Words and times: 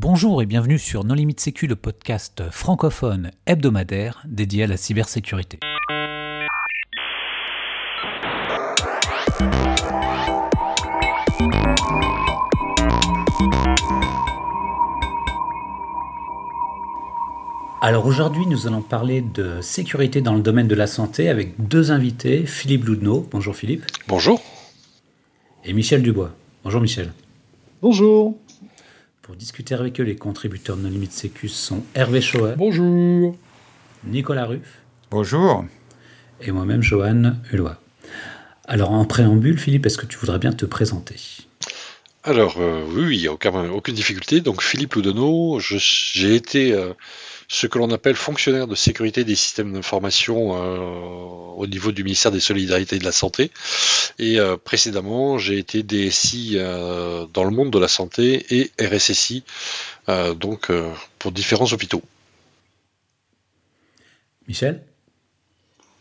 Bonjour 0.00 0.40
et 0.42 0.46
bienvenue 0.46 0.78
sur 0.78 1.02
Non 1.02 1.14
Limite 1.14 1.40
Sécu, 1.40 1.66
le 1.66 1.74
podcast 1.74 2.44
francophone 2.52 3.32
hebdomadaire 3.46 4.22
dédié 4.28 4.62
à 4.62 4.66
la 4.68 4.76
cybersécurité. 4.76 5.58
Alors 17.82 18.06
aujourd'hui, 18.06 18.46
nous 18.46 18.68
allons 18.68 18.82
parler 18.82 19.20
de 19.20 19.60
sécurité 19.62 20.20
dans 20.20 20.34
le 20.34 20.42
domaine 20.42 20.68
de 20.68 20.76
la 20.76 20.86
santé 20.86 21.28
avec 21.28 21.54
deux 21.58 21.90
invités, 21.90 22.46
Philippe 22.46 22.84
Loudneau. 22.84 23.26
Bonjour 23.32 23.56
Philippe. 23.56 23.84
Bonjour. 24.06 24.40
Et 25.64 25.72
Michel 25.72 26.04
Dubois. 26.04 26.30
Bonjour 26.62 26.80
Michel. 26.80 27.12
Bonjour. 27.82 28.36
Pour 29.28 29.36
discuter 29.36 29.74
avec 29.74 30.00
eux, 30.00 30.04
les 30.04 30.16
contributeurs 30.16 30.78
de 30.78 30.80
nos 30.80 30.88
limites 30.88 31.12
sécu 31.12 31.48
sont 31.48 31.84
Hervé 31.94 32.22
Chauer. 32.22 32.54
Bonjour. 32.56 33.36
Nicolas 34.04 34.46
Ruff. 34.46 34.78
Bonjour. 35.10 35.66
Et 36.40 36.50
moi-même, 36.50 36.82
Johan 36.82 37.34
Hulot. 37.52 37.68
Alors 38.64 38.90
en 38.90 39.04
préambule, 39.04 39.58
Philippe, 39.58 39.84
est-ce 39.84 39.98
que 39.98 40.06
tu 40.06 40.16
voudrais 40.16 40.38
bien 40.38 40.54
te 40.54 40.64
présenter? 40.64 41.16
Alors 42.24 42.56
euh, 42.58 42.82
oui, 42.88 43.18
il 43.18 43.20
n'y 43.20 43.26
a 43.28 43.32
aucune 43.74 43.94
difficulté. 43.94 44.40
Donc 44.40 44.62
Philippe 44.62 44.94
Loudneau, 44.94 45.60
j'ai 45.60 46.34
été... 46.34 46.72
Euh, 46.72 46.94
ce 47.48 47.66
que 47.66 47.78
l'on 47.78 47.90
appelle 47.90 48.14
fonctionnaire 48.14 48.66
de 48.66 48.74
sécurité 48.74 49.24
des 49.24 49.34
systèmes 49.34 49.72
d'information 49.72 50.54
euh, 50.54 50.76
au 51.56 51.66
niveau 51.66 51.92
du 51.92 52.04
ministère 52.04 52.30
des 52.30 52.40
Solidarités 52.40 52.96
et 52.96 52.98
de 52.98 53.04
la 53.04 53.12
Santé. 53.12 53.50
Et 54.18 54.38
euh, 54.38 54.56
précédemment, 54.58 55.38
j'ai 55.38 55.58
été 55.58 55.82
DSI 55.82 56.52
euh, 56.56 57.26
dans 57.32 57.44
le 57.44 57.50
monde 57.50 57.70
de 57.70 57.78
la 57.78 57.88
santé 57.88 58.46
et 58.50 58.70
RSSI, 58.80 59.44
donc 60.36 60.72
pour 61.18 61.32
différents 61.32 61.70
hôpitaux. 61.72 62.02
Michel? 64.46 64.82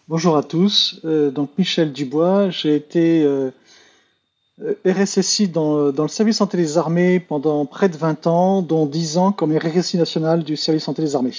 Bonjour 0.08 0.38
à 0.38 0.44
tous. 0.44 1.02
donc 1.04 1.52
Michel 1.58 1.92
Dubois, 1.92 2.50
j'ai 2.50 2.76
été 2.76 3.26
RSSI 4.86 5.50
dans, 5.50 5.92
dans, 5.92 6.04
le 6.04 6.10
service 6.10 6.38
santé 6.38 6.58
des 6.58 6.78
armées 6.78 7.20
pendant 7.20 7.66
près 7.66 7.90
de 7.90 7.98
20 7.98 8.26
ans, 8.28 8.62
dont 8.62 8.86
10 8.86 9.18
ans 9.18 9.32
comme 9.32 9.56
RSSI 9.56 9.98
national 9.98 10.44
du 10.44 10.58
service 10.58 10.84
santé 10.84 11.04
des 11.04 11.16
armées. 11.16 11.34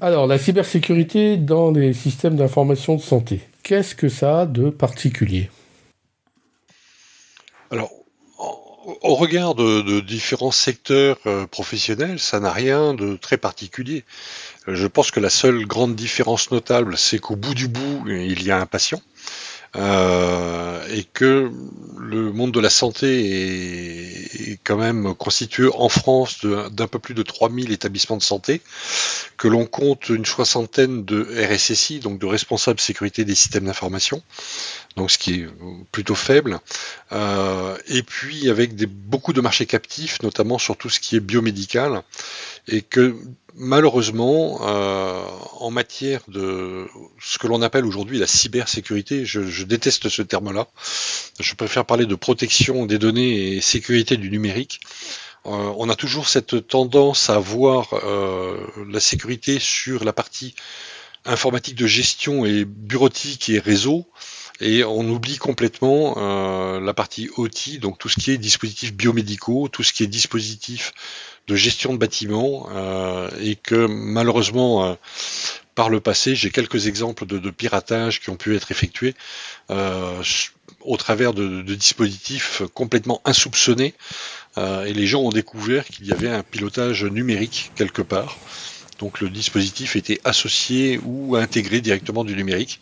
Alors, 0.00 0.26
la 0.26 0.38
cybersécurité 0.38 1.36
dans 1.36 1.70
les 1.70 1.92
systèmes 1.92 2.36
d'information 2.36 2.96
de 2.96 3.00
santé, 3.00 3.40
qu'est-ce 3.62 3.94
que 3.94 4.08
ça 4.08 4.40
a 4.40 4.46
de 4.46 4.68
particulier? 4.68 5.48
Alors, 7.70 7.90
au 9.02 9.14
regard 9.14 9.54
de, 9.54 10.00
différents 10.00 10.50
secteurs 10.50 11.18
euh, 11.26 11.46
professionnels, 11.46 12.18
ça 12.18 12.40
n'a 12.40 12.52
rien 12.52 12.94
de 12.94 13.16
très 13.16 13.36
particulier. 13.36 14.04
Je 14.66 14.86
pense 14.86 15.10
que 15.10 15.20
la 15.20 15.30
seule 15.30 15.64
grande 15.66 15.94
différence 15.94 16.50
notable, 16.50 16.98
c'est 16.98 17.18
qu'au 17.18 17.36
bout 17.36 17.54
du 17.54 17.68
bout, 17.68 18.04
il 18.08 18.42
y 18.42 18.50
a 18.50 18.58
un 18.58 18.66
patient. 18.66 19.00
Euh, 19.74 20.86
et 20.90 21.04
que 21.04 21.50
le 21.98 22.30
monde 22.30 22.52
de 22.52 22.60
la 22.60 22.68
santé 22.68 24.50
est, 24.50 24.58
quand 24.64 24.76
même 24.76 25.14
constitué 25.14 25.68
en 25.72 25.88
France 25.88 26.44
d'un 26.44 26.86
peu 26.86 26.98
plus 26.98 27.14
de 27.14 27.22
3000 27.22 27.72
établissements 27.72 28.18
de 28.18 28.22
santé, 28.22 28.60
que 29.38 29.48
l'on 29.48 29.64
compte 29.64 30.10
une 30.10 30.26
soixantaine 30.26 31.04
de 31.04 31.26
RSSI, 31.50 32.00
donc 32.00 32.18
de 32.18 32.26
responsables 32.26 32.80
sécurité 32.80 33.24
des 33.24 33.34
systèmes 33.34 33.64
d'information, 33.64 34.22
donc 34.96 35.10
ce 35.10 35.16
qui 35.16 35.40
est 35.40 35.48
plutôt 35.90 36.14
faible, 36.14 36.60
euh, 37.12 37.76
et 37.88 38.02
puis 38.02 38.50
avec 38.50 38.74
des, 38.74 38.86
beaucoup 38.86 39.32
de 39.32 39.40
marchés 39.40 39.66
captifs, 39.66 40.22
notamment 40.22 40.58
sur 40.58 40.76
tout 40.76 40.90
ce 40.90 41.00
qui 41.00 41.16
est 41.16 41.20
biomédical, 41.20 42.02
et 42.68 42.82
que 42.82 43.16
malheureusement, 43.54 44.60
euh, 44.62 45.24
en 45.60 45.70
matière 45.70 46.22
de 46.28 46.86
ce 47.20 47.38
que 47.38 47.46
l'on 47.46 47.62
appelle 47.62 47.84
aujourd'hui 47.84 48.18
la 48.18 48.26
cybersécurité, 48.26 49.24
je, 49.24 49.64
déteste 49.64 50.08
ce 50.08 50.22
terme-là. 50.22 50.68
Je 51.40 51.54
préfère 51.54 51.84
parler 51.84 52.06
de 52.06 52.14
protection 52.14 52.86
des 52.86 52.98
données 52.98 53.56
et 53.56 53.60
sécurité 53.60 54.16
du 54.16 54.30
numérique. 54.30 54.80
Euh, 55.46 55.72
on 55.76 55.88
a 55.88 55.96
toujours 55.96 56.28
cette 56.28 56.68
tendance 56.68 57.30
à 57.30 57.38
voir 57.38 57.94
euh, 58.04 58.58
la 58.88 59.00
sécurité 59.00 59.58
sur 59.58 60.04
la 60.04 60.12
partie 60.12 60.54
informatique 61.24 61.76
de 61.76 61.86
gestion 61.86 62.44
et 62.44 62.64
bureautique 62.64 63.48
et 63.48 63.58
réseau, 63.58 64.06
et 64.60 64.84
on 64.84 65.08
oublie 65.08 65.38
complètement 65.38 66.14
la 66.80 66.94
partie 66.94 67.30
OT, 67.36 67.78
donc 67.80 67.98
tout 67.98 68.08
ce 68.08 68.18
qui 68.18 68.32
est 68.32 68.38
dispositifs 68.38 68.92
biomédicaux, 68.92 69.68
tout 69.68 69.84
ce 69.84 69.92
qui 69.92 70.02
est 70.02 70.08
dispositifs 70.08 70.92
de 71.48 71.56
gestion 71.56 71.92
de 71.92 71.98
bâtiments, 71.98 72.68
euh, 72.72 73.28
et 73.40 73.56
que 73.56 73.86
malheureusement, 73.86 74.84
euh, 74.84 74.94
par 75.74 75.88
le 75.88 76.00
passé, 76.00 76.34
j'ai 76.34 76.50
quelques 76.50 76.86
exemples 76.86 77.26
de, 77.26 77.50
piratage 77.50 78.20
qui 78.20 78.30
ont 78.30 78.36
pu 78.36 78.54
être 78.56 78.70
effectués 78.70 79.14
au 79.68 80.96
travers 80.98 81.32
de, 81.32 81.62
dispositifs 81.62 82.62
complètement 82.74 83.22
insoupçonnés, 83.24 83.94
et 84.58 84.92
les 84.92 85.06
gens 85.06 85.22
ont 85.22 85.30
découvert 85.30 85.86
qu'il 85.86 86.06
y 86.06 86.12
avait 86.12 86.28
un 86.28 86.42
pilotage 86.42 87.04
numérique 87.04 87.72
quelque 87.74 88.02
part. 88.02 88.36
Donc 88.98 89.20
le 89.20 89.30
dispositif 89.30 89.96
était 89.96 90.20
associé 90.24 91.00
ou 91.02 91.36
intégré 91.36 91.80
directement 91.80 92.22
du 92.22 92.36
numérique 92.36 92.80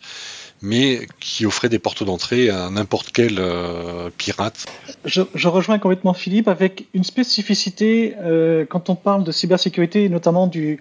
mais 0.61 1.07
qui 1.19 1.45
offrait 1.45 1.69
des 1.69 1.79
portes 1.79 2.03
d'entrée 2.03 2.49
à 2.49 2.69
n'importe 2.69 3.11
quel 3.11 3.39
euh, 3.39 4.09
pirate. 4.17 4.65
Je, 5.05 5.47
rejoins 5.47 5.79
complètement 5.79 6.13
Philippe 6.13 6.47
avec 6.47 6.87
une 6.93 7.03
spécificité 7.03 8.13
euh, 8.19 8.65
quand 8.69 8.89
on 8.89 8.95
parle 8.95 9.23
de 9.23 9.31
cybersécurité, 9.31 10.07
notamment 10.09 10.47
du, 10.47 10.79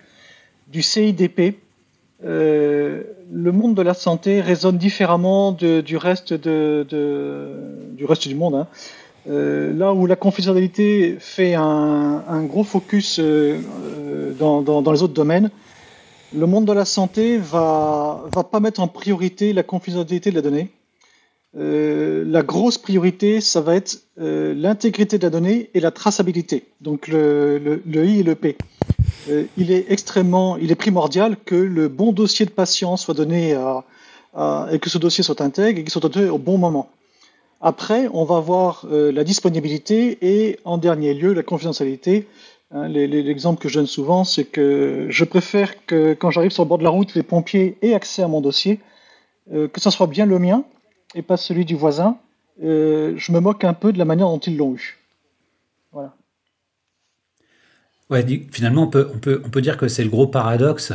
du 0.68 0.82
CIDP. 0.82 1.58
Euh, 2.22 3.04
le 3.32 3.52
monde 3.52 3.74
de 3.74 3.80
la 3.80 3.94
santé 3.94 4.42
résonne 4.42 4.76
différemment 4.76 5.52
du, 5.52 5.96
reste 5.96 6.34
du 6.34 6.84
monde. 8.34 8.54
Hein. 8.54 8.66
là 9.26 9.94
où 9.94 10.04
la 10.04 10.16
confidentialité 10.16 11.16
fait 11.18 11.54
un, 11.54 12.42
gros 12.42 12.64
focus 12.64 13.18
dans, 13.18 14.92
les 14.92 15.02
autres 15.02 15.14
domaines, 15.14 15.50
le 16.34 16.46
monde 16.46 16.64
de 16.64 16.72
la 16.72 16.84
santé 16.84 17.38
va 17.38 18.24
va 18.32 18.44
pas 18.44 18.60
mettre 18.60 18.80
en 18.80 18.88
priorité 18.88 19.52
la 19.52 19.62
confidentialité 19.62 20.30
de 20.30 20.36
la 20.36 20.42
donnée. 20.42 20.70
Euh, 21.56 22.24
la 22.26 22.42
grosse 22.42 22.78
priorité, 22.78 23.40
ça 23.40 23.60
va 23.60 23.74
être 23.74 24.02
euh, 24.20 24.54
l'intégrité 24.54 25.18
de 25.18 25.24
la 25.24 25.30
donnée 25.30 25.70
et 25.74 25.80
la 25.80 25.90
traçabilité. 25.90 26.68
Donc 26.80 27.08
le, 27.08 27.58
le, 27.84 28.06
I 28.06 28.20
et 28.20 28.22
le 28.22 28.36
P. 28.36 28.56
Euh, 29.28 29.44
il 29.56 29.72
est 29.72 29.86
extrêmement, 29.90 30.56
il 30.56 30.70
est 30.70 30.76
primordial 30.76 31.36
que 31.44 31.56
le 31.56 31.88
bon 31.88 32.12
dossier 32.12 32.46
de 32.46 32.50
patient 32.50 32.96
soit 32.96 33.14
donné 33.14 33.54
à, 33.54 33.84
à, 34.34 34.68
et 34.70 34.78
que 34.78 34.88
ce 34.88 34.98
dossier 34.98 35.24
soit 35.24 35.40
intègre 35.40 35.80
et 35.80 35.82
qu'il 35.82 35.90
soit 35.90 36.08
donné 36.08 36.28
au 36.28 36.38
bon 36.38 36.56
moment. 36.56 36.88
Après, 37.60 38.08
on 38.14 38.24
va 38.24 38.40
voir 38.40 38.86
la 38.88 39.22
disponibilité 39.22 40.16
et 40.22 40.58
en 40.64 40.78
dernier 40.78 41.12
lieu 41.12 41.34
la 41.34 41.42
confidentialité 41.42 42.26
Hein, 42.72 42.88
l'exemple 42.88 43.60
que 43.60 43.68
je 43.68 43.78
donne 43.78 43.86
souvent, 43.86 44.22
c'est 44.22 44.44
que 44.44 45.06
je 45.10 45.24
préfère 45.24 45.84
que 45.86 46.14
quand 46.14 46.30
j'arrive 46.30 46.52
sur 46.52 46.62
le 46.62 46.68
bord 46.68 46.78
de 46.78 46.84
la 46.84 46.90
route, 46.90 47.14
les 47.14 47.24
pompiers 47.24 47.76
aient 47.82 47.94
accès 47.94 48.22
à 48.22 48.28
mon 48.28 48.40
dossier, 48.40 48.78
euh, 49.52 49.66
que 49.66 49.80
ce 49.80 49.90
soit 49.90 50.06
bien 50.06 50.24
le 50.24 50.38
mien 50.38 50.64
et 51.16 51.22
pas 51.22 51.36
celui 51.36 51.64
du 51.64 51.74
voisin. 51.74 52.18
Euh, 52.62 53.14
je 53.16 53.32
me 53.32 53.40
moque 53.40 53.64
un 53.64 53.74
peu 53.74 53.92
de 53.92 53.98
la 53.98 54.04
manière 54.04 54.28
dont 54.28 54.38
ils 54.38 54.56
l'ont 54.56 54.74
eu. 54.74 54.98
Voilà. 55.90 56.14
Ouais, 58.08 58.24
finalement, 58.52 58.84
on 58.84 58.88
peut, 58.88 59.10
on 59.12 59.18
peut, 59.18 59.42
on 59.44 59.50
peut 59.50 59.62
dire 59.62 59.76
que 59.76 59.88
c'est 59.88 60.04
le 60.04 60.10
gros 60.10 60.28
paradoxe 60.28 60.92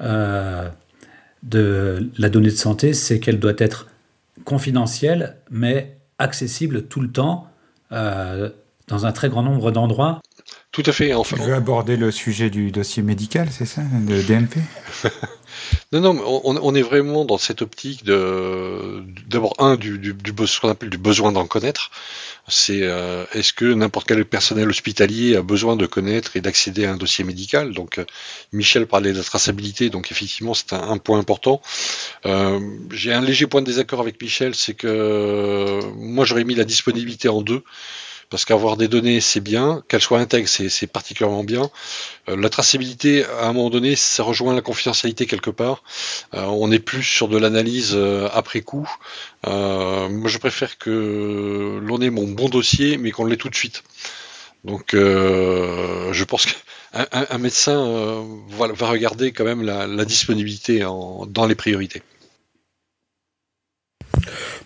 euh, 0.00 0.68
de 1.44 2.10
la 2.18 2.28
donnée 2.28 2.48
de 2.48 2.56
santé, 2.56 2.92
c'est 2.92 3.20
qu'elle 3.20 3.38
doit 3.38 3.54
être 3.58 3.88
confidentielle, 4.44 5.36
mais 5.50 5.96
accessible 6.18 6.86
tout 6.86 7.00
le 7.00 7.10
temps, 7.10 7.48
dans 7.90 9.06
un 9.06 9.12
très 9.12 9.28
grand 9.28 9.42
nombre 9.42 9.70
d'endroits. 9.70 10.20
Tout 10.74 10.82
à 10.86 10.92
fait. 10.92 11.14
Enfin, 11.14 11.36
tu 11.36 11.42
veux 11.42 11.54
aborder 11.54 11.96
le 11.96 12.10
sujet 12.10 12.50
du 12.50 12.72
dossier 12.72 13.04
médical, 13.04 13.46
c'est 13.52 13.64
ça, 13.64 13.82
de 13.82 14.20
DMP 14.22 14.56
Non, 15.92 16.00
non, 16.00 16.20
on, 16.44 16.58
on, 16.60 16.74
est 16.74 16.82
vraiment 16.82 17.24
dans 17.24 17.38
cette 17.38 17.62
optique 17.62 18.04
de, 18.04 19.04
d'abord 19.28 19.54
un 19.60 19.76
du, 19.76 20.00
du, 20.00 20.12
du 20.12 20.46
ce 20.48 20.60
qu'on 20.60 20.68
appelle 20.68 20.90
du 20.90 20.98
besoin 20.98 21.30
d'en 21.30 21.46
connaître. 21.46 21.92
C'est 22.48 22.80
euh, 22.82 23.24
est-ce 23.34 23.52
que 23.52 23.72
n'importe 23.72 24.08
quel 24.08 24.24
personnel 24.24 24.68
hospitalier 24.68 25.36
a 25.36 25.42
besoin 25.42 25.76
de 25.76 25.86
connaître 25.86 26.36
et 26.36 26.40
d'accéder 26.40 26.86
à 26.86 26.92
un 26.92 26.96
dossier 26.96 27.22
médical? 27.22 27.72
Donc 27.72 27.98
euh, 27.98 28.04
Michel 28.52 28.88
parlait 28.88 29.12
de 29.12 29.18
la 29.18 29.22
traçabilité, 29.22 29.90
donc 29.90 30.10
effectivement 30.10 30.54
c'est 30.54 30.72
un, 30.72 30.90
un, 30.90 30.98
point 30.98 31.20
important. 31.20 31.62
Euh, 32.26 32.58
j'ai 32.90 33.12
un 33.12 33.20
léger 33.20 33.46
point 33.46 33.60
de 33.60 33.66
désaccord 33.66 34.00
avec 34.00 34.20
Michel, 34.20 34.56
c'est 34.56 34.74
que 34.74 35.78
moi 35.94 36.24
j'aurais 36.24 36.44
mis 36.44 36.56
la 36.56 36.64
disponibilité 36.64 37.28
en 37.28 37.42
deux 37.42 37.62
parce 38.30 38.44
qu'avoir 38.44 38.76
des 38.76 38.88
données, 38.88 39.20
c'est 39.20 39.40
bien, 39.40 39.82
qu'elles 39.88 40.00
soient 40.00 40.18
intègres, 40.18 40.48
c'est 40.48 40.86
particulièrement 40.86 41.44
bien. 41.44 41.70
Euh, 42.28 42.36
la 42.36 42.48
traçabilité, 42.48 43.24
à 43.24 43.46
un 43.46 43.52
moment 43.52 43.70
donné, 43.70 43.96
ça 43.96 44.22
rejoint 44.22 44.54
la 44.54 44.62
confidentialité 44.62 45.26
quelque 45.26 45.50
part. 45.50 45.82
Euh, 46.34 46.42
on 46.44 46.70
est 46.72 46.78
plus 46.78 47.02
sur 47.02 47.28
de 47.28 47.38
l'analyse 47.38 47.92
euh, 47.94 48.28
après 48.32 48.60
coup. 48.60 48.88
moi, 49.46 50.28
je 50.28 50.38
préfère 50.38 50.78
que 50.78 51.80
l'on 51.82 52.00
ait 52.00 52.10
mon 52.10 52.28
bon 52.28 52.48
dossier, 52.48 52.96
mais 52.96 53.10
qu'on 53.10 53.24
l'ait 53.24 53.36
tout 53.36 53.50
de 53.50 53.54
suite. 53.54 53.82
Donc, 54.64 54.90
je 54.94 56.24
pense 56.24 56.46
que 56.46 56.52
un, 57.12 57.38
médecin 57.38 58.24
va, 58.48 58.88
regarder 58.88 59.32
quand 59.32 59.44
même 59.44 59.62
la, 59.62 60.04
disponibilité 60.04 60.80
dans 60.80 61.46
les 61.46 61.54
priorités. 61.54 62.02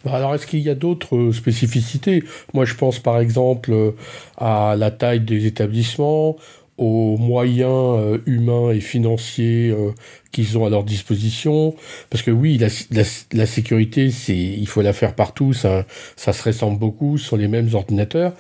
Bah, 0.05 0.13
alors, 0.15 0.35
est-ce 0.35 0.47
qu'il 0.47 0.61
y 0.61 0.71
a 0.71 0.75
d'autres 0.75 1.33
spécificités? 1.33 2.23
Moi, 2.55 2.65
je 2.65 2.75
pense 2.75 2.99
par 2.99 3.19
exemple 3.21 3.95
à 4.37 4.77
la 4.77 4.91
taille 4.91 5.21
des 5.21 5.47
établissements, 5.47 6.37
aux 6.79 7.17
moyens 7.17 7.99
euh, 7.99 8.19
humains 8.27 8.71
et 8.71 8.81
financiers 8.81 9.71
euh, 9.71 9.91
qu'ils 10.31 10.57
ont 10.57 10.65
à 10.65 10.71
leur 10.71 10.85
disposition. 10.85 11.75
Parce 12.09 12.23
que 12.23 12.31
oui, 12.31 12.59
la, 12.59 13.47
sécurité, 13.47 14.11
il 14.29 14.69
faut 14.69 14.81
la 14.81 14.93
faire 14.93 15.15
partout, 15.15 15.53
ça, 15.53 15.85
se 16.17 16.43
ressemble 16.43 16.79
beaucoup 16.79 17.19
sur 17.19 17.37
les 17.37 17.49
mêmes 17.49 17.69
ordinateurs. 17.75 18.33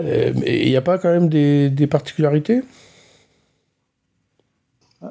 Euh, 0.00 0.32
mais 0.34 0.62
il 0.62 0.70
n'y 0.70 0.76
a 0.76 0.82
pas 0.82 0.98
quand 0.98 1.10
même 1.10 1.28
des, 1.28 1.86
particularités? 1.86 2.62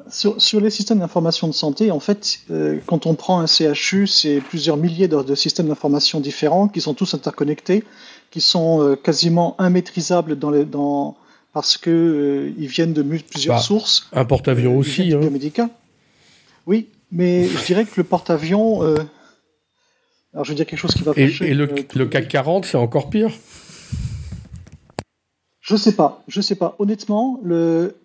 Sur, 0.08 0.60
les 0.60 0.70
systèmes 0.70 0.98
d'information 0.98 1.46
de 1.46 1.52
santé, 1.52 1.90
en 1.90 2.00
fait, 2.00 2.40
quand 2.86 3.06
on 3.06 3.14
prend 3.14 3.40
un 3.40 3.46
CHU, 3.46 4.06
c'est 4.06 4.40
plusieurs 4.40 4.76
milliers 4.76 5.08
de, 5.08 5.22
de 5.22 5.34
systèmes 5.34 5.68
d'information 5.68 6.20
différents 6.20 6.68
qui 6.68 6.80
sont 6.80 6.94
tous 6.94 7.14
interconnectés, 7.14 7.84
qui 8.30 8.40
sont 8.40 8.96
quasiment 9.02 9.56
immaîtrisables 9.60 10.38
dans 10.38 10.50
les, 10.50 10.64
dans, 10.64 11.16
parce 11.56 11.78
qu'ils 11.78 11.90
euh, 11.90 12.52
viennent 12.58 12.92
de 12.92 13.02
plusieurs 13.02 13.56
bah, 13.56 13.62
sources. 13.62 14.10
Un 14.12 14.26
porte-avions 14.26 14.74
euh, 14.74 14.78
aussi. 14.78 15.14
Hein. 15.14 15.70
Oui, 16.66 16.90
mais 17.10 17.48
je 17.48 17.64
dirais 17.64 17.86
que 17.86 17.92
le 17.96 18.04
porte-avions. 18.04 18.82
Euh, 18.82 18.96
alors 20.34 20.44
je 20.44 20.50
vais 20.50 20.56
dire 20.56 20.66
quelque 20.66 20.78
chose 20.78 20.92
qui 20.92 21.02
va 21.02 21.12
Et, 21.16 21.32
et 21.40 21.54
le, 21.54 21.66
CAC 22.04 22.28
40, 22.28 22.66
c'est 22.66 22.76
encore 22.76 23.08
pire? 23.08 23.30
Je 25.62 25.76
sais 25.76 25.96
pas, 25.96 26.22
je 26.28 26.42
sais 26.42 26.56
pas. 26.56 26.76
Honnêtement, 26.78 27.40
le, 27.42 27.96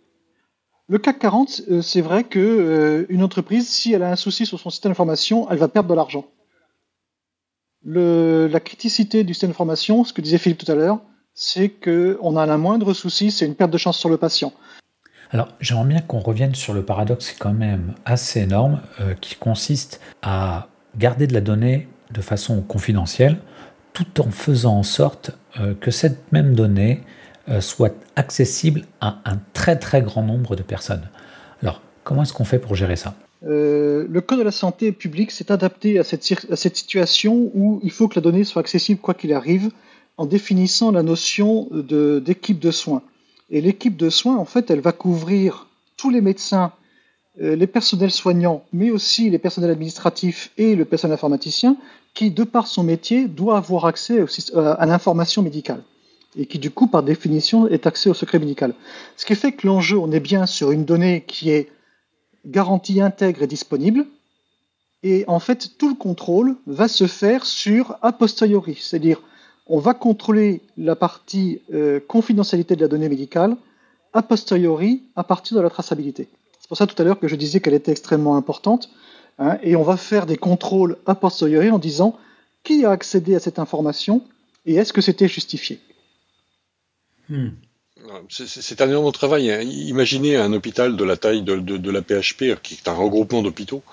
le 0.91 0.99
CAC 0.99 1.19
40, 1.19 1.61
c'est 1.81 2.01
vrai 2.01 2.25
que 2.25 3.05
une 3.07 3.23
entreprise, 3.23 3.69
si 3.69 3.93
elle 3.93 4.03
a 4.03 4.11
un 4.11 4.17
souci 4.17 4.45
sur 4.45 4.59
son 4.59 4.69
système 4.69 4.91
d'information, 4.91 5.49
elle 5.49 5.57
va 5.57 5.69
perdre 5.69 5.89
de 5.89 5.95
l'argent. 5.95 6.25
la 7.85 8.59
criticité 8.59 9.23
du 9.23 9.33
système 9.33 9.51
d'information, 9.51 10.03
ce 10.03 10.11
que 10.11 10.19
disait 10.19 10.37
Philippe 10.37 10.57
tout 10.57 10.69
à 10.69 10.75
l'heure, 10.75 10.99
c'est 11.33 11.69
qu'on 11.69 12.35
a 12.35 12.45
la 12.45 12.57
moindre 12.57 12.93
souci, 12.93 13.31
c'est 13.31 13.45
une 13.45 13.55
perte 13.55 13.71
de 13.71 13.77
chance 13.77 13.97
sur 13.97 14.09
le 14.09 14.17
patient. 14.17 14.51
Alors, 15.29 15.47
j'aimerais 15.61 15.85
bien 15.85 16.01
qu'on 16.01 16.19
revienne 16.19 16.55
sur 16.55 16.73
le 16.73 16.83
paradoxe 16.83 17.33
quand 17.39 17.53
même 17.53 17.93
assez 18.03 18.41
énorme 18.41 18.81
euh, 18.99 19.13
qui 19.13 19.35
consiste 19.35 20.01
à 20.21 20.67
garder 20.97 21.25
de 21.25 21.33
la 21.33 21.39
donnée 21.39 21.87
de 22.11 22.19
façon 22.19 22.61
confidentielle 22.61 23.37
tout 23.93 24.19
en 24.19 24.29
faisant 24.29 24.79
en 24.79 24.83
sorte 24.83 25.31
euh, 25.57 25.73
que 25.73 25.89
cette 25.89 26.33
même 26.33 26.53
donnée 26.53 26.99
euh, 26.99 27.20
soit 27.59 27.93
accessible 28.15 28.85
à 29.01 29.19
un 29.25 29.37
très 29.53 29.77
très 29.77 30.01
grand 30.01 30.23
nombre 30.23 30.55
de 30.55 30.63
personnes. 30.63 31.09
Alors, 31.61 31.81
comment 32.03 32.23
est-ce 32.23 32.33
qu'on 32.33 32.45
fait 32.45 32.59
pour 32.59 32.75
gérer 32.75 32.95
ça? 32.95 33.15
Le 33.43 34.19
Code 34.19 34.39
de 34.39 34.43
la 34.43 34.51
santé 34.51 34.91
publique 34.91 35.31
s'est 35.31 35.51
adapté 35.51 35.97
à 35.97 36.03
cette, 36.03 36.23
situation 36.75 37.51
où 37.55 37.79
il 37.83 37.91
faut 37.91 38.07
que 38.07 38.15
la 38.15 38.21
donnée 38.21 38.43
soit 38.43 38.59
accessible 38.59 39.01
quoi 39.01 39.15
qu'il 39.15 39.33
arrive, 39.33 39.71
en 40.17 40.25
définissant 40.25 40.91
la 40.91 41.01
notion 41.01 41.67
d'équipe 41.71 42.59
de, 42.59 42.71
soins. 42.71 43.01
Et 43.49 43.61
l'équipe 43.61 43.97
de 43.97 44.09
soins, 44.09 44.37
en 44.37 44.45
fait, 44.45 44.69
elle 44.69 44.79
va 44.79 44.91
couvrir 44.91 45.67
tous 45.97 46.09
les 46.09 46.21
médecins, 46.21 46.71
euh, 47.41 47.55
les 47.55 47.67
personnels 47.67 48.11
soignants, 48.11 48.63
mais 48.71 48.91
aussi 48.91 49.29
les 49.29 49.39
personnels 49.39 49.71
administratifs 49.71 50.51
et 50.57 50.75
le 50.75 50.85
personnel 50.85 51.15
informaticien, 51.15 51.75
qui, 52.13 52.29
de 52.29 52.43
par 52.43 52.67
son 52.67 52.83
métier, 52.83 53.27
doit 53.27 53.57
avoir 53.57 53.85
accès 53.85 54.19
euh, 54.19 54.75
à 54.77 54.85
l'information 54.85 55.41
médicale 55.41 55.81
et 56.37 56.45
qui, 56.45 56.59
du 56.59 56.71
coup, 56.71 56.87
par 56.87 57.03
définition, 57.03 57.67
est 57.67 57.87
accès 57.87 58.09
au 58.09 58.13
secret 58.13 58.39
médical. 58.39 58.73
Ce 59.17 59.25
qui 59.25 59.35
fait 59.35 59.51
que 59.51 59.67
l'enjeu, 59.67 59.97
on 59.97 60.11
est 60.11 60.19
bien 60.19 60.45
sur 60.45 60.71
une 60.71 60.85
donnée 60.85 61.23
qui 61.27 61.49
est 61.49 61.69
garantie, 62.45 63.01
intègre 63.01 63.43
et 63.43 63.47
disponible, 63.47 64.05
et 65.03 65.23
en 65.27 65.39
fait, 65.39 65.77
tout 65.77 65.89
le 65.89 65.95
contrôle 65.95 66.55
va 66.67 66.87
se 66.87 67.07
faire 67.07 67.45
sur 67.45 67.97
a 68.01 68.11
posteriori, 68.11 68.77
c'est-à-dire 68.79 69.21
on 69.67 69.79
va 69.79 69.93
contrôler 69.93 70.61
la 70.77 70.95
partie 70.95 71.61
euh, 71.73 71.99
confidentialité 71.99 72.75
de 72.75 72.81
la 72.81 72.87
donnée 72.87 73.09
médicale 73.09 73.55
a 74.13 74.21
posteriori 74.21 75.03
à 75.15 75.23
partir 75.23 75.57
de 75.57 75.61
la 75.61 75.69
traçabilité. 75.69 76.27
C'est 76.59 76.67
pour 76.67 76.77
ça 76.77 76.87
tout 76.87 77.01
à 77.01 77.05
l'heure 77.05 77.19
que 77.19 77.27
je 77.27 77.35
disais 77.35 77.61
qu'elle 77.61 77.73
était 77.73 77.91
extrêmement 77.91 78.35
importante. 78.35 78.89
Hein, 79.39 79.57
et 79.63 79.75
on 79.75 79.83
va 79.83 79.97
faire 79.97 80.25
des 80.25 80.37
contrôles 80.37 80.97
a 81.05 81.15
posteriori 81.15 81.71
en 81.71 81.79
disant 81.79 82.17
qui 82.63 82.85
a 82.85 82.91
accédé 82.91 83.33
à 83.33 83.39
cette 83.39 83.59
information 83.59 84.21
et 84.65 84.75
est-ce 84.75 84.93
que 84.93 85.01
c'était 85.01 85.27
justifié. 85.27 85.79
Hmm. 87.31 87.49
C'est 88.29 88.81
un 88.81 88.89
énorme 88.89 89.11
travail. 89.11 89.51
Hein. 89.51 89.61
Imaginez 89.61 90.35
un 90.35 90.51
hôpital 90.53 90.97
de 90.97 91.03
la 91.03 91.17
taille 91.17 91.43
de, 91.43 91.91
la 91.91 92.01
PHP, 92.01 92.61
qui 92.61 92.75
est 92.75 92.87
un 92.87 92.93
regroupement 92.93 93.41
d'hôpitaux, 93.41 93.83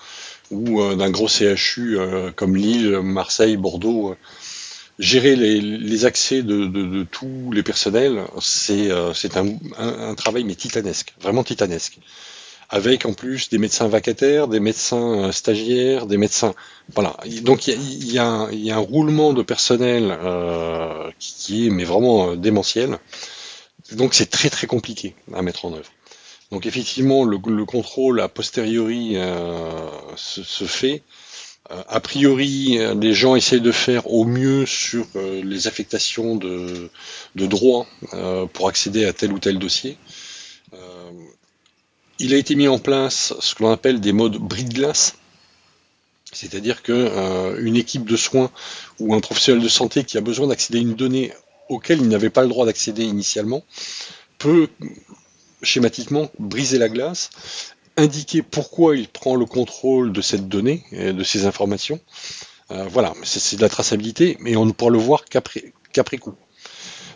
ou 0.51 0.83
euh, 0.83 0.97
d'un 0.97 1.11
gros 1.11 1.29
CHU 1.29 1.99
euh, 1.99 2.31
comme 2.33 2.57
Lille, 2.57 3.01
Marseille, 3.01 3.57
Bordeaux 3.57 4.17
gérer 4.99 5.37
les, 5.37 6.05
accès 6.05 6.43
de, 6.43 7.05
tous 7.05 7.53
les 7.53 7.63
personnels, 7.63 8.25
c'est 8.41 8.91
euh, 8.91 9.13
un, 9.77 10.15
travail 10.15 10.45
mais 10.45 10.55
titanesque, 10.55 11.15
vraiment 11.21 11.45
titanesque. 11.45 11.99
Avec 12.71 13.07
en 13.07 13.15
plus 13.15 13.49
des 13.49 13.59
médecins 13.59 13.89
vacataires, 13.89 14.47
des 14.47 14.61
médecins 14.61 15.29
euh, 15.29 15.33
stagiaires, 15.33 16.07
des 16.07 16.19
médecins. 16.19 16.55
Voilà. 16.95 17.17
Donc 17.43 17.67
il 17.67 18.13
y 18.13 18.19
a, 18.19 18.49
un 18.49 18.79
roulement 18.79 19.33
de 19.33 19.43
personnel 19.43 20.17
euh, 20.23 21.11
qui, 21.19 21.67
est 21.67 21.71
mais 21.71 21.85
vraiment 21.85 22.37
démentiel. 22.37 22.99
Donc 23.93 24.13
c'est 24.13 24.29
très 24.31 24.51
très 24.51 24.67
compliqué 24.67 25.15
à 25.35 25.41
mettre 25.41 25.65
en 25.65 25.73
œuvre. 25.73 25.91
Donc 26.51 26.67
effectivement, 26.67 27.25
le, 27.25 27.39
contrôle 27.65 28.21
a 28.21 28.29
posteriori 28.29 29.17
se, 30.17 30.65
fait. 30.65 31.03
Euh, 31.71 31.83
a 31.89 32.01
priori, 32.01 32.79
les 33.01 33.13
gens 33.13 33.37
essayent 33.37 33.61
de 33.61 33.73
faire 33.73 34.11
au 34.11 34.25
mieux 34.25 34.65
sur 34.65 35.07
euh, 35.17 35.43
les 35.43 35.67
affectations 35.67 36.37
de, 36.37 36.91
de 37.35 37.47
droits 37.47 37.87
euh, 38.15 38.47
pour 38.47 38.69
accéder 38.69 39.05
à 39.05 39.13
tel 39.13 39.33
ou 39.33 39.39
tel 39.39 39.59
dossier. 39.59 39.97
Il 42.19 42.35
a 42.35 42.37
été 42.37 42.55
mis 42.55 42.69
en 42.69 42.79
place 42.79 43.35
ce 43.41 43.55
que 43.55 43.63
l'on 43.63 43.71
appelle 43.71 44.01
des 44.01 44.13
modes 44.13 44.37
bris 44.37 44.65
de 44.65 44.75
glace, 44.75 45.17
c'est-à-dire 46.33 46.83
qu'une 46.83 47.77
équipe 47.77 48.05
de 48.05 48.17
soins 48.17 48.51
ou 48.99 49.15
un 49.15 49.21
professionnel 49.21 49.63
de 49.63 49.69
santé 49.69 50.05
qui 50.05 50.19
a 50.19 50.21
besoin 50.21 50.49
d'accéder 50.49 50.79
à 50.79 50.83
une 50.83 50.95
donnée 50.95 51.33
auquel 51.69 52.01
il 52.01 52.09
n'avait 52.09 52.31
pas 52.31 52.43
le 52.43 52.49
droit 52.49 52.67
d'accéder 52.67 53.05
initialement 53.05 53.65
peut 54.39 54.69
schématiquement 55.63 56.31
briser 56.39 56.79
la 56.79 56.89
glace 56.89 57.31
indiquer 57.99 58.43
pourquoi 58.43 58.97
il 58.97 59.09
prend 59.09 59.35
le 59.35 59.45
contrôle 59.45 60.13
de 60.13 60.23
cette 60.23 60.49
donnée, 60.49 60.85
et 60.93 61.13
de 61.13 61.25
ces 61.25 61.45
informations. 61.45 62.01
Euh, 62.71 62.87
voilà, 62.89 63.13
c'est 63.25 63.57
de 63.57 63.61
la 63.61 63.69
traçabilité, 63.69 64.37
mais 64.41 64.57
on 64.57 64.65
ne 64.65 64.73
pourra 64.73 64.91
le 64.91 64.99
voir 64.99 65.25
qu'après 65.25 66.19
coup. 66.19 66.35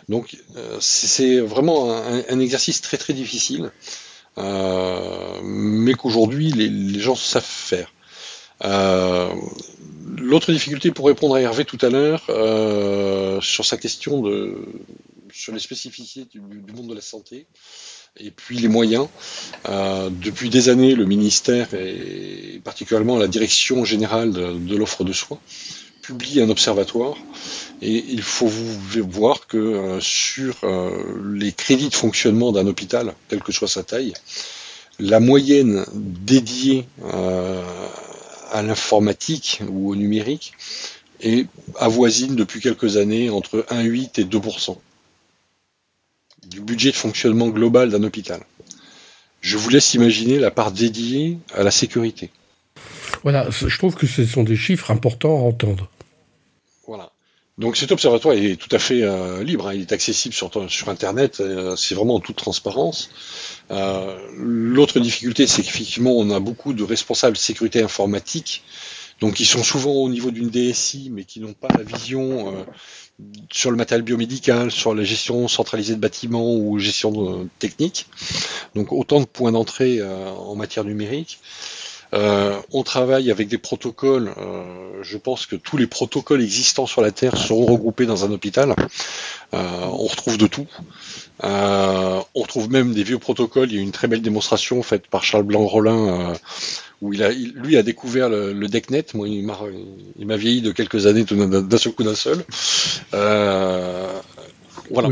Donc 0.09 0.35
euh, 0.57 0.77
c'est 0.81 1.39
vraiment 1.39 1.95
un, 1.95 2.39
exercice 2.39 2.81
très 2.81 2.97
très 2.97 3.13
difficile, 3.13 3.71
euh, 3.71 4.02
mais 4.37 5.93
qu'aujourd'hui 5.93 6.51
les, 6.51 6.99
gens 6.99 7.15
savent 7.15 7.43
faire. 7.43 7.93
L'autre 10.17 10.51
difficulté 10.51 10.91
pour 10.91 11.07
répondre 11.07 11.35
à 11.35 11.41
Hervé 11.41 11.65
tout 11.65 11.79
à 11.81 11.89
l'heure 11.89 12.23
sur 13.43 13.65
sa 13.65 13.77
question 13.77 14.21
de 14.21 14.57
sur 15.31 15.51
les 15.51 15.59
spécificités 15.59 16.27
du 16.39 16.73
monde 16.73 16.87
de 16.87 16.93
la 16.93 17.01
santé, 17.01 17.47
et 18.19 18.31
puis 18.31 18.57
les 18.57 18.67
moyens. 18.67 19.07
Euh, 19.67 20.09
depuis 20.09 20.49
des 20.49 20.69
années, 20.69 20.95
le 20.95 21.05
ministère 21.05 21.73
et 21.73 22.61
particulièrement 22.63 23.17
la 23.17 23.27
direction 23.27 23.85
générale 23.85 24.31
de, 24.31 24.75
l'offre 24.75 25.03
de 25.03 25.13
soins 25.13 25.39
publie 26.03 26.41
un 26.41 26.49
observatoire 26.49 27.15
et 27.81 28.03
il 28.09 28.21
faut 28.21 28.47
vous 28.47 28.77
voir 29.09 29.47
que 29.47 29.57
euh, 29.57 29.99
sur 29.99 30.55
euh, 30.63 31.33
les 31.33 31.51
crédits 31.51 31.89
de 31.89 31.95
fonctionnement 31.95 32.51
d'un 32.51 32.67
hôpital, 32.67 33.15
quelle 33.29 33.41
que 33.41 33.51
soit 33.51 33.67
sa 33.67 33.83
taille, 33.83 34.13
la 34.99 35.19
moyenne 35.19 35.85
dédiée 35.93 36.85
à 38.51 38.61
l'informatique 38.61 39.61
ou 39.67 39.89
au 39.91 39.95
numérique 39.95 40.53
est 41.21 41.47
avoisine 41.79 42.35
depuis 42.35 42.61
quelques 42.61 42.97
années 42.97 43.31
entre 43.31 43.65
1,8 43.71 44.21
et 44.21 44.25
2% 44.25 44.77
du 46.47 46.61
budget 46.61 46.91
de 46.91 46.95
fonctionnement 46.95 47.47
global 47.47 47.89
d'un 47.89 48.03
hôpital. 48.03 48.41
Je 49.41 49.57
vous 49.57 49.69
laisse 49.69 49.93
imaginer 49.93 50.37
la 50.37 50.51
part 50.51 50.71
dédiée 50.71 51.37
à 51.53 51.63
la 51.63 51.71
sécurité. 51.71 52.29
Voilà, 53.23 53.49
je 53.49 53.77
trouve 53.77 53.95
que 53.95 54.05
ce 54.05 54.25
sont 54.25 54.43
des 54.43 54.57
chiffres 54.57 54.91
importants 54.91 55.37
à 55.37 55.41
entendre. 55.47 55.89
Voilà. 56.85 57.13
Donc 57.57 57.77
cet 57.77 57.91
observatoire 57.91 58.35
est 58.35 58.55
tout 58.55 58.73
à 58.75 58.79
fait 58.79 59.03
euh, 59.03 59.43
libre, 59.43 59.67
hein. 59.67 59.73
il 59.75 59.81
est 59.81 59.91
accessible 59.91 60.33
sur, 60.33 60.49
Internet, 60.87 61.39
euh, 61.39 61.75
c'est 61.75 61.93
vraiment 61.93 62.15
en 62.15 62.19
toute 62.19 62.35
transparence. 62.35 63.11
Euh, 63.69 64.17
l'autre 64.35 64.99
difficulté, 64.99 65.45
c'est 65.45 65.61
qu'effectivement, 65.61 66.17
on 66.17 66.31
a 66.31 66.39
beaucoup 66.39 66.73
de 66.73 66.83
responsables 66.83 67.35
de 67.35 67.41
sécurité 67.41 67.81
informatique 67.81 68.63
donc 69.21 69.35
qui 69.35 69.45
sont 69.45 69.63
souvent 69.63 69.91
au 69.91 70.09
niveau 70.09 70.31
d'une 70.31 70.49
DSI, 70.49 71.09
mais 71.13 71.23
qui 71.23 71.39
n'ont 71.39 71.53
pas 71.53 71.69
la 71.69 71.83
vision 71.83 72.65
sur 73.49 73.71
le 73.71 73.77
matériel 73.77 74.03
biomédical, 74.03 74.69
sur 74.69 74.93
la 74.93 75.03
gestion 75.03 75.47
centralisée 75.47 75.95
de 75.95 75.99
bâtiments 75.99 76.53
ou 76.53 76.77
gestion 76.77 77.47
technique. 77.59 78.07
Donc 78.75 78.91
autant 78.91 79.21
de 79.21 79.25
points 79.25 79.53
d'entrée 79.53 80.01
en 80.03 80.55
matière 80.55 80.83
numérique. 80.83 81.39
Euh, 82.13 82.55
on 82.71 82.83
travaille 82.83 83.31
avec 83.31 83.47
des 83.47 83.57
protocoles. 83.57 84.31
Euh, 84.37 85.01
je 85.01 85.17
pense 85.17 85.47
que 85.47 85.55
tous 85.55 85.77
les 85.77 85.87
protocoles 85.87 86.43
existants 86.43 86.85
sur 86.85 87.01
la 87.01 87.11
Terre 87.11 87.37
seront 87.37 87.65
regroupés 87.65 88.05
dans 88.05 88.23
un 88.25 88.31
hôpital. 88.31 88.75
Euh, 89.53 89.57
on 89.83 90.05
retrouve 90.05 90.37
de 90.37 90.47
tout. 90.47 90.67
on 91.41 92.23
retrouve 92.35 92.69
même 92.71 92.93
des 92.93 93.03
vieux 93.03 93.17
protocoles. 93.19 93.71
Il 93.71 93.75
y 93.75 93.79
a 93.79 93.81
une 93.81 93.91
très 93.91 94.07
belle 94.07 94.21
démonstration 94.21 94.83
faite 94.83 95.07
par 95.07 95.23
Charles 95.23 95.43
Blanc-Rollin 95.43 96.33
où 97.01 97.13
il 97.13 97.23
a, 97.23 97.31
lui 97.31 97.75
a 97.75 97.83
découvert 97.83 98.29
le, 98.29 98.53
le 98.53 98.67
DECnet. 98.67 99.05
Moi, 99.13 99.27
il 99.27 99.45
m'a, 99.45 100.37
vieilli 100.37 100.61
de 100.61 100.71
quelques 100.71 101.07
années 101.07 101.23
d'un 101.23 101.77
seul 101.77 101.93
coup 101.93 102.03
d'un 102.03 102.15
seul. 102.15 102.43
voilà. 103.11 105.09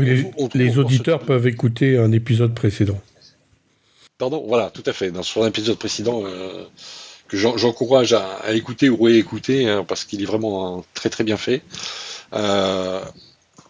les, 0.54 0.78
auditeurs 0.78 1.20
peuvent 1.20 1.46
écouter 1.46 1.98
un 1.98 2.12
épisode 2.12 2.54
précédent. 2.54 3.00
Voilà, 4.28 4.70
tout 4.70 4.82
à 4.86 4.92
fait. 4.92 5.10
Dans 5.10 5.22
son 5.22 5.46
épisode 5.46 5.76
précédent, 5.76 6.22
euh, 6.24 6.64
que 7.28 7.36
j'encourage 7.36 8.12
à, 8.12 8.52
écouter 8.52 8.88
ou 8.88 9.02
réécouter, 9.02 9.68
hein, 9.68 9.84
parce 9.86 10.04
qu'il 10.04 10.22
est 10.22 10.26
vraiment 10.26 10.84
très 10.94 11.10
très 11.10 11.24
bien 11.24 11.36
fait. 11.36 11.62
Euh, 12.34 13.00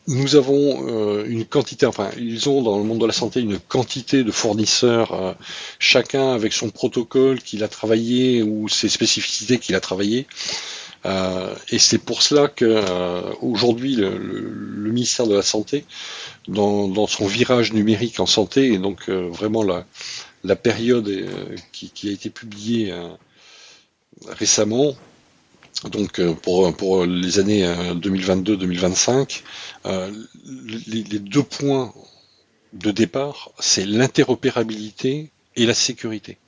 nous 0.09 0.35
avons 0.35 0.88
euh, 0.88 1.25
une 1.26 1.44
quantité, 1.44 1.87
enfin, 1.87 2.11
ils 2.18 2.49
ont 2.49 2.61
dans 2.61 2.76
le 2.76 2.85
monde 2.85 2.99
de 2.99 3.06
la 3.06 3.12
santé 3.12 3.40
une 3.40 3.59
quantité 3.59 4.25
de 4.25 4.32
fournisseurs, 4.32 5.37
chacun 5.78 6.32
avec 6.32 6.52
son 6.52 6.71
protocole 6.71 7.40
qu'il 7.40 7.62
a 7.62 7.68
travaillé 7.68 8.42
ou 8.42 8.68
ses 8.68 8.88
spécificités 8.88 9.59
qu'il 9.59 9.76
a 9.76 9.80
travaillé. 9.80 10.26
et 11.71 11.78
c'est 11.78 11.99
pour 11.99 12.23
cela 12.23 12.49
que 12.49 12.82
aujourd'hui 13.40 13.94
le, 13.94 14.18
ministère 14.90 15.28
de 15.28 15.35
la 15.37 15.42
santé, 15.42 15.85
dans, 16.49 16.88
dans, 16.88 17.06
son 17.06 17.26
virage 17.26 17.73
numérique 17.73 18.18
en 18.18 18.26
santé, 18.26 18.73
et 18.73 18.78
donc 18.78 19.09
vraiment 19.09 19.62
la, 19.62 19.87
la 20.45 20.57
période 20.57 21.09
euh, 21.09 21.57
qui, 21.73 22.09
a 22.09 22.13
été 22.13 22.31
publiée 22.31 22.93
euh, 22.93 23.09
récemment, 24.29 24.95
donc 25.91 26.19
euh, 26.19 26.35
pour, 26.35 26.75
pour 26.77 27.05
les 27.05 27.39
années 27.39 27.65
2022-2025, 27.65 29.43
les, 30.87 31.19
deux 31.19 31.43
points 31.43 31.93
de 32.73 32.91
départ, 32.91 33.51
c'est 33.59 33.85
l'interopérabilité 33.85 35.31
et 35.57 35.67
la 35.67 35.75
sécurité. 35.75 36.39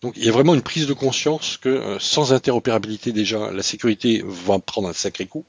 Donc 0.00 0.14
il 0.16 0.24
y 0.24 0.28
a 0.28 0.32
vraiment 0.32 0.54
une 0.54 0.62
prise 0.62 0.86
de 0.86 0.92
conscience 0.92 1.56
que 1.56 1.96
sans 1.98 2.32
interopérabilité 2.32 3.10
déjà, 3.10 3.50
la 3.50 3.64
sécurité 3.64 4.22
va 4.24 4.60
prendre 4.60 4.88
un 4.88 4.92
sacré 4.92 5.26
coup, 5.26 5.44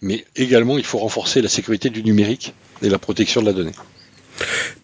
mais 0.00 0.24
également 0.36 0.78
il 0.78 0.84
faut 0.84 0.98
renforcer 0.98 1.42
la 1.42 1.48
sécurité 1.48 1.90
du 1.90 2.04
numérique 2.04 2.54
et 2.82 2.88
la 2.88 3.00
protection 3.00 3.40
de 3.40 3.46
la 3.46 3.52
donnée. 3.52 3.72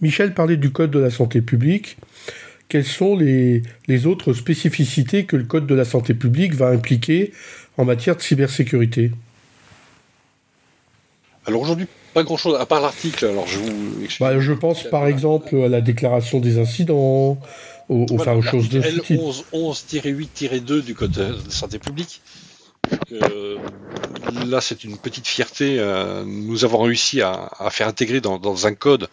Michel 0.00 0.34
parlait 0.34 0.56
du 0.56 0.70
Code 0.70 0.90
de 0.90 0.98
la 0.98 1.10
santé 1.10 1.40
publique. 1.40 1.96
Quelles 2.68 2.84
sont 2.84 3.16
les, 3.16 3.62
autres 4.06 4.32
spécificités 4.32 5.24
que 5.24 5.36
le 5.36 5.44
Code 5.44 5.66
de 5.66 5.74
la 5.74 5.84
santé 5.84 6.14
publique 6.14 6.54
va 6.54 6.68
impliquer 6.68 7.32
en 7.76 7.84
matière 7.84 8.16
de 8.16 8.22
cybersécurité? 8.22 9.12
Alors 11.46 11.62
aujourd'hui, 11.62 11.86
pas 12.12 12.24
grand-chose, 12.24 12.56
à 12.58 12.66
part 12.66 12.80
l'article. 12.80 13.24
Alors 13.26 13.46
je 13.46 13.58
bah, 14.18 14.40
je 14.40 14.52
pense 14.52 14.82
par 14.82 15.06
exemple 15.06 15.54
à 15.54 15.68
la 15.68 15.80
déclaration 15.80 16.40
des 16.40 16.58
incidents, 16.58 17.38
aux, 17.88 18.06
aux, 18.10 18.42
choses 18.42 18.68
de 18.68 18.82
ce 18.82 18.98
type. 19.00 19.20
11-8-2 19.52 20.82
du 20.82 20.94
Code 20.94 21.12
de 21.12 21.22
la 21.22 21.50
santé 21.50 21.78
publique. 21.78 22.20
Euh, 23.12 23.56
là, 24.46 24.60
c'est 24.60 24.84
une 24.84 24.98
petite 24.98 25.26
fierté. 25.26 25.78
Euh, 25.78 26.24
nous 26.24 26.64
avons 26.64 26.82
réussi 26.82 27.22
à, 27.22 27.50
faire 27.70 27.88
intégrer 27.88 28.20
dans, 28.20 28.66
un 28.66 28.74
code 28.74 29.08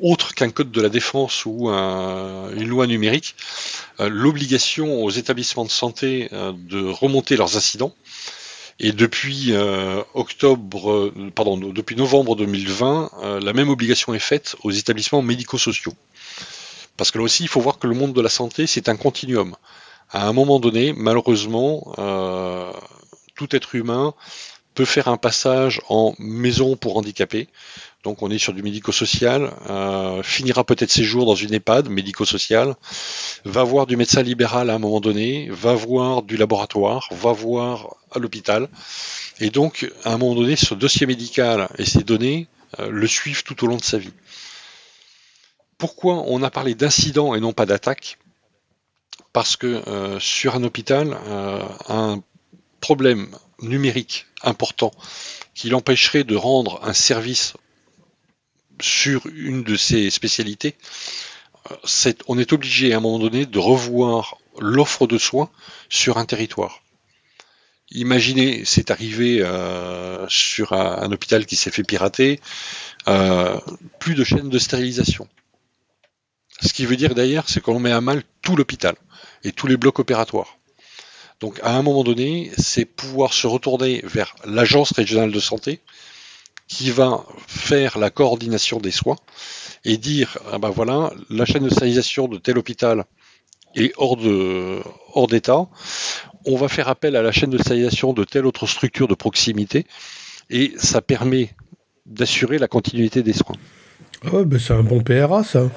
autre 0.00 0.34
qu'un 0.34 0.50
code 0.50 0.70
de 0.70 0.80
la 0.80 0.88
défense 0.88 1.44
ou 1.44 1.68
une 1.68 2.68
loi 2.68 2.86
numérique, 2.86 3.34
euh, 4.00 4.08
l'obligation 4.08 5.04
aux 5.04 5.10
établissements 5.10 5.64
de 5.64 5.70
santé 5.70 6.28
de 6.30 6.88
remonter 6.88 7.36
leurs 7.36 7.56
incidents. 7.56 7.94
Et 8.82 8.92
depuis 8.92 9.52
octobre, 10.14 11.12
pardon, 11.34 11.58
depuis 11.58 11.96
novembre 11.96 12.34
2020, 12.34 13.40
la 13.42 13.52
même 13.52 13.68
obligation 13.68 14.14
est 14.14 14.18
faite 14.18 14.56
aux 14.62 14.70
établissements 14.70 15.20
médico-sociaux. 15.20 15.92
Parce 16.96 17.10
que 17.10 17.18
là 17.18 17.24
aussi, 17.24 17.42
il 17.42 17.48
faut 17.48 17.60
voir 17.60 17.78
que 17.78 17.86
le 17.86 17.94
monde 17.94 18.14
de 18.14 18.22
la 18.22 18.30
santé, 18.30 18.66
c'est 18.66 18.88
un 18.88 18.96
continuum. 18.96 19.54
À 20.10 20.26
un 20.26 20.32
moment 20.32 20.60
donné, 20.60 20.94
malheureusement, 20.96 21.92
tout 23.40 23.56
être 23.56 23.74
humain 23.74 24.12
peut 24.74 24.84
faire 24.84 25.08
un 25.08 25.16
passage 25.16 25.80
en 25.88 26.14
maison 26.18 26.76
pour 26.76 26.98
handicapés. 26.98 27.48
Donc 28.04 28.22
on 28.22 28.30
est 28.30 28.36
sur 28.36 28.52
du 28.52 28.62
médico-social, 28.62 29.50
euh, 29.70 30.22
finira 30.22 30.62
peut-être 30.62 30.90
ses 30.90 31.04
jours 31.04 31.24
dans 31.24 31.34
une 31.34 31.54
EHPAD 31.54 31.88
médico-social, 31.88 32.74
va 33.46 33.64
voir 33.64 33.86
du 33.86 33.96
médecin 33.96 34.22
libéral 34.22 34.68
à 34.68 34.74
un 34.74 34.78
moment 34.78 35.00
donné, 35.00 35.48
va 35.50 35.72
voir 35.72 36.22
du 36.22 36.36
laboratoire, 36.36 37.08
va 37.12 37.32
voir 37.32 37.96
à 38.12 38.18
l'hôpital. 38.18 38.68
Et 39.38 39.48
donc 39.48 39.90
à 40.04 40.12
un 40.12 40.18
moment 40.18 40.34
donné, 40.34 40.54
ce 40.54 40.74
dossier 40.74 41.06
médical 41.06 41.70
et 41.78 41.86
ces 41.86 42.04
données 42.04 42.46
euh, 42.78 42.90
le 42.90 43.06
suivent 43.06 43.42
tout 43.42 43.64
au 43.64 43.68
long 43.68 43.78
de 43.78 43.84
sa 43.84 43.96
vie. 43.96 44.12
Pourquoi 45.78 46.24
on 46.26 46.42
a 46.42 46.50
parlé 46.50 46.74
d'incident 46.74 47.34
et 47.34 47.40
non 47.40 47.54
pas 47.54 47.64
d'attaque 47.64 48.18
Parce 49.32 49.56
que 49.56 49.66
euh, 49.66 50.20
sur 50.20 50.56
un 50.56 50.62
hôpital, 50.62 51.16
un 51.88 52.22
problème 52.80 53.28
numérique 53.60 54.26
important 54.42 54.92
qui 55.54 55.68
l'empêcherait 55.68 56.24
de 56.24 56.36
rendre 56.36 56.80
un 56.82 56.94
service 56.94 57.54
sur 58.80 59.26
une 59.26 59.62
de 59.62 59.76
ses 59.76 60.10
spécialités, 60.10 60.76
on 62.26 62.38
est 62.38 62.52
obligé 62.52 62.92
à 62.92 62.96
un 62.96 63.00
moment 63.00 63.18
donné 63.18 63.46
de 63.46 63.58
revoir 63.58 64.38
l'offre 64.58 65.06
de 65.06 65.18
soins 65.18 65.50
sur 65.88 66.18
un 66.18 66.24
territoire. 66.24 66.82
Imaginez, 67.92 68.64
c'est 68.64 68.90
arrivé 68.90 69.40
euh, 69.40 70.26
sur 70.28 70.72
un, 70.72 71.10
hôpital 71.10 71.44
qui 71.44 71.56
s'est 71.56 71.72
fait 71.72 71.82
pirater, 71.82 72.40
euh, 73.08 73.58
plus 73.98 74.14
de 74.14 74.22
chaînes 74.22 74.48
de 74.48 74.58
stérilisation. 74.58 75.28
Ce 76.60 76.72
qui 76.72 76.86
veut 76.86 76.96
dire 76.96 77.14
d'ailleurs, 77.14 77.48
c'est 77.48 77.60
qu'on 77.60 77.80
met 77.80 77.90
à 77.90 78.00
mal 78.00 78.22
tout 78.42 78.54
l'hôpital 78.54 78.94
et 79.42 79.50
tous 79.52 79.66
les 79.66 79.76
blocs 79.76 79.98
opératoires. 79.98 80.59
Donc 81.40 81.58
à 81.62 81.76
un 81.76 81.82
moment 81.82 82.04
donné, 82.04 82.50
c'est 82.58 82.84
pouvoir 82.84 83.32
se 83.32 83.46
retourner 83.46 84.02
vers 84.04 84.34
l'agence 84.44 84.92
régionale 84.92 85.32
de 85.32 85.40
santé 85.40 85.80
qui 86.68 86.90
va 86.90 87.24
faire 87.48 87.98
la 87.98 88.10
coordination 88.10 88.78
des 88.78 88.90
soins 88.90 89.16
et 89.84 89.96
dire 89.96 90.38
ah 90.52 90.58
ben 90.58 90.70
voilà, 90.70 91.12
la 91.30 91.44
chaîne 91.44 91.64
de 91.64 91.70
stérilisation 91.70 92.28
de 92.28 92.36
tel 92.36 92.58
hôpital 92.58 93.04
est 93.74 93.92
hors 93.96 94.16
de 94.16 94.80
hors 95.14 95.26
d'état. 95.26 95.66
On 96.44 96.56
va 96.56 96.68
faire 96.68 96.88
appel 96.88 97.16
à 97.16 97.22
la 97.22 97.32
chaîne 97.32 97.50
de 97.50 97.58
stérilisation 97.58 98.12
de 98.12 98.24
telle 98.24 98.46
autre 98.46 98.66
structure 98.66 99.08
de 99.08 99.14
proximité 99.14 99.86
et 100.50 100.74
ça 100.76 101.00
permet 101.00 101.50
d'assurer 102.06 102.58
la 102.58 102.68
continuité 102.68 103.22
des 103.22 103.32
soins. 103.32 103.56
Oh, 104.32 104.44
ben 104.44 104.58
c'est 104.58 104.74
un 104.74 104.82
bon 104.82 105.02
PRA 105.02 105.42
ça. 105.42 105.70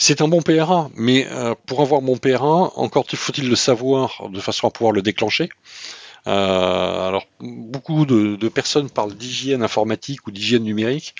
C'est 0.00 0.22
un 0.22 0.28
bon 0.28 0.42
PRA, 0.42 0.90
mais 0.94 1.26
euh, 1.32 1.56
pour 1.66 1.82
avoir 1.82 2.02
mon 2.02 2.16
PRA, 2.16 2.72
encore 2.78 3.04
faut-il 3.12 3.48
le 3.48 3.56
savoir 3.56 4.28
de 4.30 4.38
façon 4.38 4.68
à 4.68 4.70
pouvoir 4.70 4.92
le 4.92 5.02
déclencher? 5.02 5.48
Euh, 6.28 7.08
alors, 7.08 7.26
beaucoup 7.40 8.06
de, 8.06 8.48
personnes 8.48 8.90
parlent 8.90 9.14
d'hygiène 9.14 9.60
informatique 9.60 10.24
ou 10.28 10.30
d'hygiène 10.30 10.62
numérique. 10.62 11.16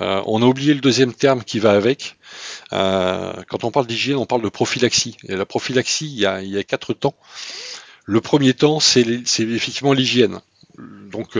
Euh, 0.00 0.22
on 0.26 0.40
a 0.40 0.46
oublié 0.46 0.72
le 0.72 0.80
deuxième 0.80 1.12
terme 1.14 1.42
qui 1.42 1.58
va 1.58 1.72
avec. 1.72 2.14
quand 2.70 3.64
on 3.64 3.72
parle 3.72 3.88
d'hygiène, 3.88 4.18
on 4.18 4.26
parle 4.26 4.42
de 4.42 4.50
prophylaxie. 4.50 5.16
Et 5.28 5.34
la 5.34 5.44
prophylaxie, 5.44 6.06
il 6.06 6.20
y 6.20 6.58
a, 6.58 6.62
quatre 6.62 6.94
temps. 6.94 7.16
Le 8.04 8.20
premier 8.20 8.54
temps, 8.54 8.78
c'est 8.78 9.00
effectivement 9.40 9.92
l'hygiène. 9.92 10.38
Donc, 10.78 11.36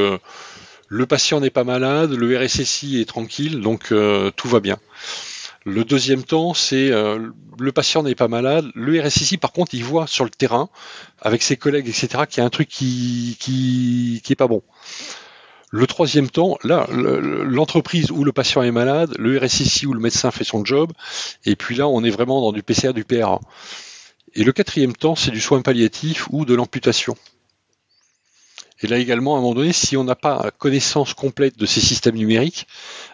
le 0.88 1.06
patient 1.06 1.38
n'est 1.38 1.50
pas 1.50 1.62
malade, 1.62 2.10
le 2.10 2.36
RSSI 2.36 3.00
est 3.00 3.08
tranquille, 3.08 3.60
donc 3.60 3.94
tout 4.34 4.48
va 4.48 4.58
bien. 4.58 4.78
Le 5.68 5.84
deuxième 5.84 6.22
temps, 6.22 6.54
c'est 6.54 6.92
euh, 6.92 7.18
le 7.58 7.72
patient 7.72 8.04
n'est 8.04 8.14
pas 8.14 8.28
malade. 8.28 8.70
Le 8.76 9.00
RSSI, 9.00 9.36
par 9.36 9.50
contre, 9.50 9.74
il 9.74 9.82
voit 9.82 10.06
sur 10.06 10.22
le 10.22 10.30
terrain, 10.30 10.70
avec 11.20 11.42
ses 11.42 11.56
collègues, 11.56 11.88
etc., 11.88 12.22
qu'il 12.30 12.40
y 12.40 12.40
a 12.42 12.44
un 12.44 12.50
truc 12.50 12.68
qui, 12.68 13.36
qui, 13.40 14.22
est 14.30 14.36
pas 14.36 14.46
bon. 14.46 14.62
Le 15.72 15.88
troisième 15.88 16.30
temps, 16.30 16.56
là, 16.62 16.86
l'entreprise 16.92 18.12
où 18.12 18.22
le 18.22 18.30
patient 18.30 18.62
est 18.62 18.70
malade, 18.70 19.12
le 19.18 19.36
RSSI 19.38 19.86
où 19.86 19.92
le 19.92 19.98
médecin 19.98 20.30
fait 20.30 20.44
son 20.44 20.64
job, 20.64 20.92
et 21.44 21.56
puis 21.56 21.74
là, 21.74 21.88
on 21.88 22.04
est 22.04 22.10
vraiment 22.10 22.40
dans 22.40 22.52
du 22.52 22.62
PCA, 22.62 22.92
du 22.92 23.02
PRA. 23.02 23.40
Et 24.34 24.44
le 24.44 24.52
quatrième 24.52 24.94
temps, 24.94 25.16
c'est 25.16 25.32
du 25.32 25.40
soin 25.40 25.62
palliatif 25.62 26.28
ou 26.30 26.44
de 26.44 26.54
l'amputation. 26.54 27.16
Et 28.82 28.86
là 28.86 28.98
également, 28.98 29.34
à 29.34 29.38
un 29.38 29.40
moment 29.40 29.54
donné, 29.54 29.72
si 29.72 29.96
on 29.96 30.04
n'a 30.04 30.14
pas 30.14 30.50
connaissance 30.58 31.14
complète 31.14 31.58
de 31.58 31.66
ces 31.66 31.80
systèmes 31.80 32.16
numériques, 32.16 32.66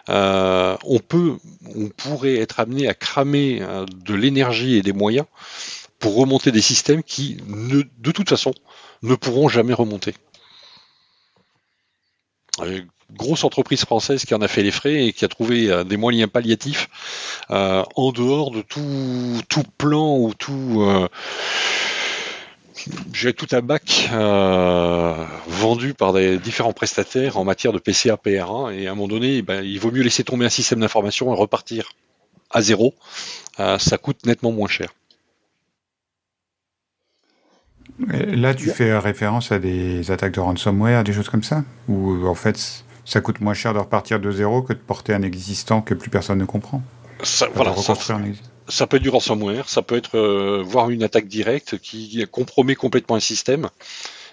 euh, 0.09 0.75
on 0.83 0.99
peut, 0.99 1.37
on 1.75 1.87
pourrait 1.87 2.35
être 2.35 2.59
amené 2.59 2.87
à 2.87 2.93
cramer 2.93 3.61
euh, 3.61 3.85
de 3.85 4.13
l'énergie 4.13 4.75
et 4.75 4.81
des 4.81 4.91
moyens 4.91 5.25
pour 5.99 6.15
remonter 6.15 6.51
des 6.51 6.61
systèmes 6.61 7.01
qui, 7.01 7.37
ne, 7.47 7.83
de 7.97 8.11
toute 8.11 8.29
façon, 8.29 8.53
ne 9.03 9.15
pourront 9.15 9.47
jamais 9.47 9.73
remonter. 9.73 10.13
Une 12.61 12.87
grosse 13.15 13.43
entreprise 13.43 13.85
française 13.85 14.25
qui 14.25 14.33
en 14.33 14.41
a 14.41 14.47
fait 14.47 14.63
les 14.63 14.71
frais 14.71 15.05
et 15.05 15.13
qui 15.13 15.25
a 15.25 15.27
trouvé 15.27 15.69
euh, 15.69 15.83
des 15.83 15.97
moyens 15.97 16.29
palliatifs 16.29 16.89
euh, 17.51 17.83
en 17.95 18.11
dehors 18.11 18.51
de 18.51 18.61
tout, 18.61 19.41
tout 19.49 19.63
plan 19.77 20.17
ou 20.17 20.33
tout 20.33 20.81
euh, 20.81 21.07
j'ai 23.23 23.33
tout 23.33 23.47
un 23.53 23.61
bac 23.61 24.09
vendu 25.47 25.93
par 25.93 26.11
des 26.11 26.37
différents 26.37 26.73
prestataires 26.73 27.37
en 27.37 27.45
matière 27.45 27.71
de 27.71 27.79
PCA 27.79 28.15
PR1 28.15 28.73
et 28.73 28.87
à 28.87 28.91
un 28.91 28.95
moment 28.95 29.07
donné, 29.07 29.41
ben, 29.41 29.63
il 29.63 29.79
vaut 29.79 29.91
mieux 29.91 30.03
laisser 30.03 30.25
tomber 30.25 30.45
un 30.45 30.49
système 30.49 30.81
d'information 30.81 31.33
et 31.33 31.37
repartir 31.37 31.93
à 32.51 32.61
zéro. 32.61 32.93
ça 33.57 33.97
coûte 33.97 34.25
nettement 34.25 34.51
moins 34.51 34.67
cher. 34.67 34.93
Là, 38.09 38.53
tu 38.53 38.69
fais 38.69 38.97
référence 38.97 39.51
à 39.51 39.59
des 39.59 40.11
attaques 40.11 40.33
de 40.33 40.39
ransomware, 40.39 41.03
des 41.03 41.13
choses 41.13 41.29
comme 41.29 41.43
ça 41.43 41.63
Ou 41.87 42.27
en 42.27 42.35
fait, 42.35 42.83
ça 43.05 43.21
coûte 43.21 43.39
moins 43.39 43.53
cher 43.53 43.73
de 43.73 43.79
repartir 43.79 44.19
de 44.19 44.31
zéro 44.31 44.61
que 44.63 44.73
de 44.73 44.79
porter 44.79 45.13
un 45.13 45.21
existant 45.21 45.81
que 45.81 45.93
plus 45.93 46.09
personne 46.09 46.39
ne 46.39 46.45
comprend? 46.45 46.81
Ça, 47.21 47.47
voilà, 47.53 47.73
ça, 47.75 47.95
peut 48.87 48.97
être 48.97 49.03
du 49.03 49.09
ransomware, 49.09 49.69
ça 49.69 49.81
peut 49.81 49.95
être 49.95 50.17
euh, 50.17 50.61
voir 50.63 50.89
une 50.89 51.03
attaque 51.03 51.27
directe 51.27 51.77
qui 51.79 52.25
compromet 52.31 52.75
complètement 52.75 53.15
un 53.15 53.21
système 53.21 53.69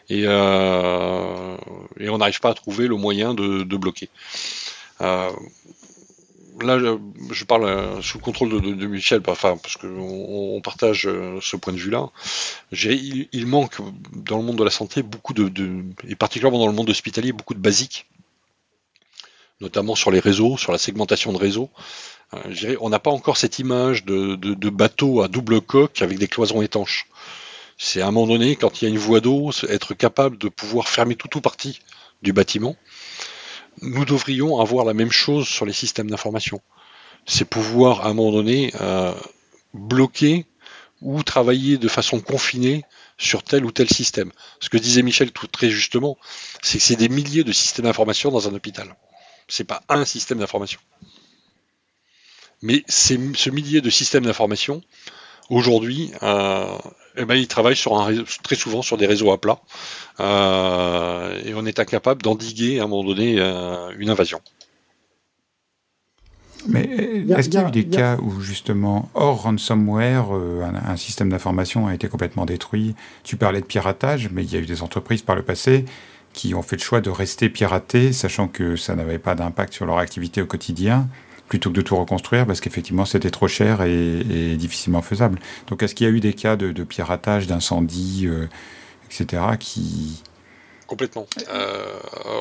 et, 0.09 0.25
euh, 0.27 1.57
et 1.99 2.09
on 2.09 2.19
n'arrive 2.19 2.41
pas 2.41 2.51
à 2.51 2.55
trouver 2.55 2.89
le 2.89 2.97
moyen 2.97 3.35
de, 3.35 3.63
de 3.63 3.77
bloquer. 3.77 4.09
Euh, 5.01 5.31
là, 6.61 6.79
je 7.31 7.45
parle 7.45 7.65
euh, 7.65 8.03
sous 8.03 8.19
le 8.19 8.23
contrôle 8.23 8.61
de, 8.61 8.87
Michel, 8.87 9.23
enfin, 9.27 9.57
parce 9.57 9.77
qu'on 9.77 9.89
on 9.89 10.61
partage 10.61 11.07
euh, 11.07 11.39
ce 11.41 11.57
point 11.57 11.73
de 11.73 11.79
vue-là. 11.79 12.11
Il, 12.73 13.29
il, 13.33 13.47
manque 13.47 13.77
dans 14.13 14.37
le 14.37 14.43
monde 14.43 14.57
de 14.57 14.65
la 14.65 14.71
santé 14.71 15.03
beaucoup 15.03 15.33
de, 15.33 15.51
et 16.09 16.17
particulièrement 16.17 16.59
dans 16.59 16.67
le 16.67 16.73
monde 16.73 16.91
hospitalier, 16.91 17.33
beaucoup 17.33 17.55
de 17.55 17.61
basiques, 17.61 18.07
notamment 19.61 19.95
sur 19.95 20.11
les 20.11 20.21
réseaux, 20.21 20.57
sur 20.57 20.73
la 20.73 20.79
segmentation 20.79 21.33
de 21.33 21.39
réseaux. 21.39 21.71
Euh, 22.35 22.77
on 22.81 22.91
n'a 22.91 22.99
pas 22.99 23.11
encore 23.11 23.37
cette 23.37 23.59
image 23.59 24.05
de, 24.05 24.37
de, 24.37 24.71
bateau 24.71 25.23
à 25.23 25.29
double 25.29 25.61
coque 25.61 26.03
avec 26.03 26.19
des 26.19 26.29
cloisons 26.29 26.63
étanches. 26.63 27.07
C'est 27.77 28.03
à 28.03 28.07
un 28.07 28.11
moment 28.11 28.27
donné, 28.27 28.57
quand 28.57 28.81
il 28.81 28.85
y 28.85 28.89
a 28.89 28.91
une 28.91 28.99
voie 28.99 29.21
d'eau, 29.21 29.51
être 29.69 29.95
capable 29.95 30.39
de 30.39 30.49
pouvoir 30.49 30.89
fermer 30.89 31.17
tout 31.17 31.37
ou 31.37 31.41
partie 31.41 31.81
du 32.23 32.33
bâtiment 32.33 32.77
nous 33.83 34.05
devrions 34.05 34.61
avoir 34.61 34.85
la 34.85 34.95
même 34.95 35.13
chose 35.13 35.49
sur 35.49 35.65
les 35.65 35.73
systèmes 35.73 36.11
d'information. 36.11 36.61
C'est 37.27 37.45
pouvoir, 37.45 38.07
à 38.07 38.11
un 38.11 38.15
moment 38.15 38.33
donné, 38.33 38.73
euh, 38.81 39.15
bloquer 39.75 40.47
ou 41.01 41.23
travailler 41.23 41.79
de 41.79 41.89
façon 41.89 42.21
confinée 42.21 42.85
sur 43.17 43.43
tel 43.43 43.65
ou 43.65 43.71
tel 43.71 43.89
système. 43.89 44.33
Ce 44.61 44.69
que 44.69 44.77
disait 44.77 45.03
Michel 45.03 45.33
tout 45.33 45.47
très 45.47 45.71
justement, 45.71 46.19
c'est 46.63 46.79
que 46.79 46.85
c'est 46.85 46.97
des 46.97 47.09
milliers 47.09 47.45
de 47.45 47.53
systèmes 47.53 47.87
d'information 47.87 48.31
dans 48.31 48.49
un 48.49 48.55
hôpital. 48.55 48.95
C'est 49.49 49.65
pas 49.65 49.83
un 49.89 50.05
système 50.05 50.39
d'information. 50.39 50.81
Mais 52.63 52.85
ce 52.89 53.51
millier 53.51 53.81
de 53.81 53.91
systèmes 53.91 54.25
d'information, 54.25 54.83
aujourd'hui, 55.49 56.13
euh, 56.23 56.67
eh 57.17 57.25
ben, 57.25 57.35
ils 57.35 57.49
travaillent 57.49 57.77
sur 57.77 57.99
un 57.99 58.15
très 58.43 58.57
souvent 58.57 58.83
sur 58.83 58.97
des 58.97 59.07
réseaux 59.07 59.33
à 59.33 59.41
plat. 59.41 59.61
Euh, 60.21 61.41
et 61.45 61.55
on 61.55 61.67
est 61.67 61.79
incapable 61.79 62.23
d'endiguer 62.23 62.81
à 62.81 62.85
un 62.85 62.87
moment 62.87 63.05
donné 63.05 63.37
euh, 63.39 63.91
une 63.99 64.11
invasion. 64.11 64.41
Mais 66.69 66.83
est-ce 67.31 67.49
qu'il 67.49 67.59
y 67.59 67.63
a 67.63 67.69
eu 67.69 67.71
des 67.71 67.87
cas 67.87 68.19
où 68.19 68.41
justement, 68.43 69.09
hors 69.15 69.43
ransomware, 69.43 70.37
euh, 70.37 70.63
un, 70.63 70.97
système 70.97 71.31
d'information 71.31 71.87
a 71.87 71.95
été 71.95 72.07
complètement 72.09 72.45
détruit? 72.45 72.95
Tu 73.25 73.37
parlais 73.37 73.63
de 73.63 73.67
piratage, 73.67 74.29
mais 74.31 74.45
il 74.45 74.53
y 74.53 74.57
a 74.57 74.61
eu 74.61 74.67
des 74.67 74.83
entreprises 74.83 75.23
par 75.23 75.37
le 75.37 75.43
passé 75.43 75.87
qui 76.35 76.55
ont 76.55 76.63
fait 76.63 76.77
le 76.77 76.83
choix 76.83 77.01
de 77.01 77.11
rester 77.11 77.49
piratées, 77.49 78.13
sachant 78.13 78.47
que 78.47 78.77
ça 78.77 78.95
n'avait 78.95 79.19
pas 79.19 79.35
d'impact 79.35 79.73
sur 79.73 79.87
leur 79.87 79.99
activité 79.99 80.43
au 80.43 80.47
quotidien 80.47 81.09
plutôt 81.51 81.71
que 81.71 81.75
de 81.75 81.83
tout 81.83 81.97
reconstruire 81.97 82.47
parce 82.47 82.61
qu'effectivement 82.61 83.05
c'était 83.05 83.31
trop 83.31 83.49
cher 83.49 83.83
et, 83.83 84.57
difficilement 84.57 85.03
faisable. 85.03 85.39
Donc 85.67 85.83
est-ce 85.83 85.95
qu'il 85.95 86.07
y 86.07 86.11
a 86.11 86.13
eu 86.13 86.21
des 86.21 86.33
cas 86.33 86.57
de, 86.57 86.85
piratage, 86.85 87.47
d'incendie, 87.47 88.23
euh, 88.27 88.47
etc. 89.07 89.43
qui... 89.59 90.23
Complètement. 90.87 91.27
Euh, 91.49 91.85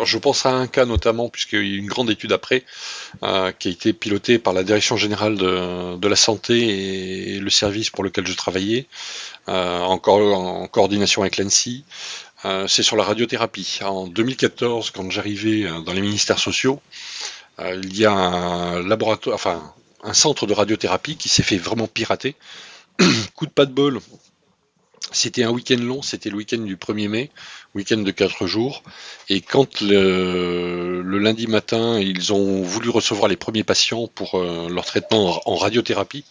je 0.05 0.17
pense 0.17 0.45
à 0.45 0.51
un 0.51 0.65
cas 0.65 0.85
notamment, 0.85 1.29
puisqu'il 1.29 1.59
y 1.59 1.61
a 1.61 1.65
eu 1.65 1.77
une 1.77 1.87
grande 1.87 2.09
étude 2.09 2.31
après, 2.31 2.63
euh, 3.21 3.51
qui 3.51 3.67
a 3.67 3.71
été 3.71 3.93
pilotée 3.93 4.39
par 4.39 4.53
la 4.53 4.63
Direction 4.63 4.97
générale 4.97 5.37
de, 5.37 6.07
la 6.07 6.15
santé 6.15 7.35
et, 7.35 7.39
le 7.39 7.49
service 7.49 7.91
pour 7.91 8.03
lequel 8.03 8.25
je 8.25 8.33
travaillais, 8.33 8.87
encore 9.47 10.21
en 10.35 10.67
coordination 10.67 11.21
avec 11.21 11.37
l'ANSI. 11.37 11.83
c'est 12.67 12.83
sur 12.83 12.95
la 12.95 13.03
radiothérapie. 13.03 13.79
En 13.83 14.07
2014, 14.07 14.91
quand 14.91 15.09
j'arrivais 15.11 15.67
dans 15.85 15.93
les 15.93 16.01
ministères 16.01 16.39
sociaux, 16.39 16.81
il 17.83 17.97
y 17.97 18.05
a 18.05 18.11
un 18.11 18.83
laboratoire, 18.83 19.35
enfin 19.35 19.73
un 20.03 20.13
centre 20.13 20.47
de 20.47 20.53
radiothérapie 20.53 21.17
qui 21.17 21.29
s'est 21.29 21.43
fait 21.43 21.57
vraiment 21.57 21.87
pirater. 21.87 22.35
Coup 23.35 23.45
de 23.45 23.51
pas 23.51 23.65
de 23.65 23.71
bol. 23.71 23.99
C'était 25.11 25.43
un 25.43 25.49
week-end 25.49 25.79
long, 25.79 26.01
c'était 26.03 26.29
le 26.29 26.35
week-end 26.35 26.59
du 26.59 26.75
1er 26.75 27.07
mai, 27.07 27.31
week-end 27.73 27.97
de 27.97 28.11
4 28.11 28.45
jours. 28.45 28.83
Et 29.27 29.41
quand 29.41 29.81
le, 29.81 31.01
lundi 31.01 31.47
matin, 31.47 31.99
ils 31.99 32.31
ont 32.31 32.61
voulu 32.61 32.89
recevoir 32.89 33.27
les 33.27 33.35
premiers 33.35 33.63
patients 33.63 34.07
pour 34.07 34.35
euh, 34.35 34.69
leur 34.69 34.85
traitement 34.85 35.41
en 35.49 35.55
radiothérapie, 35.55 36.25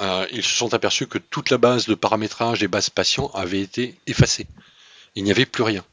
euh, 0.00 0.26
ils 0.32 0.42
se 0.42 0.54
sont 0.54 0.74
aperçus 0.74 1.06
que 1.06 1.18
toute 1.18 1.50
la 1.50 1.56
base 1.56 1.86
de 1.86 1.94
paramétrage 1.94 2.60
des 2.60 2.68
bases 2.68 2.90
patients 2.90 3.30
avait 3.32 3.60
été 3.60 3.94
effacée. 4.06 4.46
Il 5.14 5.24
n'y 5.24 5.30
avait 5.30 5.46
plus 5.46 5.62
rien. 5.62 5.84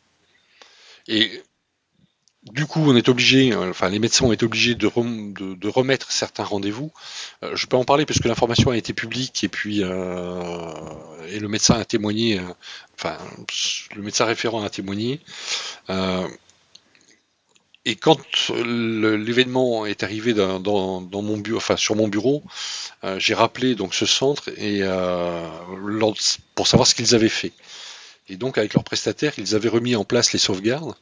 Et 1.08 1.42
du 2.44 2.66
coup, 2.66 2.80
on 2.80 2.96
est 2.96 3.08
obligé, 3.08 3.54
euh, 3.54 3.70
enfin 3.70 3.90
les 3.90 4.00
médecins 4.00 4.26
ont 4.26 4.32
été 4.32 4.46
obligés 4.46 4.74
de, 4.74 4.88
remettre 4.88 6.12
certains 6.12 6.44
rendez-vous. 6.44 6.92
Euh, 7.44 7.56
je 7.56 7.68
peux 7.68 7.78
en 7.78 7.84
parler 7.86 8.06
parce 8.06 8.20
que 8.20 8.28
l'information 8.28 8.72
a 8.72 8.78
été 8.78 8.94
publique 8.94 9.44
et 9.44 9.48
puis 9.48 9.84
euh, 9.84 10.74
et 11.30 11.40
le 11.40 11.48
médecin 11.48 11.76
a 11.76 11.86
témoigné, 11.86 12.42
enfin 12.98 13.18
le 13.96 14.02
médecin 14.02 14.26
référent 14.26 14.64
a 14.64 14.70
témoigné. 14.70 15.20
et 17.86 17.96
quand 17.96 18.20
l'événement 18.50 19.86
est 19.86 20.04
arrivé 20.04 20.34
dans, 20.34 21.02
mon 21.02 21.38
bureau, 21.38 21.58
enfin 21.58 21.78
sur 21.78 21.96
mon 21.96 22.08
bureau, 22.08 22.44
j'ai 23.18 23.36
rappelé 23.36 23.76
donc 23.76 23.94
ce 23.94 24.08
centre 24.08 24.50
et 24.58 24.82
pour 26.56 26.68
savoir 26.68 26.88
ce 26.88 26.96
qu'ils 26.96 27.14
avaient 27.14 27.30
fait. 27.30 27.54
Et 28.30 28.36
donc 28.38 28.58
avec 28.58 28.74
leurs 28.74 28.84
prestataires, 28.84 29.34
ils 29.38 29.56
avaient 29.56 29.70
remis 29.70 29.96
en 29.96 30.06
place 30.06 30.34
les 30.34 30.40
sauvegardes. 30.40 30.96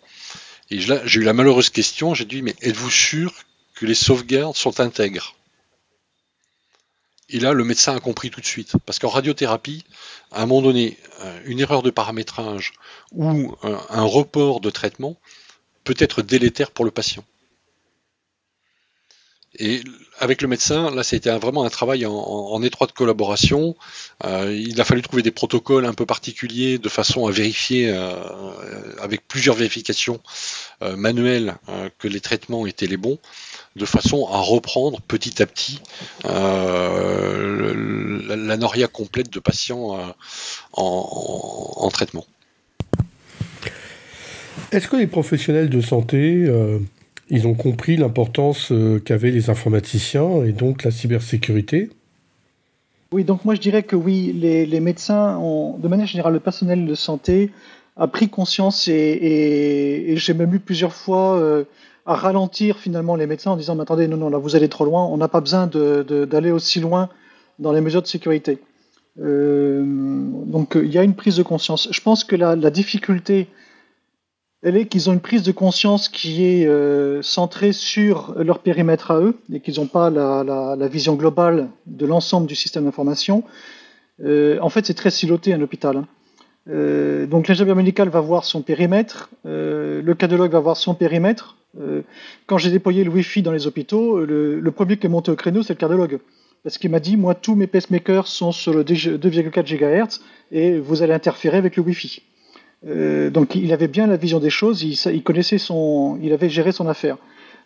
Et 0.72 0.80
j'ai 0.80 1.20
eu 1.20 1.24
la 1.24 1.34
malheureuse 1.34 1.70
question, 1.70 2.14
j'ai 2.14 2.26
dit, 2.26 2.42
mais 2.42 2.56
êtes-vous 2.62 2.92
sûr 2.92 3.34
que 3.76 3.86
les 3.86 3.96
sauvegardes 3.96 4.56
sont 4.56 4.80
intègres? 4.80 5.36
Et 7.30 7.40
là, 7.40 7.54
le 7.54 7.64
médecin 7.64 7.96
a 7.96 8.00
compris 8.00 8.32
tout 8.32 8.42
de 8.42 8.46
suite. 8.46 8.74
Parce 8.86 9.00
qu'en 9.00 9.10
radiothérapie, 9.10 9.84
à 10.32 10.42
un 10.42 10.46
moment 10.46 10.62
donné, 10.62 10.98
euh, 11.22 11.42
une 11.46 11.60
erreur 11.60 11.84
de 11.84 11.92
paramétrage 11.92 12.74
ou 13.12 13.56
euh, 13.64 13.78
un 13.90 14.04
report 14.04 14.62
de 14.62 14.70
traitement 14.70 15.20
peut 15.84 15.96
être 15.98 16.22
délétère 16.22 16.72
pour 16.72 16.86
le 16.86 16.92
patient. 16.92 17.24
Et 19.56 19.84
avec 20.20 20.42
le 20.42 20.48
médecin, 20.48 20.94
là, 20.94 21.04
c'était 21.04 21.32
vraiment 21.38 21.64
un 21.64 21.70
travail 21.70 22.06
en, 22.06 22.62
étroite 22.62 22.92
collaboration. 22.92 23.76
Euh, 24.26 24.54
il 24.54 24.80
a 24.82 24.84
fallu 24.84 25.02
trouver 25.02 25.24
des 25.24 25.32
protocoles 25.32 25.86
un 25.86 25.94
peu 25.94 26.06
particuliers 26.06 26.78
de 26.78 26.90
façon 26.90 27.26
à 27.28 27.32
vérifier, 27.32 27.90
euh, 27.90 28.14
avec 29.02 29.26
plusieurs 29.28 29.56
vérifications 29.56 30.20
euh, 30.82 30.98
manuelles, 30.98 31.56
que 31.98 32.08
les 32.08 32.20
traitements 32.20 32.66
étaient 32.66 32.88
les 32.88 32.98
bons, 32.98 33.18
de 33.76 33.86
façon 33.86 34.28
à 34.28 34.40
reprendre 34.40 35.00
petit 35.02 35.42
à 35.42 35.46
petit 35.46 35.80
la, 36.24 36.38
noria 38.58 38.88
complète 38.88 39.32
de 39.32 39.40
patients 39.40 40.14
en 40.74 41.90
traitement. 41.92 42.26
Est-ce 44.72 44.88
que 44.88 44.98
les 44.98 45.08
professionnels 45.08 45.70
de 45.70 45.82
santé 45.82 46.48
ils 47.30 47.48
ont 47.48 47.54
compris 47.54 47.98
l'importance 47.98 48.72
euh, 48.72 49.00
qu'avaient 49.00 49.32
les 49.32 49.50
informaticiens 49.50 50.44
et 50.44 50.52
donc 50.52 50.84
la 50.84 50.92
cybersécurité 50.92 51.90
Oui, 53.12 53.24
donc 53.24 53.46
moi 53.46 53.56
je 53.56 53.62
dirais 53.62 53.84
que 53.84 53.96
oui, 53.96 54.34
les, 54.34 54.80
médecins, 54.80 55.40
de 55.78 55.88
manière 55.88 56.08
générale, 56.08 56.34
le 56.34 56.40
personnel 56.40 56.86
de 56.86 56.96
santé 56.96 57.52
a 57.98 58.08
pris 58.08 58.30
conscience 58.30 58.88
et, 58.88 60.14
j'ai 60.16 60.34
même 60.34 60.54
eu 60.54 60.60
plusieurs 60.60 60.94
fois 60.94 61.38
euh, 61.38 61.66
à 62.06 62.16
ralentir 62.16 62.80
finalement 62.80 63.16
les 63.16 63.28
médecins 63.28 63.52
en 63.52 63.58
disant 63.58 63.76
mais 63.76 63.84
attendez, 63.84 64.08
non, 64.08 64.18
non, 64.18 64.30
là 64.30 64.38
vous 64.38 64.56
allez 64.56 64.70
trop 64.70 64.86
loin, 64.86 65.06
on 65.06 65.18
n'a 65.18 65.28
pas 65.28 65.42
besoin 65.42 65.68
d'aller 65.68 66.52
aussi 66.52 66.80
loin 66.80 67.10
dans 67.60 67.72
les 67.72 67.82
mesures 67.82 68.02
de 68.02 68.08
sécurité. 68.08 68.60
Euh, 69.22 69.84
donc 69.86 70.78
il 70.82 70.92
y 70.92 70.98
a 70.98 71.04
une 71.04 71.16
prise 71.16 71.36
de 71.36 71.44
conscience. 71.44 71.90
Je 71.92 72.02
pense 72.02 72.24
que 72.24 72.36
la 72.36 72.70
difficulté 72.70 73.48
elle 74.62 74.76
est 74.76 74.86
qu'ils 74.86 75.10
ont 75.10 75.14
une 75.14 75.22
prise 75.22 75.44
de 75.44 75.52
conscience 75.52 76.10
qui 76.10 76.44
est 76.44 76.68
euh, 76.68 77.22
centrée 77.22 77.72
sur 77.72 78.34
leur 78.38 78.60
périmètre 78.60 79.12
à 79.12 79.20
eux 79.20 79.38
et 79.54 79.60
qu'ils 79.62 79.76
n'ont 79.80 79.88
pas 79.88 80.10
la, 80.10 80.88
vision 80.88 81.16
globale 81.16 81.70
de 81.86 82.06
l'ensemble 82.06 82.48
du 82.48 82.56
système 82.56 82.86
d'information. 82.86 83.44
en 84.22 84.70
fait, 84.70 84.86
c'est 84.86 84.94
très 84.94 85.12
siloté 85.12 85.54
un 85.54 85.62
hôpital. 85.62 85.98
Hein. 85.98 87.26
donc 87.28 87.48
l'ingénieur 87.48 87.76
médical 87.76 88.10
va 88.10 88.20
voir 88.20 88.44
son 88.44 88.62
périmètre, 88.62 89.30
le 89.46 90.14
cadologue 90.14 90.52
va 90.52 90.60
voir 90.60 90.78
son 90.78 90.94
périmètre. 90.94 91.58
quand 92.48 92.58
j'ai 92.58 92.72
déployé 92.72 93.04
le 93.04 93.12
Wi-Fi 93.12 93.42
dans 93.42 93.54
les 93.54 93.66
hôpitaux, 93.66 94.26
le, 94.26 94.60
le 94.60 94.72
premier 94.72 94.98
qui 94.98 95.06
est 95.06 95.10
monté 95.10 95.32
au 95.32 95.36
créneau, 95.36 95.64
c'est 95.64 95.74
le 95.74 95.80
cardiologue 95.80 96.20
parce 96.64 96.78
qu'il 96.78 96.92
m'a 96.92 97.00
dit, 97.00 97.18
moi, 97.18 97.36
tous 97.36 97.56
mes 97.56 97.68
pacemakers 97.68 98.28
sont 98.28 98.52
sur 98.52 98.74
le 98.74 98.84
2,4 98.84 99.64
GHz 99.64 100.22
et 100.52 100.78
vous 100.80 101.02
allez 101.02 101.14
interférer 101.14 101.58
avec 101.58 101.76
le 101.78 101.84
Wi-Fi. 101.84 102.22
Euh, 102.88 103.30
donc 103.30 103.56
il 103.56 103.74
avait 103.74 103.88
bien 103.88 104.08
la 104.08 104.16
vision 104.16 104.40
des 104.40 104.50
choses, 104.50 104.84
il, 104.84 105.24
connaissait 105.24 105.58
son, 105.58 106.18
il 106.22 106.32
avait 106.32 106.50
géré 106.50 106.72
son 106.72 106.88
affaire. 106.88 107.18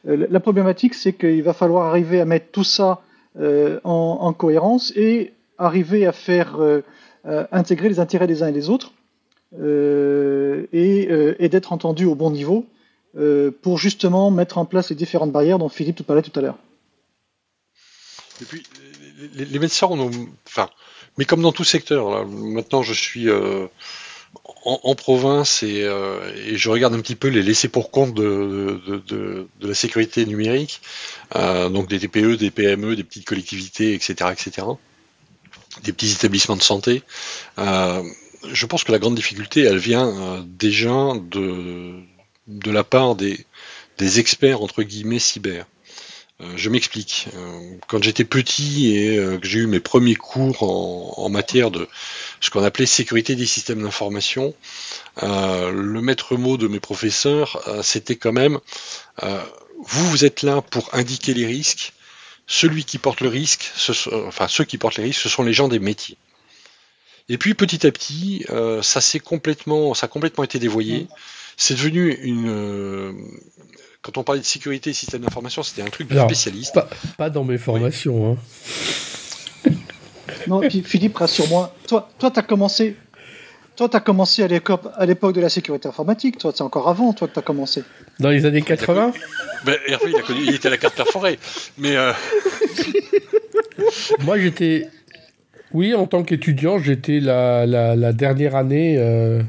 Euh, 0.07 0.27
la 0.29 0.39
problématique, 0.39 0.95
c'est 0.95 1.13
qu'il 1.13 1.43
va 1.43 1.53
falloir 1.53 1.87
arriver 1.87 2.19
à 2.19 2.25
mettre 2.25 2.47
tout 2.51 2.63
ça 2.63 3.01
euh, 3.39 3.79
en, 3.83 4.33
cohérence 4.33 4.91
et 4.95 5.33
arriver 5.57 6.05
à 6.07 6.11
faire 6.11 6.57
intégrer 7.51 7.89
les 7.89 7.99
intérêts 7.99 8.27
des 8.27 8.43
uns 8.43 8.47
et 8.47 8.51
des 8.51 8.69
autres 8.69 8.91
et, 9.61 11.49
d'être 11.49 11.73
entendu 11.73 12.05
au 12.05 12.15
bon 12.15 12.31
niveau 12.31 12.65
pour 13.61 13.77
justement 13.77 14.31
mettre 14.31 14.57
en 14.57 14.65
place 14.65 14.89
les 14.89 14.95
différentes 14.95 15.31
barrières 15.31 15.59
dont 15.59 15.69
Philippe 15.69 16.01
parlait 16.03 16.23
tout 16.23 16.37
à 16.37 16.41
l'heure. 16.41 16.57
Les, 19.35 19.59
médecins, 19.59 19.87
on, 19.89 20.09
enfin, 20.47 20.69
mais 21.17 21.25
comme 21.25 21.43
dans 21.43 21.51
tout 21.51 21.63
secteur, 21.63 22.27
maintenant 22.27 22.81
je 22.81 22.93
suis 22.93 23.29
euh, 24.35 24.39
en, 24.65 24.95
province 24.95 25.63
euh, 25.63 26.33
et, 26.47 26.57
je 26.57 26.69
regarde 26.69 26.93
un 26.93 27.01
petit 27.01 27.15
peu 27.15 27.27
les 27.27 27.43
laissés 27.43 27.67
pour 27.67 27.91
compte 27.91 28.13
de, 28.13 29.47
la 29.61 29.73
sécurité 29.73 30.25
numérique, 30.25 30.81
euh, 31.35 31.69
donc 31.69 31.87
des 31.89 31.99
TPE, 31.99 32.37
des 32.37 32.51
PME, 32.51 32.95
des 32.95 33.03
petites 33.03 33.25
collectivités, 33.25 33.93
etc., 33.93 34.31
etc., 34.31 34.67
des 35.83 35.93
petits 35.93 36.11
établissements 36.11 36.55
de 36.55 36.61
santé. 36.61 37.01
je 37.57 38.65
pense 38.65 38.83
que 38.83 38.91
la 38.91 38.99
grande 38.99 39.15
difficulté, 39.15 39.61
elle 39.61 39.77
vient 39.77 40.45
déjà 40.45 41.13
de, 41.15 41.99
de 42.47 42.71
la 42.71 42.83
part 42.83 43.15
des, 43.15 43.45
des 43.97 44.19
experts 44.19 44.61
entre 44.61 44.83
guillemets 44.83 45.19
cyber. 45.19 45.65
Euh, 46.41 46.53
je 46.55 46.69
m'explique. 46.69 47.27
Euh, 47.35 47.75
quand 47.87 48.01
j'étais 48.01 48.23
petit 48.23 48.95
et 48.95 49.17
euh, 49.17 49.37
que 49.37 49.47
j'ai 49.47 49.59
eu 49.59 49.67
mes 49.67 49.79
premiers 49.79 50.15
cours 50.15 50.63
en, 50.63 51.29
matière 51.29 51.71
de 51.71 51.87
ce 52.41 52.49
qu'on 52.49 52.63
appelait 52.63 52.85
sécurité 52.85 53.35
des 53.35 53.45
systèmes 53.45 53.81
d'information, 53.81 54.53
le 55.21 55.99
maître 56.01 56.35
mot 56.35 56.57
de 56.57 56.67
mes 56.67 56.79
professeurs, 56.79 57.63
c'était 57.81 58.15
quand 58.15 58.33
même 58.33 58.59
vous, 59.21 60.09
vous 60.09 60.25
êtes 60.25 60.43
là 60.43 60.61
pour 60.61 60.93
indiquer 60.93 61.33
les 61.33 61.47
risques. 61.47 61.93
Celui 62.45 62.83
qui 62.83 62.99
porte 62.99 63.21
le 63.21 63.29
risque, 63.29 63.71
enfin 64.13 64.47
ceux 64.47 64.63
qui 64.63 64.77
portent 64.77 64.97
les 64.97 65.05
risques, 65.05 65.21
ce 65.21 65.29
sont 65.29 65.43
les 65.43 65.53
gens 65.53 65.69
des 65.69 65.79
métiers. 65.79 66.17
Et 67.29 67.37
puis 67.37 67.55
petit 67.55 67.87
à 67.87 67.91
petit, 67.91 68.45
ça 68.81 69.01
s'est 69.01 69.19
complètement, 69.19 69.95
ça 69.95 70.05
a 70.05 70.09
complètement 70.09 70.43
été 70.43 70.59
dévoyé. 70.59 71.07
C'est 71.57 71.73
devenu 71.73 72.11
une, 72.21 73.15
quand 74.03 74.17
on 74.17 74.23
parlait 74.23 74.41
de 74.41 74.45
sécurité 74.45 74.89
et 74.89 74.93
système 74.93 75.21
d'information, 75.21 75.63
c'était 75.63 75.81
un 75.81 75.89
truc 75.89 76.09
de 76.09 76.19
spécialiste. 76.19 76.77
Pas, 77.17 77.29
dans 77.29 77.45
mes 77.45 77.57
formations. 77.57 78.37
Hein. 79.65 79.71
non, 80.47 80.61
et 80.61 80.67
puis 80.67 80.83
Philippe, 80.83 81.17
rassure-moi. 81.17 81.73
Toi, 81.87 82.09
toi, 82.19 82.31
as 82.35 82.41
commencé. 82.41 82.97
Toi, 83.77 83.87
tu 83.87 83.95
as 83.95 84.01
commencé 84.01 84.43
à 84.43 85.05
l'époque 85.05 85.33
de 85.33 85.41
la 85.41 85.49
sécurité 85.49 85.87
informatique. 85.87 86.37
Toi, 86.37 86.51
c'est 86.53 86.63
encore 86.63 86.89
avant, 86.89 87.13
toi, 87.13 87.29
que 87.29 87.33
tu 87.33 87.39
as 87.39 87.43
commencé. 87.43 87.83
Dans 88.19 88.29
les 88.29 88.45
années 88.45 88.61
80 88.61 89.13
ben, 89.65 89.77
Hervé, 89.87 90.11
il, 90.11 90.15
a 90.17 90.21
connu, 90.21 90.41
il 90.43 90.53
était 90.53 90.67
à 90.67 90.71
la 90.71 90.77
carte 90.77 90.95
perforée. 90.95 91.39
Mais. 91.77 91.95
Euh, 91.95 92.11
Moi, 94.19 94.37
j'étais. 94.37 94.89
Oui, 95.71 95.95
en 95.95 96.07
tant 96.07 96.23
qu'étudiant, 96.23 96.77
j'étais 96.77 97.21
la, 97.21 97.65
la, 97.65 98.13
dernière 98.13 98.55
année. 98.57 98.97
Euh, 98.99 99.41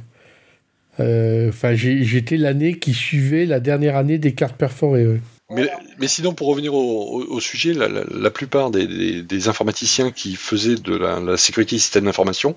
enfin, 0.98 1.74
j'étais 1.74 2.37
l'année 2.37 2.78
qui 2.78 2.94
suivait 2.94 3.46
la 3.46 3.61
dernière 3.61 3.96
année 3.96 4.18
des 4.18 4.35
cartes 4.35 4.57
perforées. 4.57 5.20
Mais, 5.50 6.09
sinon, 6.09 6.33
pour 6.35 6.48
revenir 6.48 6.74
au, 6.74 7.40
sujet, 7.40 7.74
la, 7.74 8.30
plupart 8.30 8.70
des, 8.70 9.48
informaticiens 9.48 10.11
qui 10.11 10.37
faisaient 10.37 10.76
de 10.76 10.96
la, 10.96 11.37
sécurité 11.37 11.76
des 11.76 11.80
systèmes 11.80 12.04
d'information 12.04 12.57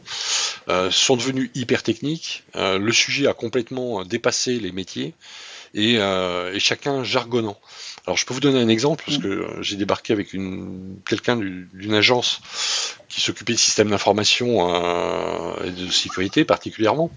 euh, 0.70 0.90
sont 0.90 1.18
devenus 1.18 1.52
hyper 1.54 1.84
techniques. 1.84 2.44
Euh, 2.56 2.80
le 2.80 2.92
sujet 2.94 3.28
a 3.28 3.34
complètement 3.34 4.04
dépassé 4.06 4.60
les 4.60 4.72
métiers 4.72 5.14
et, 5.74 6.00
chacun 6.60 7.04
jargonnant. 7.04 7.58
Alors, 8.06 8.16
je 8.16 8.26
peux 8.26 8.34
vous 8.34 8.40
donner 8.40 8.62
un 8.62 8.70
exemple 8.70 9.04
parce 9.06 9.18
que 9.18 9.46
j'ai 9.62 9.76
débarqué 9.76 10.14
avec 10.14 10.30
quelqu'un 11.06 11.36
d'une 11.36 11.94
agence 11.94 12.40
qui 13.10 13.20
s'occupait 13.20 13.54
de 13.54 13.60
systèmes 13.60 13.90
d'information 13.90 14.66
et 15.64 15.72
de 15.72 15.92
sécurité 15.92 16.46
particulièrement. 16.46 17.12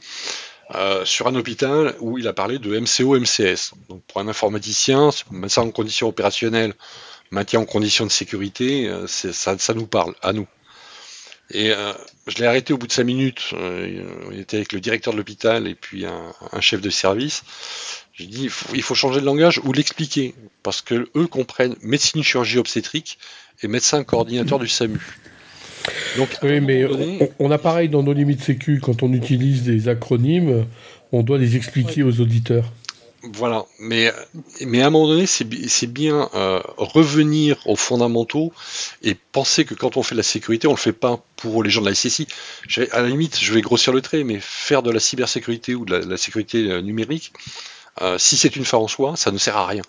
Euh, 0.76 1.04
sur 1.04 1.26
un 1.26 1.34
hôpital 1.34 1.96
où 1.98 2.18
il 2.18 2.28
a 2.28 2.32
parlé 2.32 2.58
de 2.58 2.78
MCO, 2.78 3.18
MCS. 3.18 3.72
Donc 3.88 4.02
pour 4.04 4.20
un 4.20 4.28
informaticien, 4.28 5.10
ça 5.48 5.62
en 5.62 5.70
conditions 5.72 6.06
opérationnelles, 6.06 6.74
maintien 7.32 7.60
en 7.60 7.64
conditions 7.64 8.06
de 8.06 8.10
sécurité, 8.10 8.88
euh, 8.88 9.08
ça, 9.08 9.58
ça, 9.58 9.74
nous 9.74 9.86
parle, 9.86 10.14
à 10.22 10.32
nous. 10.32 10.46
Et 11.50 11.72
euh, 11.72 11.92
je 12.28 12.36
l'ai 12.36 12.46
arrêté 12.46 12.72
au 12.72 12.78
bout 12.78 12.86
de 12.86 12.92
cinq 12.92 13.02
minutes. 13.02 13.52
il 13.52 14.38
était 14.38 14.58
avec 14.58 14.72
le 14.72 14.78
directeur 14.78 15.12
de 15.12 15.18
l'hôpital 15.18 15.66
et 15.66 15.74
puis 15.74 16.06
un, 16.06 16.60
chef 16.60 16.80
de 16.80 16.90
service. 16.90 17.42
J'ai 18.12 18.26
dit 18.26 18.44
il 18.44 18.50
faut, 18.50 18.72
il 18.72 18.82
faut, 18.82 18.94
changer 18.94 19.20
de 19.20 19.26
langage 19.26 19.60
ou 19.64 19.72
l'expliquer 19.72 20.36
parce 20.62 20.82
que 20.82 21.08
eux 21.16 21.26
comprennent 21.26 21.74
médecine 21.82 22.22
chirurgie 22.22 22.58
obstétrique 22.58 23.18
et 23.62 23.66
médecin 23.66 24.04
coordinateur 24.04 24.60
du 24.60 24.68
SAMU 24.68 25.00
oui, 26.42 26.60
mais 26.60 26.86
on, 27.38 27.50
a 27.50 27.58
pareil 27.58 27.88
dans 27.88 28.02
nos 28.02 28.12
limites 28.12 28.42
sécu, 28.42 28.80
quand 28.82 29.02
on 29.02 29.12
utilise 29.12 29.62
des 29.62 29.88
acronymes, 29.88 30.66
on 31.12 31.22
doit 31.22 31.38
les 31.38 31.56
expliquer 31.56 32.02
aux 32.02 32.20
auditeurs. 32.20 32.64
Voilà, 33.22 33.66
mais, 33.78 34.10
mais 34.62 34.80
à 34.80 34.86
un 34.86 34.90
moment 34.90 35.08
donné, 35.08 35.26
c'est 35.26 35.86
bien 35.86 36.30
euh, 36.34 36.62
revenir 36.78 37.58
aux 37.66 37.76
fondamentaux 37.76 38.50
et 39.02 39.14
penser 39.14 39.66
que 39.66 39.74
quand 39.74 39.98
on 39.98 40.02
fait 40.02 40.14
de 40.14 40.20
la 40.20 40.24
sécurité, 40.24 40.66
on 40.68 40.70
ne 40.70 40.76
le 40.76 40.80
fait 40.80 40.94
pas 40.94 41.22
pour 41.36 41.62
les 41.62 41.68
gens 41.68 41.82
de 41.82 41.86
la 41.86 41.94
SSI. 41.94 42.26
À 42.92 43.02
la 43.02 43.08
limite, 43.08 43.38
je 43.38 43.52
vais 43.52 43.60
grossir 43.60 43.92
le 43.92 44.00
trait, 44.00 44.24
mais 44.24 44.38
faire 44.40 44.82
de 44.82 44.90
la 44.90 45.00
cybersécurité 45.00 45.74
ou 45.74 45.84
de 45.84 45.96
la, 45.96 46.16
sécurité 46.16 46.70
euh, 46.70 46.80
numérique, 46.80 47.34
euh, 48.00 48.16
si 48.16 48.38
c'est 48.38 48.56
une 48.56 48.64
fin 48.64 48.78
en 48.78 48.88
soi, 48.88 49.16
ça 49.16 49.30
ne 49.30 49.38
sert 49.38 49.56
à 49.58 49.66
rien. 49.66 49.82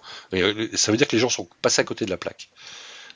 ça 0.74 0.92
veut 0.92 0.98
dire 0.98 1.08
que 1.08 1.16
les 1.16 1.22
gens 1.22 1.30
sont 1.30 1.48
passés 1.62 1.80
à 1.80 1.86
côté 1.86 2.04
de 2.04 2.10
la 2.10 2.18
plaque. 2.18 2.50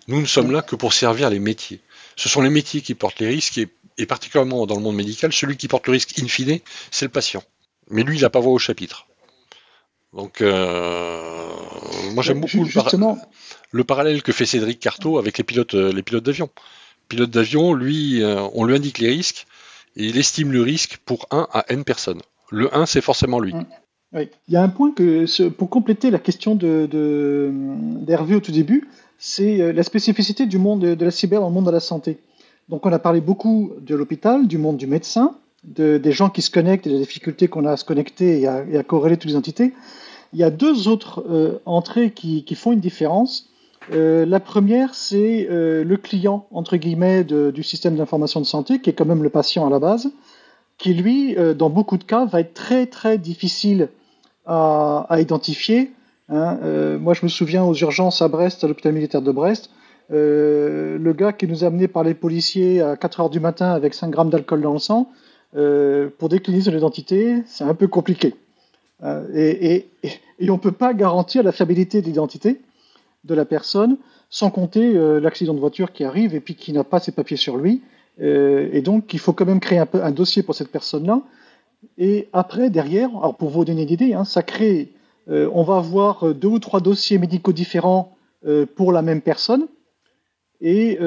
Nous 0.07 0.21
ne 0.21 0.25
sommes 0.25 0.51
là 0.51 0.61
que 0.61 0.77
pour 0.77 0.93
servir 0.93 1.29
les 1.29 1.39
métiers 1.39 1.81
ce 2.15 2.29
sont 2.29 2.41
les 2.41 2.49
métiers 2.49 2.81
qui 2.81 2.95
portent 2.95 3.19
les 3.19 3.27
risques 3.27 3.59
et, 3.97 4.05
particulièrement 4.05 4.65
dans 4.65 4.75
le 4.75 4.81
monde 4.81 4.95
médical, 4.95 5.31
celui 5.33 5.57
qui 5.57 5.67
porte 5.67 5.87
le 5.87 5.93
risque 5.93 6.19
in 6.19 6.27
fine, 6.27 6.59
c'est 6.91 7.05
le 7.05 7.11
patient. 7.11 7.43
Mais 7.89 8.03
lui, 8.03 8.17
il 8.17 8.21
n'a 8.21 8.29
pas 8.29 8.39
voix 8.39 8.53
au 8.53 8.59
chapitre. 8.59 9.07
Donc, 10.13 10.41
euh, 10.41 11.21
moi 12.13 12.23
j'aime 12.23 12.39
beaucoup 12.39 12.63
le, 13.71 13.83
parallèle 13.83 14.23
que 14.23 14.31
fait 14.31 14.45
Cédric 14.45 14.79
Carto 14.79 15.17
avec 15.17 15.37
les 15.37 15.43
pilotes, 15.43 15.75
euh, 15.75 15.91
les 15.91 16.03
pilotes 16.03 16.23
d'avion. 16.23 16.49
Pilote 17.09 17.29
d'avion, 17.29 17.73
lui, 17.73 18.23
euh, 18.23 18.41
on 18.53 18.63
lui 18.63 18.75
indique 18.75 18.99
les 18.99 19.09
risques 19.09 19.45
et 19.97 20.05
il 20.05 20.17
estime 20.17 20.53
le 20.53 20.61
risque 20.61 20.99
pour 21.05 21.27
1 21.31 21.47
à 21.51 21.65
n 21.67 21.83
personnes. 21.83 22.21
Le 22.49 22.73
1, 22.75 22.85
c'est 22.85 23.01
forcément 23.01 23.39
lui. 23.39 23.53
Il 24.13 24.29
y 24.47 24.55
a 24.55 24.63
un 24.63 24.69
point 24.69 24.91
que, 24.91 25.49
pour 25.49 25.69
compléter 25.69 26.09
la 26.09 26.19
question 26.19 26.55
d'Hervé 26.55 26.87
de, 26.87 28.35
au 28.35 28.39
tout 28.39 28.53
début, 28.53 28.87
c'est 29.17 29.61
euh, 29.61 29.71
la 29.71 29.83
spécificité 29.83 30.45
du 30.45 30.57
monde 30.57 30.81
de 30.81 31.05
la 31.05 31.11
cyber 31.11 31.41
dans 31.41 31.47
le 31.47 31.53
monde 31.53 31.65
de 31.65 31.71
la 31.71 31.79
santé. 31.79 32.17
Donc 32.69 32.85
on 32.85 32.91
a 32.91 32.99
parlé 32.99 33.21
beaucoup 33.21 33.71
de 33.81 33.95
l'hôpital, 33.95 34.47
du 34.47 34.57
monde 34.57 34.77
du 34.77 34.87
médecin, 34.87 35.35
des 35.63 36.11
gens 36.11 36.29
qui 36.29 36.41
se 36.43 36.51
connectent 36.51 36.85
et 36.85 36.91
des 36.91 36.99
difficultés 36.99 37.47
qu'on 37.47 37.65
a 37.65 37.71
à 37.71 37.77
se 37.77 37.85
connecter 37.85 38.41
et 38.41 38.47
à, 38.47 38.83
corréler 38.83 39.17
toutes 39.17 39.31
les 39.31 39.35
entités. 39.35 39.73
Il 40.33 40.39
y 40.39 40.43
a 40.43 40.51
deux 40.51 40.87
autres 40.87 41.25
euh, 41.29 41.59
entrées 41.65 42.11
qui, 42.11 42.43
font 42.55 42.71
une 42.71 42.79
différence. 42.79 43.49
Euh, 43.93 44.25
la 44.25 44.39
première, 44.39 44.93
c'est 44.93 45.47
le 45.49 45.95
client, 45.95 46.47
entre 46.51 46.77
guillemets, 46.77 47.23
du 47.23 47.63
système 47.63 47.95
d'information 47.95 48.41
de 48.41 48.45
santé, 48.45 48.79
qui 48.79 48.89
est 48.89 48.93
quand 48.93 49.05
même 49.05 49.23
le 49.23 49.29
patient 49.29 49.65
à 49.65 49.69
la 49.69 49.79
base, 49.79 50.11
qui, 50.77 50.93
lui, 50.93 51.35
dans 51.55 51.69
beaucoup 51.69 51.97
de 51.97 52.03
cas, 52.03 52.25
va 52.25 52.41
être 52.41 52.53
très, 52.53 52.85
très 52.87 53.17
difficile 53.17 53.89
à, 54.45 55.05
à 55.09 55.21
identifier 55.21 55.91
Hein, 56.29 56.59
euh, 56.63 56.97
moi, 56.97 57.13
je 57.13 57.23
me 57.23 57.29
souviens 57.29 57.63
aux 57.63 57.75
urgences 57.75 58.21
à 58.21 58.27
Brest, 58.27 58.63
à 58.63 58.67
l'hôpital 58.67 58.93
militaire 58.93 59.21
de 59.21 59.31
Brest, 59.31 59.69
euh, 60.11 60.97
le 60.97 61.13
gars 61.13 61.33
qui 61.33 61.47
nous 61.47 61.63
a 61.63 61.67
amenés 61.67 61.87
par 61.87 62.03
les 62.03 62.13
policiers 62.13 62.81
à 62.81 62.95
4 62.95 63.19
heures 63.21 63.29
du 63.29 63.39
matin 63.39 63.71
avec 63.71 63.93
5 63.93 64.09
grammes 64.09 64.29
d'alcool 64.29 64.61
dans 64.61 64.73
le 64.73 64.79
sang, 64.79 65.09
euh, 65.55 66.09
pour 66.17 66.29
décliner 66.29 66.61
son 66.61 66.75
identité, 66.75 67.43
c'est 67.45 67.63
un 67.63 67.75
peu 67.75 67.87
compliqué. 67.87 68.35
Et, 69.35 69.87
on 70.41 70.53
ne 70.53 70.57
peut 70.57 70.71
pas 70.71 70.93
garantir 70.93 71.43
la 71.43 71.51
fiabilité 71.51 72.01
de 72.01 72.07
l'identité 72.07 72.61
de 73.23 73.35
la 73.35 73.45
personne, 73.45 73.97
sans 74.29 74.49
compter 74.49 74.93
l'accident 75.19 75.53
de 75.53 75.59
voiture 75.59 75.91
qui 75.91 76.03
arrive 76.03 76.33
et 76.33 76.39
puis 76.39 76.55
qui 76.55 76.73
n'a 76.73 76.83
pas 76.83 76.99
ses 76.99 77.11
papiers 77.11 77.37
sur 77.37 77.57
lui. 77.57 77.81
et 78.19 78.81
donc, 78.81 79.13
il 79.13 79.19
faut 79.19 79.33
quand 79.33 79.45
même 79.45 79.59
créer 79.59 79.83
un, 79.93 80.11
dossier 80.11 80.43
pour 80.43 80.55
cette 80.55 80.69
personne-là. 80.69 81.21
Et 81.97 82.29
après, 82.33 82.69
derrière, 82.69 83.09
alors 83.09 83.35
pour 83.35 83.49
vous 83.49 83.65
donner 83.65 83.83
une 83.83 83.89
idée, 83.89 84.13
hein, 84.13 84.23
ça 84.23 84.41
crée 84.41 84.94
euh, 85.29 85.49
on 85.53 85.63
va 85.63 85.77
avoir 85.77 86.27
euh, 86.27 86.33
deux 86.33 86.47
ou 86.47 86.59
trois 86.59 86.81
dossiers 86.81 87.17
médicaux 87.17 87.53
différents 87.53 88.15
euh, 88.45 88.65
pour 88.65 88.91
la 88.91 89.01
même 89.01 89.21
personne. 89.21 89.67
Et 90.61 90.97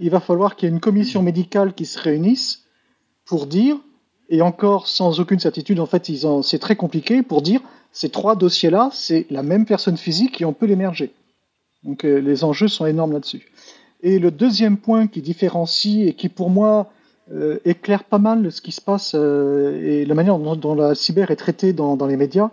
il 0.00 0.10
va 0.10 0.20
falloir 0.20 0.56
qu'il 0.56 0.68
y 0.68 0.70
ait 0.70 0.74
une 0.74 0.80
commission 0.80 1.22
médicale 1.22 1.74
qui 1.74 1.86
se 1.86 1.98
réunisse 1.98 2.64
pour 3.24 3.46
dire, 3.46 3.76
et 4.28 4.42
encore 4.42 4.88
sans 4.88 5.20
aucune 5.20 5.38
certitude, 5.38 5.78
en 5.78 5.86
fait, 5.86 6.10
c'est 6.42 6.58
très 6.58 6.74
compliqué 6.74 7.22
pour 7.22 7.40
dire 7.40 7.60
ces 7.92 8.10
trois 8.10 8.34
dossiers-là, 8.34 8.90
c'est 8.92 9.26
la 9.30 9.44
même 9.44 9.64
personne 9.64 9.96
physique 9.96 10.40
et 10.40 10.44
on 10.44 10.52
peut 10.52 10.66
les 10.66 10.76
merger. 10.76 11.14
Donc 11.84 12.02
les 12.02 12.44
enjeux 12.44 12.66
sont 12.66 12.84
énormes 12.84 13.12
là-dessus. 13.12 13.46
Et 14.02 14.18
le 14.18 14.32
deuxième 14.32 14.76
point 14.76 15.06
qui 15.06 15.22
différencie 15.22 16.06
et 16.06 16.12
qui 16.12 16.28
pour 16.28 16.50
moi 16.50 16.90
éclaire 17.64 18.02
pas 18.04 18.18
mal 18.18 18.50
ce 18.50 18.60
qui 18.60 18.72
se 18.72 18.80
passe 18.80 19.14
et 19.14 20.04
la 20.04 20.14
manière 20.14 20.38
dont, 20.38 20.74
la 20.74 20.96
cyber 20.96 21.30
est 21.30 21.36
traitée 21.36 21.72
dans, 21.72 22.06
les 22.06 22.16
médias, 22.16 22.50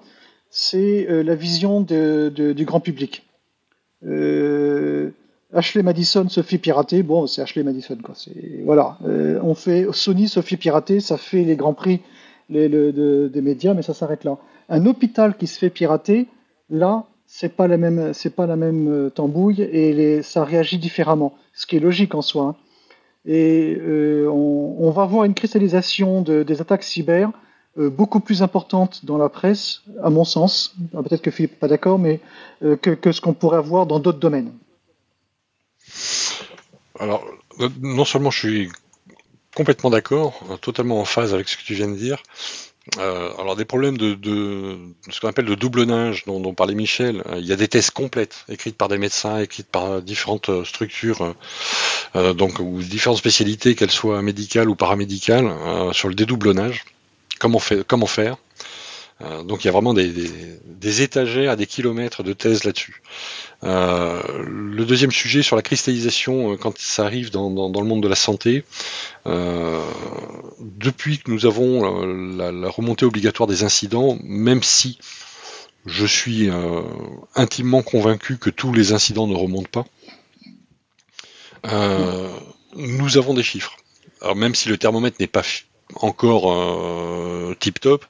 c'est 0.55 1.07
la 1.09 1.33
vision 1.33 1.81
du 1.81 2.65
grand 2.65 2.79
public. 2.79 3.25
Ashley 5.53 5.83
Madison 5.83 6.29
se 6.29 6.41
fait 6.41 6.59
pirater, 6.59 7.01
bon 7.01 7.25
c'est 7.25 7.41
Ashley 7.41 7.63
Madison 7.63 7.97
quoi. 8.03 8.13
Voilà, 8.63 8.99
on 9.41 9.55
fait 9.55 9.87
Sony 9.91 10.27
se 10.27 10.41
fait 10.41 10.57
pirater, 10.57 10.99
ça 10.99 11.17
fait 11.17 11.43
les 11.43 11.55
grands 11.55 11.73
prix 11.73 12.01
les, 12.49 12.69
des 12.69 13.41
médias, 13.41 13.73
mais 13.73 13.81
ça 13.81 13.93
s'arrête 13.93 14.23
là. 14.23 14.37
Un 14.69 14.85
hôpital 14.85 15.35
qui 15.37 15.47
se 15.47 15.57
fait 15.57 15.71
pirater, 15.71 16.27
là 16.69 17.05
c'est 17.35 17.55
pas 17.55 17.67
la 17.67 17.77
même, 17.77 18.13
c'est 18.13 18.35
pas 18.35 18.45
la 18.45 18.55
même 18.55 18.87
euh, 18.87 19.09
tambouille 19.09 19.61
et 19.61 20.21
ça 20.21 20.43
réagit 20.43 20.77
différemment, 20.77 21.33
ce 21.53 21.65
qui 21.65 21.77
est 21.77 21.79
logique 21.79 22.13
en 22.13 22.21
soi. 22.21 22.43
Hein. 22.43 22.55
Et 23.25 23.75
euh, 23.81 24.27
on, 24.27 24.91
va 24.91 25.05
voir 25.05 25.23
une 25.23 25.33
cristallisation 25.33 26.21
des 26.21 26.61
attaques 26.61 26.83
cyber 26.83 27.29
euh, 27.29 27.31
beaucoup 27.77 28.19
plus 28.19 28.43
importante 28.43 29.03
dans 29.05 29.17
la 29.17 29.29
presse, 29.29 29.81
à 30.03 30.09
mon 30.09 30.25
sens. 30.25 30.75
Ah, 30.95 31.01
peut-être 31.01 31.21
que 31.21 31.31
Philippe 31.31 31.53
n'est 31.53 31.57
pas 31.57 31.67
d'accord, 31.67 31.97
mais 31.97 32.19
que, 32.61 33.11
ce 33.11 33.19
qu'on 33.19 33.33
pourrait 33.33 33.57
avoir 33.57 33.85
dans 33.85 33.99
d'autres 33.99 34.19
domaines. 34.19 34.51
Alors, 36.99 37.25
non 37.81 38.05
seulement 38.05 38.31
je 38.31 38.39
suis 38.39 38.69
complètement 39.55 39.89
d'accord, 39.89 40.39
totalement 40.61 40.99
en 40.99 41.05
phase 41.05 41.33
avec 41.33 41.49
ce 41.49 41.57
que 41.57 41.63
tu 41.63 41.73
viens 41.73 41.87
de 41.87 41.95
dire, 41.95 42.21
euh, 42.97 43.31
alors 43.39 43.55
des 43.55 43.63
problèmes 43.63 43.97
de, 43.97 44.77
ce 45.09 45.21
qu'on 45.21 45.29
appelle 45.29 45.45
de 45.45 45.55
doublonnage 45.55 46.25
dont, 46.25 46.41
dont 46.41 46.53
parlait 46.53 46.75
Michel, 46.75 47.23
euh, 47.27 47.39
il 47.39 47.45
y 47.45 47.53
a 47.53 47.55
des 47.55 47.69
tests 47.69 47.91
complètes 47.91 48.43
écrites 48.49 48.77
par 48.77 48.89
des 48.89 48.97
médecins, 48.97 49.39
écrites 49.39 49.69
par 49.69 50.01
différentes 50.01 50.49
euh, 50.49 50.65
structures, 50.65 51.33
donc 52.13 52.59
ou 52.59 52.81
différentes 52.83 53.17
spécialités, 53.17 53.73
qu'elles 53.75 53.89
soient 53.89 54.21
médicales 54.21 54.69
ou 54.69 54.75
paramédicales, 54.75 55.51
sur 55.93 56.09
le 56.09 56.15
dédoublonnage. 56.15 56.85
Comment, 57.39 57.59
faire 57.59 58.37
euh, 59.21 59.43
donc 59.43 59.63
il 59.63 59.67
y 59.67 59.69
a 59.69 59.71
vraiment 59.71 59.93
des, 59.93 61.01
étagères 61.01 61.51
à 61.51 61.55
des 61.55 61.67
kilomètres 61.67 62.23
de 62.23 62.33
thèses 62.33 62.63
là-dessus. 62.63 63.01
Euh, 63.63 64.21
le 64.45 64.85
deuxième 64.85 65.11
sujet 65.11 65.43
sur 65.43 65.55
la 65.55 65.61
cristallisation, 65.61 66.53
euh, 66.53 66.57
quand 66.57 66.77
ça 66.77 67.05
arrive 67.05 67.31
dans, 67.31 67.49
le 67.49 67.87
monde 67.87 68.03
de 68.03 68.07
la 68.07 68.15
santé, 68.15 68.63
depuis 69.25 71.19
que 71.19 71.31
nous 71.31 71.45
avons 71.45 72.05
la, 72.35 72.69
remontée 72.69 73.05
obligatoire 73.05 73.47
des 73.47 73.63
incidents, 73.63 74.17
même 74.23 74.63
si 74.63 74.97
je 75.85 76.05
suis 76.05 76.49
intimement 77.35 77.81
convaincu 77.81 78.37
que 78.37 78.49
tous 78.49 78.73
les 78.73 78.93
incidents 78.93 79.27
ne 79.27 79.35
remontent 79.35 79.69
pas, 79.71 79.85
nous 82.75 83.17
avons 83.17 83.33
des 83.33 83.43
chiffres. 83.43 83.77
Alors 84.21 84.35
même 84.35 84.55
si 84.55 84.69
le 84.69 84.77
thermomètre 84.77 85.17
n'est 85.19 85.27
pas 85.27 85.43
encore 85.95 86.51
euh, 86.51 87.55
tip 87.59 87.79
top, 87.79 88.05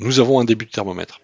nous 0.00 0.20
avons 0.20 0.40
un 0.40 0.44
début 0.44 0.66
de 0.66 0.70
thermomètre. 0.70 1.20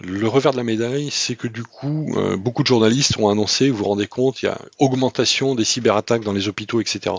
Le 0.00 0.28
revers 0.28 0.52
de 0.52 0.56
la 0.56 0.62
médaille, 0.62 1.10
c'est 1.10 1.34
que 1.34 1.48
du 1.48 1.64
coup, 1.64 2.14
euh, 2.16 2.36
beaucoup 2.36 2.62
de 2.62 2.68
journalistes 2.68 3.18
ont 3.18 3.28
annoncé, 3.28 3.68
vous 3.68 3.78
vous 3.78 3.84
rendez 3.84 4.06
compte, 4.06 4.42
il 4.42 4.46
y 4.46 4.48
a 4.48 4.58
augmentation 4.78 5.56
des 5.56 5.64
cyberattaques 5.64 6.22
dans 6.22 6.32
les 6.32 6.46
hôpitaux, 6.48 6.80
etc. 6.80 7.16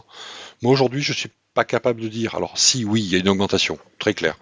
Moi 0.61 0.71
aujourd'hui, 0.71 1.01
je 1.01 1.11
suis 1.11 1.29
pas 1.53 1.65
capable 1.65 1.99
de 1.99 2.07
dire. 2.07 2.35
Alors 2.35 2.57
si, 2.57 2.85
oui, 2.85 3.03
il 3.03 3.11
y 3.11 3.15
a 3.15 3.19
une 3.19 3.27
augmentation, 3.27 3.77
très 3.99 4.13
claire. 4.13 4.37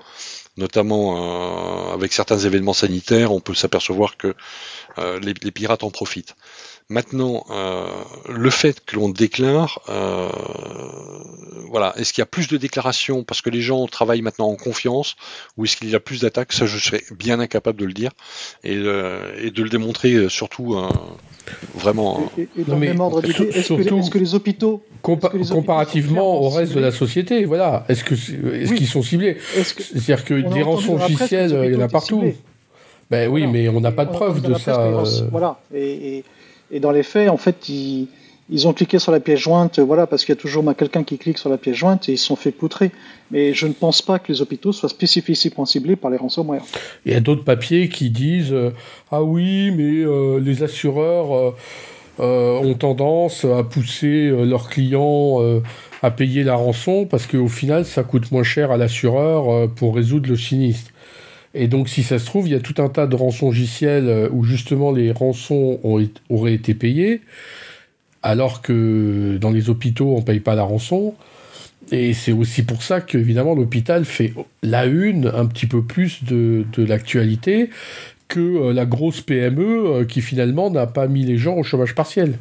Notamment 0.55 1.89
euh, 1.89 1.93
avec 1.93 2.13
certains 2.13 2.37
événements 2.37 2.73
sanitaires, 2.73 3.31
on 3.31 3.39
peut 3.39 3.55
s'apercevoir 3.55 4.17
que 4.17 4.35
les, 5.21 5.51
pirates 5.51 5.83
en 5.83 5.91
profitent. 5.91 6.35
Maintenant, 6.89 7.43
euh, 7.49 7.85
le 8.29 8.49
fait 8.49 8.79
que 8.85 8.95
l'on 8.95 9.09
déclare, 9.09 9.81
euh, 9.89 10.29
voilà, 11.69 11.93
est-ce 11.97 12.13
qu'il 12.13 12.21
y 12.21 12.23
a 12.23 12.27
plus 12.27 12.47
de 12.47 12.55
déclarations 12.55 13.25
parce 13.25 13.41
que 13.41 13.49
les 13.49 13.59
gens 13.59 13.85
travaillent 13.87 14.21
maintenant 14.21 14.47
en 14.47 14.55
confiance, 14.55 15.17
ou 15.57 15.65
est-ce 15.65 15.75
qu'il 15.75 15.89
y 15.89 15.95
a 15.95 15.99
plus 15.99 16.21
d'attaques? 16.21 16.53
Ça, 16.53 16.65
je 16.65 16.77
serais 16.77 17.03
bien 17.11 17.41
incapable 17.41 17.81
de 17.81 17.85
le 17.85 17.91
dire 17.91 18.11
et, 18.63 18.77
euh, 18.77 19.51
de 19.51 19.63
le 19.63 19.67
démontrer 19.67 20.29
surtout 20.29 20.77
vraiment. 21.75 22.31
Et, 22.37 22.47
dans 22.63 22.75
le 22.75 22.79
même 22.79 23.01
ordre 23.01 23.21
d'idée, 23.21 23.49
est-ce 23.49 24.09
que, 24.09 24.17
les 24.17 24.33
hôpitaux, 24.33 24.81
comparativement 25.01 26.41
au 26.41 26.47
reste 26.47 26.73
de 26.73 26.79
la 26.79 26.93
société, 26.93 27.43
voilà, 27.43 27.83
est-ce 27.89 28.05
que 28.05 28.13
est-ce 28.13 28.73
qu'ils 28.73 28.87
sont 28.87 29.03
ciblés? 29.03 29.37
C'est-à-dire 29.53 30.23
que 30.23 30.35
des 30.35 30.61
rançons 30.61 30.95
officielles, 30.95 31.63
il 31.65 31.73
y 31.73 31.75
en 31.75 31.81
a 31.81 31.89
partout. 31.89 32.23
Ben 33.09 33.29
oui, 33.29 33.45
mais 33.45 33.67
on 33.67 33.81
n'a 33.81 33.91
pas 33.91 34.05
de 34.05 34.11
preuve 34.11 34.41
de 34.41 34.53
ça. 34.53 35.03
Voilà, 35.31 35.59
et 35.75 36.23
et 36.71 36.79
dans 36.79 36.91
les 36.91 37.03
faits, 37.03 37.29
en 37.29 37.37
fait, 37.37 37.69
ils, 37.69 38.07
ils 38.49 38.67
ont 38.67 38.73
cliqué 38.73 38.97
sur 38.97 39.11
la 39.11 39.19
pièce 39.19 39.39
jointe, 39.39 39.79
voilà, 39.79 40.07
parce 40.07 40.23
qu'il 40.23 40.33
y 40.33 40.37
a 40.37 40.41
toujours 40.41 40.63
quelqu'un 40.75 41.03
qui 41.03 41.17
clique 41.17 41.37
sur 41.37 41.49
la 41.49 41.57
pièce 41.57 41.75
jointe 41.75 42.07
et 42.07 42.13
ils 42.13 42.17
se 42.17 42.25
sont 42.25 42.37
fait 42.37 42.51
poutrer. 42.51 42.91
Mais 43.31 43.53
je 43.53 43.67
ne 43.67 43.73
pense 43.73 44.01
pas 44.01 44.19
que 44.19 44.31
les 44.31 44.41
hôpitaux 44.41 44.71
soient 44.71 44.89
spécifiquement 44.89 45.65
ciblés 45.65 45.97
par 45.97 46.11
les 46.11 46.17
ransomware. 46.17 46.63
Il 47.05 47.11
y 47.11 47.15
a 47.15 47.19
d'autres 47.19 47.43
papiers 47.43 47.89
qui 47.89 48.09
disent 48.09 48.53
euh, 48.53 48.71
Ah 49.11 49.21
oui, 49.21 49.71
mais 49.71 50.05
euh, 50.05 50.39
les 50.39 50.63
assureurs 50.63 51.55
euh, 52.21 52.59
ont 52.59 52.73
tendance 52.73 53.43
à 53.43 53.63
pousser 53.63 54.29
leurs 54.29 54.69
clients 54.69 55.39
à 56.01 56.11
payer 56.11 56.43
la 56.43 56.55
rançon 56.55 57.05
parce 57.05 57.27
qu'au 57.27 57.49
final, 57.49 57.85
ça 57.85 58.03
coûte 58.03 58.31
moins 58.31 58.43
cher 58.43 58.71
à 58.71 58.77
l'assureur 58.77 59.69
pour 59.71 59.95
résoudre 59.95 60.29
le 60.29 60.37
sinistre. 60.37 60.91
Et 61.59 61.67
donc, 61.67 61.89
si 61.89 62.03
ça 62.03 62.19
se 62.19 62.25
trouve, 62.25 62.47
il 62.47 62.51
y 62.51 62.55
a 62.55 62.59
tout 62.59 62.75
un 62.77 62.87
tas 62.87 63.07
de 63.07 63.15
rançons 63.15 63.47
logiciels 63.47 64.07
euh, 64.07 64.29
où 64.31 64.43
justement 64.43 64.91
les 64.91 65.11
rançons 65.11 65.79
auraient 66.29 66.53
été 66.53 66.75
payées, 66.75 67.21
alors 68.21 68.61
que 68.61 69.37
dans 69.41 69.49
les 69.49 69.71
hôpitaux, 69.71 70.13
on 70.13 70.19
ne 70.19 70.23
paye 70.23 70.39
pas 70.39 70.53
la 70.53 70.61
rançon. 70.61 71.15
Et 71.91 72.13
c'est 72.13 72.31
aussi 72.31 72.61
pour 72.61 72.83
ça 72.83 73.01
qu'évidemment 73.01 73.55
l'hôpital 73.55 74.05
fait 74.05 74.33
la 74.61 74.85
une 74.85 75.31
un 75.33 75.47
petit 75.47 75.65
peu 75.65 75.81
plus 75.81 76.23
de, 76.23 76.65
l'actualité 76.77 77.71
que 78.27 78.39
euh, 78.39 78.73
la 78.73 78.85
grosse 78.85 79.21
PME 79.21 79.63
euh, 79.63 80.05
qui 80.05 80.21
finalement 80.21 80.69
n'a 80.69 80.85
pas 80.85 81.07
mis 81.07 81.25
les 81.25 81.37
gens 81.37 81.55
au 81.55 81.63
chômage 81.63 81.95
partiel. 81.95 82.37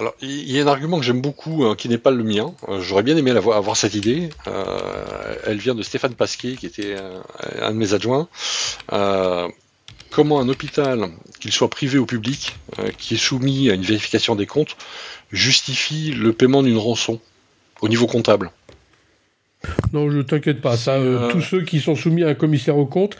Alors, 0.00 0.14
il 0.22 0.50
y 0.50 0.58
a 0.58 0.64
un 0.64 0.66
argument 0.66 0.98
que 0.98 1.04
j'aime 1.04 1.20
beaucoup, 1.20 1.66
hein, 1.66 1.74
qui 1.76 1.90
n'est 1.90 1.98
pas 1.98 2.10
le 2.10 2.24
mien. 2.24 2.54
Euh, 2.70 2.80
j'aurais 2.80 3.02
bien 3.02 3.18
aimé 3.18 3.32
avoir, 3.32 3.76
cette 3.76 3.94
idée. 3.94 4.30
Euh, 4.46 5.34
elle 5.44 5.58
vient 5.58 5.74
de 5.74 5.82
Stéphane 5.82 6.14
Pasquier, 6.14 6.56
qui 6.56 6.64
était 6.64 6.96
euh, 6.98 7.20
un 7.60 7.72
de 7.72 7.76
mes 7.76 7.92
adjoints. 7.92 8.26
comment 10.08 10.40
un 10.40 10.48
hôpital, 10.48 11.10
qu'il 11.38 11.52
soit 11.52 11.68
privé 11.68 11.98
ou 11.98 12.06
public, 12.06 12.56
qui 12.96 13.14
est 13.14 13.18
soumis 13.18 13.68
à 13.70 13.74
une 13.74 13.82
vérification 13.82 14.36
des 14.36 14.46
comptes, 14.46 14.74
justifie 15.32 16.12
le 16.12 16.32
paiement 16.32 16.62
d'une 16.62 16.78
rançon 16.78 17.20
au 17.82 17.88
niveau 17.90 18.06
comptable? 18.06 18.50
Non, 19.92 20.10
je 20.10 20.20
t'inquiète 20.22 20.62
pas. 20.62 20.78
Ça, 20.78 20.98
tous 21.30 21.42
ceux 21.42 21.60
qui 21.60 21.78
sont 21.78 21.94
soumis 21.94 22.24
à 22.24 22.28
un 22.28 22.34
commissaire 22.34 22.78
aux 22.78 22.86
comptes, 22.86 23.18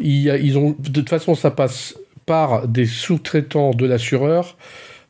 ils 0.00 0.56
ont, 0.56 0.74
de 0.78 0.88
toute 0.88 1.10
façon, 1.10 1.34
ça 1.34 1.50
passe 1.50 1.94
par 2.24 2.66
des 2.66 2.86
sous-traitants 2.86 3.72
de 3.72 3.84
l'assureur 3.84 4.56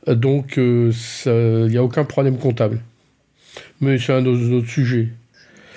donc, 0.06 0.54
il 0.56 0.92
euh, 1.26 1.68
n'y 1.68 1.76
a 1.76 1.82
aucun 1.82 2.04
problème 2.04 2.38
comptable. 2.38 2.80
Mais 3.80 3.98
c'est 3.98 4.12
un 4.12 4.24
autre, 4.26 4.66
sujet. 4.68 5.08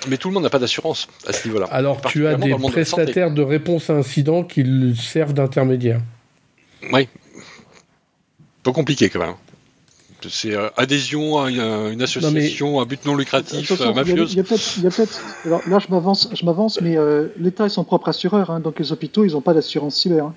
Mais 0.08 0.16
tout 0.16 0.28
le 0.28 0.34
monde 0.34 0.42
n'a 0.42 0.50
pas 0.50 0.58
d'assurance 0.58 1.08
à 1.26 1.32
ce 1.32 1.46
niveau-là. 1.46 1.66
Alors, 1.66 2.00
tu 2.02 2.26
as 2.26 2.34
des 2.34 2.54
prestataires 2.54 3.30
de, 3.30 3.42
réponse 3.42 3.90
à 3.90 3.94
incident 3.94 4.42
qui 4.42 4.94
servent 4.96 5.34
d'intermédiaire. 5.34 6.00
Oui. 6.92 7.08
Peu 8.62 8.72
compliqué 8.72 9.08
quand 9.08 9.20
même. 9.20 9.34
C'est 10.28 10.56
euh, 10.56 10.70
adhésion 10.76 11.38
à 11.38 11.50
une, 11.50 12.02
association 12.02 12.80
à 12.80 12.84
but 12.84 13.04
non 13.04 13.14
lucratif 13.14 13.80
euh, 13.80 13.92
mafieuse. 13.92 14.32
Il 14.32 14.38
y 14.38 14.40
a, 14.40 14.90
peut-être. 14.90 15.20
alors 15.44 15.60
là, 15.68 15.78
je 15.78 15.86
m'avance, 15.88 16.28
je 16.32 16.44
m'avance, 16.44 16.80
mais 16.80 16.96
l'État 17.36 17.66
est 17.66 17.70
son 17.70 17.84
propre 17.84 18.08
assureur. 18.08 18.50
Hein, 18.50 18.58
donc 18.58 18.80
les 18.80 18.90
hôpitaux, 18.90 19.24
ils 19.24 19.32
n'ont 19.32 19.40
pas 19.40 19.54
d'assurance 19.54 19.96
cyber. 19.96 20.26
Hein 20.26 20.34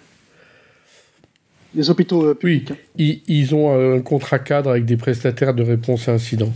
les 1.76 1.90
hôpitaux 1.90 2.26
euh, 2.26 2.36
publics. 2.36 2.72
Oui, 2.98 3.24
ils, 3.28 3.56
ont 3.56 3.98
un 3.98 4.02
contrat 4.02 4.40
cadre 4.40 4.72
avec 4.72 4.86
des 4.86 4.98
prestataires 4.98 5.54
de 5.54 5.64
réponse 5.64 6.08
à 6.08 6.14
incidents. 6.14 6.54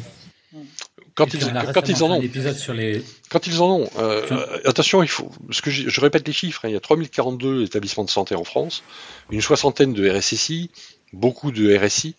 Quand 1.15 1.31
ils, 1.31 1.39
quand 1.73 1.89
ils, 1.89 2.03
en 2.03 2.09
ont, 2.09 2.21
sur 2.55 2.73
les... 2.73 3.03
quand 3.29 3.45
ils 3.45 3.61
en 3.61 3.81
ont, 3.81 3.89
euh, 3.99 4.59
attention, 4.65 5.03
il 5.03 5.07
faut, 5.07 5.29
ce 5.51 5.61
que 5.61 5.69
je, 5.69 6.01
répète 6.01 6.25
les 6.27 6.33
chiffres, 6.33 6.65
hein, 6.65 6.69
il 6.69 6.73
y 6.73 6.75
a 6.75 6.79
3042 6.79 7.65
établissements 7.65 8.03
de 8.03 8.09
santé 8.09 8.33
en 8.33 8.43
France, 8.43 8.83
une 9.29 9.39
soixantaine 9.39 9.93
de 9.93 10.09
RSSI, 10.09 10.71
beaucoup 11.11 11.51
de 11.51 11.77
RSI, 11.77 12.15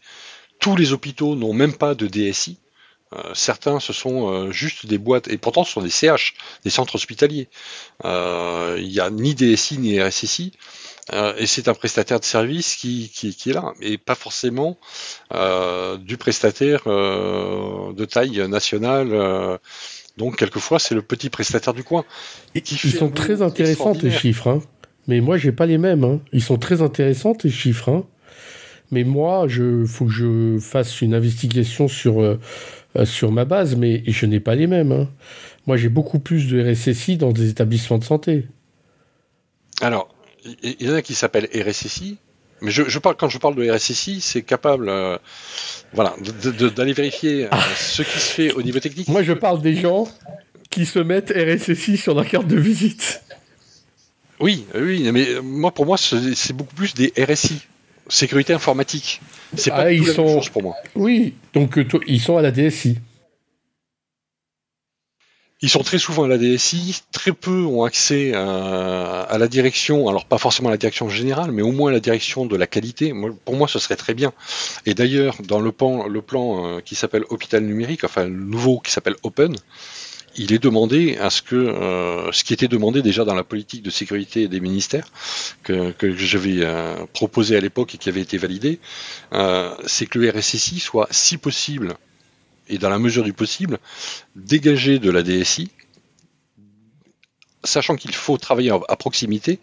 tous 0.60 0.76
les 0.76 0.92
hôpitaux 0.92 1.34
n'ont 1.34 1.52
même 1.52 1.72
pas 1.72 1.96
de 1.96 2.06
DSI, 2.06 2.58
euh, 3.14 3.20
certains 3.34 3.80
ce 3.80 3.92
sont 3.92 4.52
juste 4.52 4.86
des 4.86 4.98
boîtes, 4.98 5.26
et 5.26 5.38
pourtant 5.38 5.64
ce 5.64 5.72
sont 5.72 5.82
des 5.82 5.90
CH, 5.90 6.34
des 6.62 6.70
centres 6.70 6.94
hospitaliers. 6.94 7.48
Il 8.04 8.88
n'y 8.88 9.00
a 9.00 9.10
ni 9.10 9.34
DSI 9.34 9.78
ni 9.78 10.00
RSSI. 10.00 10.52
Euh, 11.12 11.34
et 11.36 11.46
c'est 11.46 11.68
un 11.68 11.74
prestataire 11.74 12.18
de 12.18 12.24
service 12.24 12.76
qui, 12.76 13.10
qui, 13.14 13.34
qui, 13.34 13.50
est 13.50 13.52
là, 13.52 13.74
et 13.82 13.98
pas 13.98 14.14
forcément 14.14 14.78
euh, 15.34 15.98
du 15.98 16.16
prestataire 16.16 16.82
euh, 16.86 17.92
de 17.92 18.04
taille 18.06 18.48
nationale 18.48 19.58
Donc, 20.16 20.36
quelquefois, 20.36 20.78
c'est 20.78 20.94
le 20.94 21.02
petit 21.02 21.28
prestataire 21.28 21.74
du 21.74 21.84
coin. 21.84 22.04
Ils 22.54 22.92
sont 22.92 23.10
très 23.10 23.42
intéressants, 23.42 23.94
tes 23.94 24.10
chiffres. 24.10 24.48
Hein. 24.48 24.62
Mais 25.06 25.20
moi, 25.20 25.36
j'ai 25.36 25.52
pas 25.52 25.66
les 25.66 25.76
mêmes. 25.76 26.04
Hein. 26.04 26.20
Ils 26.32 26.42
sont 26.42 26.56
très 26.56 26.80
intéressants, 26.80 27.34
tes 27.34 27.50
chiffres. 27.50 27.90
Hein. 27.90 28.06
Mais 28.90 29.04
moi, 29.04 29.46
il 29.48 29.86
faut 29.86 30.06
que 30.06 30.12
je 30.12 30.58
fasse 30.58 31.02
une 31.02 31.14
investigation 31.14 31.88
sur, 31.88 32.38
sur 33.04 33.32
ma 33.32 33.44
base, 33.44 33.76
mais 33.76 34.02
je 34.06 34.24
n'ai 34.24 34.40
pas 34.40 34.54
les 34.54 34.66
mêmes. 34.66 34.92
Hein. 34.92 35.08
Moi, 35.66 35.76
j'ai 35.76 35.88
beaucoup 35.88 36.18
plus 36.18 36.48
de 36.48 36.62
RSSI 36.62 37.16
dans 37.16 37.32
des 37.32 37.50
établissements 37.50 37.98
de 37.98 38.04
santé. 38.04 38.46
Alors, 39.80 40.13
il 40.62 40.86
y 40.86 40.90
en 40.90 40.94
a 40.94 41.02
qui 41.02 41.14
s'appellent 41.14 41.48
RSSI, 41.54 42.18
mais 42.60 42.70
je, 42.70 42.98
parle, 42.98 43.16
quand 43.16 43.28
je 43.28 43.38
parle 43.38 43.56
de 43.56 43.70
RSSI, 43.70 44.20
c'est 44.20 44.42
capable 44.42 44.88
euh, 44.88 45.18
voilà, 45.92 46.14
d'aller 46.74 46.92
vérifier 46.92 47.48
ah. 47.50 47.60
ce 47.76 48.02
qui 48.02 48.18
se 48.18 48.32
fait 48.32 48.52
au 48.52 48.62
niveau 48.62 48.80
technique. 48.80 49.08
Moi, 49.08 49.22
je 49.22 49.32
parle 49.32 49.60
des 49.60 49.74
gens 49.74 50.08
qui 50.70 50.86
se 50.86 50.98
mettent 50.98 51.32
RSSI 51.32 51.96
sur 51.96 52.14
leur 52.14 52.26
carte 52.26 52.46
de 52.46 52.58
visite. 52.58 53.22
Oui, 54.40 54.64
oui, 54.74 55.10
mais 55.12 55.26
moi, 55.42 55.72
pour 55.72 55.86
moi, 55.86 55.96
c'est 55.98 56.52
beaucoup 56.52 56.74
plus 56.74 56.94
des 56.94 57.12
RSI 57.18 57.60
sécurité 58.08 58.52
informatique. 58.52 59.20
C'est 59.56 59.70
pas 59.70 59.84
ah, 59.84 59.92
ils 59.92 60.06
la 60.06 60.14
sont... 60.14 60.40
pour 60.52 60.62
moi. 60.62 60.74
Oui, 60.94 61.34
donc 61.52 61.78
euh, 61.78 61.86
ils 62.06 62.20
sont 62.20 62.36
à 62.36 62.42
la 62.42 62.50
DSI. 62.50 62.98
Ils 65.60 65.70
sont 65.70 65.82
très 65.82 65.98
souvent 65.98 66.24
à 66.24 66.28
la 66.28 66.36
DSI, 66.36 67.02
très 67.12 67.32
peu 67.32 67.62
ont 67.62 67.84
accès 67.84 68.34
à, 68.34 69.36
la 69.38 69.48
direction, 69.48 70.08
alors 70.08 70.26
pas 70.26 70.36
forcément 70.36 70.68
à 70.68 70.72
la 70.72 70.76
direction 70.76 71.08
générale, 71.08 71.52
mais 71.52 71.62
au 71.62 71.72
moins 71.72 71.90
à 71.90 71.92
la 71.92 72.00
direction 72.00 72.44
de 72.44 72.56
la 72.56 72.66
qualité. 72.66 73.14
pour 73.44 73.56
moi, 73.56 73.66
ce 73.68 73.78
serait 73.78 73.96
très 73.96 74.14
bien. 74.14 74.32
Et 74.84 74.94
d'ailleurs, 74.94 75.36
dans 75.42 75.60
le 75.60 75.72
plan, 75.72 76.06
le 76.06 76.22
plan 76.22 76.66
euh, 76.66 76.80
qui 76.80 76.94
s'appelle 76.94 77.24
Hôpital 77.30 77.62
numérique, 77.64 78.04
enfin 78.04 78.24
le 78.24 78.44
nouveau 78.44 78.80
qui 78.80 78.90
s'appelle 78.90 79.16
Open, 79.22 79.56
il 80.36 80.52
est 80.52 80.58
demandé 80.58 81.16
à 81.18 81.30
ce 81.30 81.42
que 81.42 81.54
euh, 81.54 82.32
ce 82.32 82.44
qui 82.44 82.52
était 82.52 82.68
demandé 82.68 83.02
déjà 83.02 83.24
dans 83.24 83.34
la 83.34 83.44
politique 83.44 83.82
de 83.82 83.90
sécurité 83.90 84.48
des 84.48 84.60
ministères 84.60 85.06
que, 85.62 85.92
que 85.92 86.14
j'avais 86.14 86.58
euh, 86.60 87.06
proposé 87.12 87.56
à 87.56 87.60
l'époque 87.60 87.94
et 87.94 87.98
qui 87.98 88.08
avait 88.08 88.20
été 88.20 88.38
validé, 88.38 88.80
euh, 89.32 89.74
c'est 89.86 90.06
que 90.06 90.18
le 90.18 90.30
RSSI 90.30 90.80
soit, 90.80 91.06
si 91.10 91.38
possible 91.38 91.94
et 92.68 92.78
dans 92.78 92.88
la 92.88 92.98
mesure 92.98 93.24
du 93.24 93.32
possible, 93.32 93.78
dégagé 94.36 94.98
de 94.98 95.10
la 95.10 95.22
DSI, 95.22 95.70
sachant 97.62 97.96
qu'il 97.96 98.14
faut 98.14 98.36
travailler 98.36 98.70
à 98.70 98.96
proximité, 98.96 99.58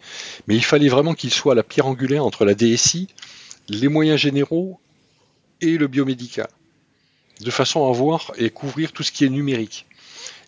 mais 0.46 0.56
il 0.56 0.64
fallait 0.64 0.88
vraiment 0.88 1.14
qu'il 1.14 1.32
soit 1.32 1.54
la 1.54 1.62
pierre 1.62 1.86
angulaire 1.86 2.24
entre 2.24 2.44
la 2.44 2.54
DSI, 2.54 3.08
les 3.68 3.88
moyens 3.88 4.20
généraux 4.20 4.80
et 5.60 5.78
le 5.78 5.86
biomédical, 5.86 6.48
de 7.40 7.50
façon 7.50 7.88
à 7.88 7.92
voir 7.92 8.32
et 8.36 8.50
couvrir 8.50 8.92
tout 8.92 9.02
ce 9.02 9.12
qui 9.12 9.24
est 9.24 9.28
numérique 9.28 9.86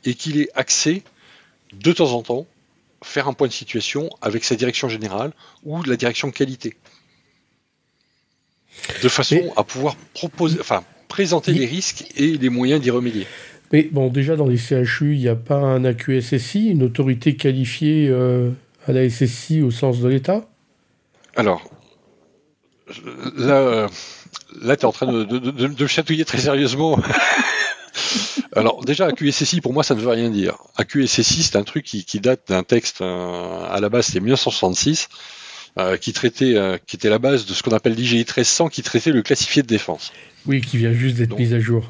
et 0.04 0.14
qu'il 0.14 0.40
ait 0.40 0.50
accès 0.54 1.02
de 1.72 1.92
temps 1.92 2.12
en 2.12 2.22
temps 2.22 2.46
faire 3.02 3.28
un 3.28 3.32
point 3.32 3.48
de 3.48 3.52
situation 3.52 4.10
avec 4.22 4.44
sa 4.44 4.56
direction 4.56 4.88
générale 4.88 5.32
ou 5.62 5.82
la 5.82 5.96
direction 5.96 6.30
qualité. 6.30 6.76
De 9.02 9.08
façon 9.08 9.52
à 9.56 9.62
pouvoir 9.62 9.94
proposer, 10.14 10.58
enfin, 10.60 10.84
présenter 11.08 11.52
les 11.52 11.66
risques 11.66 12.04
et 12.16 12.36
les 12.38 12.48
moyens 12.48 12.80
d'y 12.80 12.90
remédier. 12.90 13.26
Mais 13.72 13.88
bon, 13.90 14.08
déjà 14.08 14.36
dans 14.36 14.46
les 14.46 14.58
CHU, 14.58 15.14
il 15.14 15.20
n'y 15.20 15.28
a 15.28 15.36
pas 15.36 15.56
un 15.56 15.84
AQSSI, 15.84 16.70
une 16.70 16.82
autorité 16.82 17.36
qualifiée 17.36 18.08
euh, 18.08 18.50
à 18.86 18.92
la 18.92 19.08
SSI 19.08 19.62
au 19.62 19.70
sens 19.70 20.00
de 20.00 20.08
l'État? 20.08 20.46
Alors, 21.36 21.68
là, 23.36 23.88
là 24.62 24.76
tu 24.76 24.82
es 24.82 24.84
en 24.84 24.92
train 24.92 25.12
de, 25.12 25.24
de, 25.24 25.86
chatouiller 25.86 26.24
très 26.24 26.38
sérieusement. 26.38 26.98
Alors 28.52 28.84
déjà, 28.84 29.06
AQSSI, 29.06 29.60
pour 29.60 29.72
moi, 29.72 29.82
ça 29.82 29.94
ne 29.94 30.00
veut 30.00 30.08
rien 30.08 30.30
dire. 30.30 30.56
AQSSI, 30.76 31.42
c'est 31.42 31.56
un 31.56 31.64
truc 31.64 31.84
qui, 31.84 32.20
date 32.20 32.42
d'un 32.48 32.62
texte, 32.62 33.00
euh, 33.00 33.66
à 33.68 33.80
la 33.80 33.88
base, 33.88 34.06
c'était 34.06 34.20
1966, 34.20 35.08
euh, 35.78 35.96
qui 35.96 36.12
traitait, 36.12 36.56
euh, 36.56 36.78
qui 36.87 36.96
était 36.96 37.10
la 37.10 37.18
base 37.18 37.46
de 37.46 37.54
ce 37.54 37.62
qu'on 37.62 37.72
appelle 37.72 37.94
l'IGI 37.94 38.16
1300, 38.18 38.68
qui 38.68 38.82
traitait 38.82 39.10
le 39.10 39.22
classifié 39.22 39.62
de 39.62 39.66
défense. 39.66 40.12
Oui, 40.46 40.60
qui 40.60 40.78
vient 40.78 40.92
juste 40.92 41.16
d'être 41.16 41.37
mis 41.37 41.52
à 41.52 41.60
jour. 41.60 41.87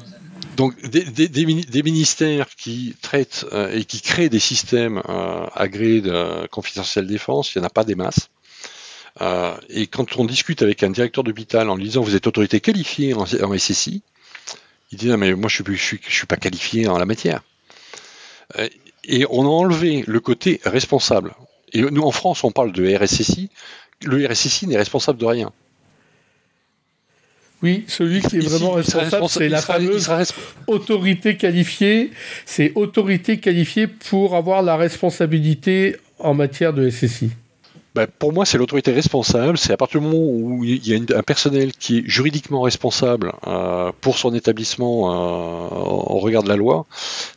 Donc 0.57 0.73
des, 0.89 1.81
ministères 1.83 2.47
qui 2.55 2.95
traitent 3.01 3.45
et 3.73 3.83
qui 3.83 3.99
créent 3.99 4.29
des 4.29 4.39
systèmes 4.39 5.01
agréés 5.53 5.99
de 5.99 6.47
confidentiel 6.47 7.07
défense, 7.07 7.53
il 7.53 7.57
n'y 7.59 7.65
en 7.65 7.67
a 7.67 7.69
pas 7.69 7.83
des 7.83 7.95
masses. 7.95 8.29
et 9.69 9.87
quand 9.87 10.17
on 10.17 10.23
discute 10.23 10.61
avec 10.61 10.81
un 10.83 10.91
directeur 10.91 11.25
d'hôpital 11.25 11.69
en 11.69 11.75
lui 11.75 11.83
disant 11.83 12.03
vous 12.03 12.15
êtes 12.15 12.25
autorité 12.25 12.61
qualifiée 12.61 13.13
en, 13.13 13.23
en 13.23 13.57
SSI, 13.57 14.01
il 14.93 14.97
dit 14.97 15.09
mais 15.17 15.33
moi 15.33 15.49
je 15.49 15.61
suis, 15.61 15.75
je 15.75 16.09
je 16.09 16.15
suis 16.15 16.27
pas 16.27 16.37
qualifié 16.37 16.87
en 16.87 16.97
la 16.97 17.05
matière. 17.05 17.41
Euh, 18.57 18.69
et 19.03 19.25
on 19.29 19.43
a 19.43 19.49
enlevé 19.49 20.03
le 20.07 20.19
côté 20.19 20.61
responsable. 20.65 21.35
Et 21.73 21.81
nous 21.81 22.03
en 22.03 22.11
France 22.11 22.43
on 22.43 22.51
parle 22.51 22.71
de 22.71 22.95
RSSI. 22.95 23.49
Le 24.03 24.25
RSSI 24.27 24.67
n'est 24.67 24.77
responsable 24.77 25.19
de 25.19 25.25
rien. 25.25 25.51
Oui, 27.63 27.85
celui 27.87 28.21
qui 28.21 28.37
est 28.37 28.47
vraiment 28.47 28.73
responsable, 28.73 29.29
c'est 29.29 29.49
la 29.49 29.61
fameuse 29.61 30.11
autorité 30.67 31.37
qualifiée. 31.37 32.11
C'est 32.45 32.73
autorité 32.75 33.39
qualifiée 33.39 33.87
pour 33.87 34.35
avoir 34.35 34.61
la 34.61 34.75
responsabilité 34.75 35.95
en 36.19 36.33
matière 36.33 36.73
de 36.73 36.89
SSI. 36.89 37.31
Bah, 37.95 38.07
pour 38.07 38.33
moi, 38.33 38.45
c'est 38.45 38.57
l'autorité 38.57 38.91
responsable. 38.91 39.57
C'est 39.57 39.71
à 39.71 39.77
partir 39.77 40.01
du 40.01 40.07
moment 40.07 40.21
où 40.21 40.65
il 40.65 40.85
y 40.85 40.93
a 40.93 41.17
un 41.17 41.23
personnel 41.23 41.71
qui 41.71 41.99
est 41.99 42.03
juridiquement 42.05 42.59
responsable 42.59 43.31
euh, 43.47 43.93
pour 44.01 44.17
son 44.17 44.35
établissement 44.35 45.13
euh, 45.13 45.69
au 45.69 46.19
regard 46.19 46.43
de 46.43 46.49
la 46.49 46.57
loi, 46.57 46.85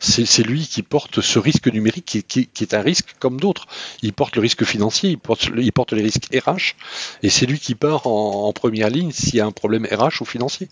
c'est 0.01 0.43
lui 0.43 0.67
qui 0.67 0.83
porte 0.83 1.21
ce 1.21 1.39
risque 1.39 1.67
numérique 1.67 2.25
qui, 2.27 2.49
est 2.59 2.73
un 2.73 2.81
risque 2.81 3.15
comme 3.19 3.39
d'autres. 3.39 3.67
Il 4.01 4.11
porte 4.11 4.35
le 4.35 4.41
risque 4.41 4.65
financier, 4.65 5.11
il 5.11 5.17
porte, 5.17 5.49
il 5.55 5.71
porte 5.71 5.93
les 5.93 6.01
risques 6.01 6.27
RH, 6.35 6.75
et 7.23 7.29
c'est 7.29 7.45
lui 7.45 7.57
qui 7.57 7.73
part 7.73 8.05
en 8.07 8.51
première 8.51 8.89
ligne 8.89 9.11
s'il 9.11 9.35
y 9.35 9.39
a 9.39 9.45
un 9.45 9.53
problème 9.53 9.87
RH 9.89 10.21
ou 10.21 10.25
financier. 10.25 10.67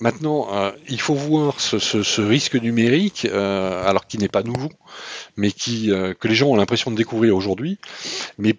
Maintenant, 0.00 0.48
euh, 0.50 0.72
il 0.88 0.98
faut 0.98 1.14
voir 1.14 1.60
ce, 1.60 2.20
risque 2.22 2.54
numérique, 2.54 3.26
euh, 3.30 3.86
alors 3.86 4.06
qui 4.06 4.16
n'est 4.16 4.28
pas 4.28 4.42
nouveau, 4.42 4.70
mais 5.36 5.52
qui, 5.52 5.92
euh, 5.92 6.14
que 6.14 6.26
les 6.26 6.34
gens 6.34 6.48
ont 6.48 6.56
l'impression 6.56 6.90
de 6.90 6.96
découvrir 6.96 7.36
aujourd'hui. 7.36 7.78
Mais 8.38 8.54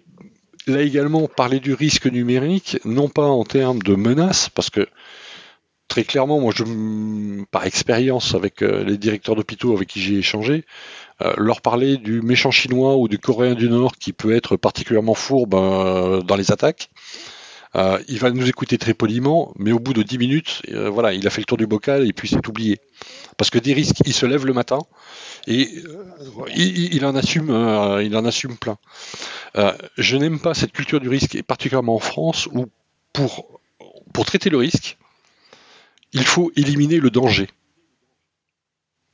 là 0.68 0.82
également, 0.82 1.26
parler 1.26 1.58
du 1.58 1.74
risque 1.74 2.06
numérique, 2.06 2.78
non 2.84 3.08
pas 3.08 3.26
en 3.26 3.42
termes 3.42 3.80
de 3.80 3.96
menace, 3.96 4.50
parce 4.50 4.70
que 4.70 4.86
très 5.88 6.04
clairement, 6.04 6.38
moi, 6.38 6.52
je, 6.54 6.62
par 7.50 7.66
expérience 7.66 8.36
avec 8.36 8.60
les 8.60 8.96
directeurs 8.96 9.34
d'hôpitaux 9.34 9.74
avec 9.74 9.88
qui 9.88 10.00
j'ai 10.00 10.18
échangé, 10.18 10.64
leur 11.36 11.60
parler 11.60 11.98
du 11.98 12.22
méchant 12.22 12.50
chinois 12.50 12.96
ou 12.96 13.08
du 13.08 13.18
coréen 13.18 13.54
du 13.54 13.68
Nord 13.68 13.96
qui 13.96 14.12
peut 14.12 14.34
être 14.34 14.56
particulièrement 14.56 15.14
fourbe 15.14 15.50
dans 15.50 16.36
les 16.36 16.50
attaques, 16.50 16.88
euh, 17.74 18.02
il 18.08 18.18
va 18.18 18.30
nous 18.30 18.48
écouter 18.48 18.76
très 18.76 18.92
poliment, 18.92 19.52
mais 19.56 19.72
au 19.72 19.78
bout 19.78 19.94
de 19.94 20.02
10 20.02 20.18
minutes, 20.18 20.62
euh, 20.70 20.90
voilà, 20.90 21.14
il 21.14 21.26
a 21.26 21.30
fait 21.30 21.40
le 21.40 21.46
tour 21.46 21.56
du 21.56 21.66
bocal 21.66 22.06
et 22.06 22.12
puis 22.12 22.28
c'est 22.28 22.46
oublié. 22.46 22.80
Parce 23.38 23.50
que 23.50 23.58
des 23.58 23.72
risques, 23.72 24.02
il 24.04 24.12
se 24.12 24.26
lève 24.26 24.44
le 24.44 24.52
matin 24.52 24.78
et 25.46 25.82
euh, 25.86 26.04
il, 26.54 27.04
en 27.06 27.16
assume, 27.16 27.48
il 28.02 28.16
en 28.16 28.24
assume 28.24 28.56
plein. 28.56 28.78
je 29.96 30.16
n'aime 30.16 30.38
pas 30.38 30.54
cette 30.54 30.72
culture 30.72 31.00
du 31.00 31.08
risque, 31.08 31.34
et 31.34 31.42
particulièrement 31.42 31.96
en 31.96 32.00
France, 32.00 32.46
où 32.52 32.66
pour, 33.12 33.60
pour 34.12 34.26
traiter 34.26 34.50
le 34.50 34.58
risque, 34.58 34.98
il 36.12 36.24
faut 36.24 36.52
éliminer 36.56 37.00
le 37.00 37.10
danger. 37.10 37.48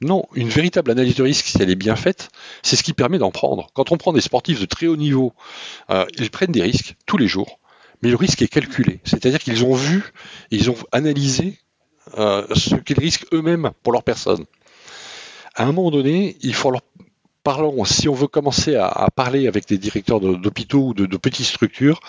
Non, 0.01 0.27
une 0.35 0.49
véritable 0.49 0.93
analyse 0.93 1.17
de 1.17 1.25
risque, 1.25 1.47
si 1.47 1.61
elle 1.61 1.71
est 1.71 1.77
bien 1.77 1.97
faite, 1.97 2.29
c'est 2.63 2.77
ce 2.77 2.85
qui 2.85 2.93
permet 2.93 3.19
d'en 3.19 3.33
prendre. 3.33 3.69
Quand 3.75 3.91
on 3.91 3.97
prend 3.97 4.13
des 4.13 4.21
sportifs 4.21 4.61
de 4.61 4.67
très 4.67 4.87
haut 4.87 4.97
niveau, 4.97 5.33
ils 6.19 6.31
prennent 6.31 6.53
des 6.53 6.63
risques 6.63 6.97
tous 7.07 7.19
les 7.19 7.29
jours 7.29 7.59
mais 8.03 8.11
le 8.11 8.17
risque 8.17 8.43
est 8.43 8.49
calculé. 8.49 9.01
C'est-à-dire 9.05 9.41
qu'ils 9.41 9.65
ont 9.65 9.75
vu, 9.75 10.13
ils 10.51 10.71
ont 10.71 10.77
analysé 10.93 11.59
euh, 12.17 12.47
ce 12.55 12.75
qu'ils 12.77 12.99
risquent 12.99 13.27
eux-mêmes 13.33 13.71
pour 13.83 13.93
leur 13.93 14.03
personne. 14.03 14.45
À 15.55 15.65
un 15.65 15.73
moment 15.73 15.91
donné, 15.91 16.37
il 16.43 16.55
faut 16.55 16.71
leur 16.71 16.83
parlons, 17.49 17.85
si 17.87 18.11
on 18.11 18.15
veut 18.15 18.27
commencer 18.27 18.77
à, 18.77 19.09
parler 19.15 19.49
avec 19.49 19.67
des 19.67 19.79
directeurs 19.79 20.21
d'hôpitaux 20.21 20.89
ou 20.89 20.95
de, 20.95 21.17
petites 21.17 21.47
structures, 21.47 22.01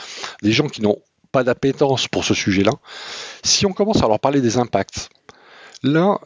des 0.41 0.51
gens 0.51 0.68
qui 0.68 0.82
n'ont 0.82 1.01
pas 1.32 1.45
d'appétence 1.45 2.09
pour 2.09 2.26
ce 2.26 2.34
sujet-là, 2.34 2.74
si 3.41 3.66
on 3.66 3.72
commence 3.72 4.03
à 4.03 4.07
leur 4.09 4.20
parler 4.20 4.41
des 4.41 4.57
impacts, 4.57 5.09
là, 5.82 6.20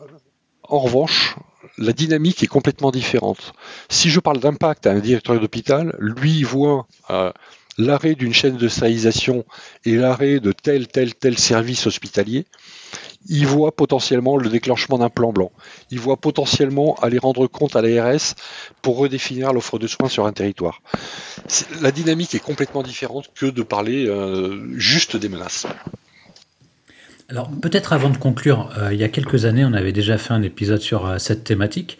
en 0.63 0.79
revanche, 0.79 1.35
la 1.77 1.93
dynamique 1.93 2.41
est 2.41 2.47
complètement 2.47 2.89
différente. 2.89 3.53
Si 3.87 4.09
je 4.09 4.19
parle 4.19 4.39
d'impact 4.39 4.87
à 4.87 4.91
un 4.91 4.99
directeur 4.99 5.39
d'hôpital, 5.39 5.95
lui 5.99 6.39
il 6.39 6.45
voit 6.47 6.87
euh, 7.11 7.31
l'arrêt 7.77 8.15
d'une 8.15 8.33
chaîne 8.33 8.57
de 8.57 8.67
stérilisation 8.67 9.45
et 9.85 9.95
l'arrêt 9.95 10.39
de 10.39 10.51
tel, 10.51 10.87
tel, 10.87 11.15
tel 11.15 11.37
service 11.37 11.87
hospitalier, 11.87 12.45
il 13.29 13.47
voit 13.47 13.75
potentiellement 13.75 14.37
le 14.37 14.49
déclenchement 14.49 14.97
d'un 14.97 15.09
plan 15.09 15.31
blanc. 15.31 15.51
Il 15.91 15.99
voit 15.99 16.17
potentiellement 16.17 16.95
aller 17.01 17.17
rendre 17.17 17.47
compte 17.47 17.75
à 17.75 17.81
l'ARS 17.81 18.35
pour 18.81 18.97
redéfinir 18.97 19.53
l'offre 19.53 19.79
de 19.79 19.87
soins 19.87 20.09
sur 20.09 20.25
un 20.25 20.33
territoire. 20.33 20.81
La 21.81 21.91
dynamique 21.91 22.35
est 22.35 22.39
complètement 22.39 22.83
différente 22.83 23.29
que 23.33 23.45
de 23.45 23.63
parler 23.63 24.05
euh, 24.07 24.77
juste 24.77 25.15
des 25.15 25.29
menaces. 25.29 25.65
Alors 27.29 27.49
peut-être 27.49 27.93
avant 27.93 28.09
de 28.09 28.17
conclure, 28.17 28.69
euh, 28.77 28.93
il 28.93 28.99
y 28.99 29.03
a 29.03 29.09
quelques 29.09 29.45
années, 29.45 29.63
on 29.63 29.73
avait 29.73 29.93
déjà 29.93 30.17
fait 30.17 30.33
un 30.33 30.43
épisode 30.43 30.81
sur 30.81 31.05
euh, 31.05 31.17
cette 31.17 31.43
thématique. 31.43 31.97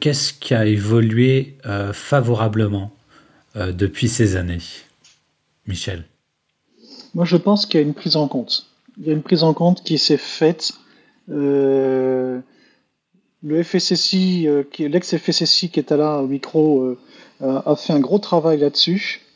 qu'est-ce 0.00 0.32
qui 0.32 0.54
a 0.54 0.64
évolué 0.64 1.58
favorablement 1.92 2.96
depuis 3.54 4.08
ces 4.08 4.36
années? 4.36 4.62
Michel 5.66 6.04
Moi, 7.14 7.24
je 7.24 7.36
pense 7.36 7.66
qu'il 7.66 7.80
y 7.80 7.82
a 7.82 7.86
une 7.86 7.94
prise 7.94 8.16
en 8.16 8.28
compte. 8.28 8.66
Il 8.98 9.06
y 9.06 9.10
a 9.10 9.12
une 9.12 9.22
prise 9.22 9.42
en 9.42 9.54
compte 9.54 9.82
qui 9.82 9.98
s'est 9.98 10.16
faite. 10.16 10.72
le 11.28 12.42
FSSI, 13.42 14.48
l'ex-FSSI 14.78 15.70
qui 15.70 15.80
était 15.80 15.96
là 15.96 16.18
au 16.18 16.26
micro, 16.26 16.96
a 17.40 17.76
fait 17.76 17.92
un 17.92 18.00
gros 18.00 18.18
travail 18.18 18.58
là-dessus. 18.58 19.26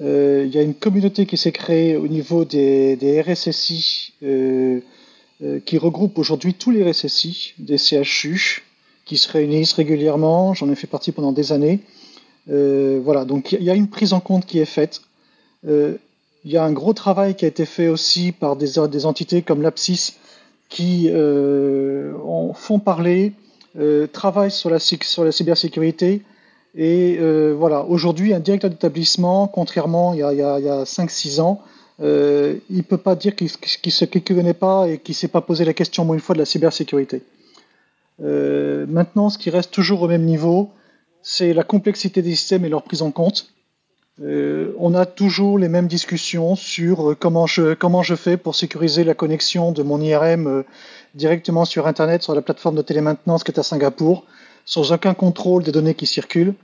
Euh, 0.00 0.44
il 0.46 0.54
y 0.54 0.58
a 0.58 0.62
une 0.62 0.74
communauté 0.74 1.26
qui 1.26 1.36
s'est 1.36 1.52
créée 1.52 1.96
au 1.96 2.06
niveau 2.06 2.44
des, 2.44 2.96
des 2.96 3.20
RSSI 3.22 4.12
euh, 4.22 4.80
euh, 5.42 5.60
qui 5.64 5.78
regroupe 5.78 6.18
aujourd'hui 6.18 6.52
tous 6.54 6.70
les 6.70 6.88
RSSI 6.88 7.54
des 7.58 7.78
CHU 7.78 8.62
qui 9.06 9.16
se 9.16 9.30
réunissent 9.30 9.72
régulièrement. 9.72 10.52
J'en 10.52 10.70
ai 10.70 10.74
fait 10.74 10.86
partie 10.86 11.12
pendant 11.12 11.32
des 11.32 11.52
années. 11.52 11.80
voilà, 12.46 13.24
donc 13.24 13.52
il 13.52 13.62
y 13.62 13.70
a 13.70 13.74
une 13.74 13.88
prise 13.88 14.12
en 14.12 14.20
compte 14.20 14.44
qui 14.44 14.58
est 14.58 14.64
faite. 14.64 15.02
Il 15.66 16.50
y 16.52 16.56
a 16.56 16.64
un 16.64 16.72
gros 16.72 16.92
travail 16.92 17.34
qui 17.34 17.44
a 17.44 17.48
été 17.48 17.66
fait 17.66 17.88
aussi 17.88 18.32
par 18.32 18.56
des, 18.56 18.78
entités 18.78 19.42
comme 19.42 19.62
l'APSIS 19.62 20.14
qui 20.68 21.10
en 21.12 22.52
font 22.54 22.78
parler, 22.78 23.32
travaillent 24.12 24.50
sur 24.50 24.70
la, 24.70 24.78
cybersécurité, 24.78 26.22
et 26.76 27.16
euh, 27.18 27.54
voilà, 27.58 27.84
aujourd'hui, 27.84 28.34
un 28.34 28.40
directeur 28.40 28.68
d'établissement, 28.68 29.48
contrairement 29.48 30.12
il 30.12 30.18
y 30.18 30.22
a, 30.22 30.28
a, 30.28 30.84
5-6 30.84 31.40
ans, 31.40 31.62
euh, 32.02 32.56
il 32.68 32.76
ne 32.76 32.82
peut 32.82 32.98
pas 32.98 33.16
dire 33.16 33.34
qu'il 33.34 33.48
ne 33.48 33.90
se 33.90 34.04
connaît 34.04 34.52
pas 34.52 34.86
et 34.86 34.98
qu'il 34.98 35.14
ne 35.14 35.16
s'est 35.16 35.28
pas 35.28 35.40
posé 35.40 35.64
la 35.64 35.72
question 35.72 36.02
au 36.02 36.06
moins 36.06 36.14
une 36.14 36.20
fois 36.20 36.34
de 36.34 36.38
la 36.38 36.44
cybersécurité. 36.44 37.22
Euh, 38.22 38.84
maintenant, 38.88 39.30
ce 39.30 39.38
qui 39.38 39.48
reste 39.48 39.70
toujours 39.70 40.02
au 40.02 40.08
même 40.08 40.24
niveau, 40.24 40.70
c'est 41.22 41.54
la 41.54 41.62
complexité 41.62 42.20
des 42.20 42.34
systèmes 42.34 42.66
et 42.66 42.68
leur 42.68 42.82
prise 42.82 43.00
en 43.00 43.10
compte. 43.10 43.48
Euh, 44.22 44.72
on 44.78 44.94
a 44.94 45.04
toujours 45.04 45.58
les 45.58 45.68
mêmes 45.68 45.88
discussions 45.88 46.56
sur 46.56 47.14
comment 47.18 47.46
je, 47.46 47.74
comment 47.74 48.02
je 48.02 48.14
fais 48.14 48.38
pour 48.38 48.54
sécuriser 48.54 49.04
la 49.04 49.12
connexion 49.12 49.72
de 49.72 49.82
mon 49.82 50.00
IRM 50.00 50.46
euh, 50.46 50.62
directement 51.14 51.66
sur 51.66 51.86
Internet, 51.86 52.22
sur 52.22 52.34
la 52.34 52.40
plateforme 52.40 52.76
de 52.76 52.82
télémaintenance 52.82 53.44
qui 53.44 53.52
est 53.52 53.58
à 53.58 53.62
Singapour, 53.62 54.24
sans 54.64 54.92
aucun 54.92 55.12
contrôle 55.12 55.62
des 55.62 55.72
données 55.72 55.94
qui 55.94 56.06
circulent. 56.06 56.54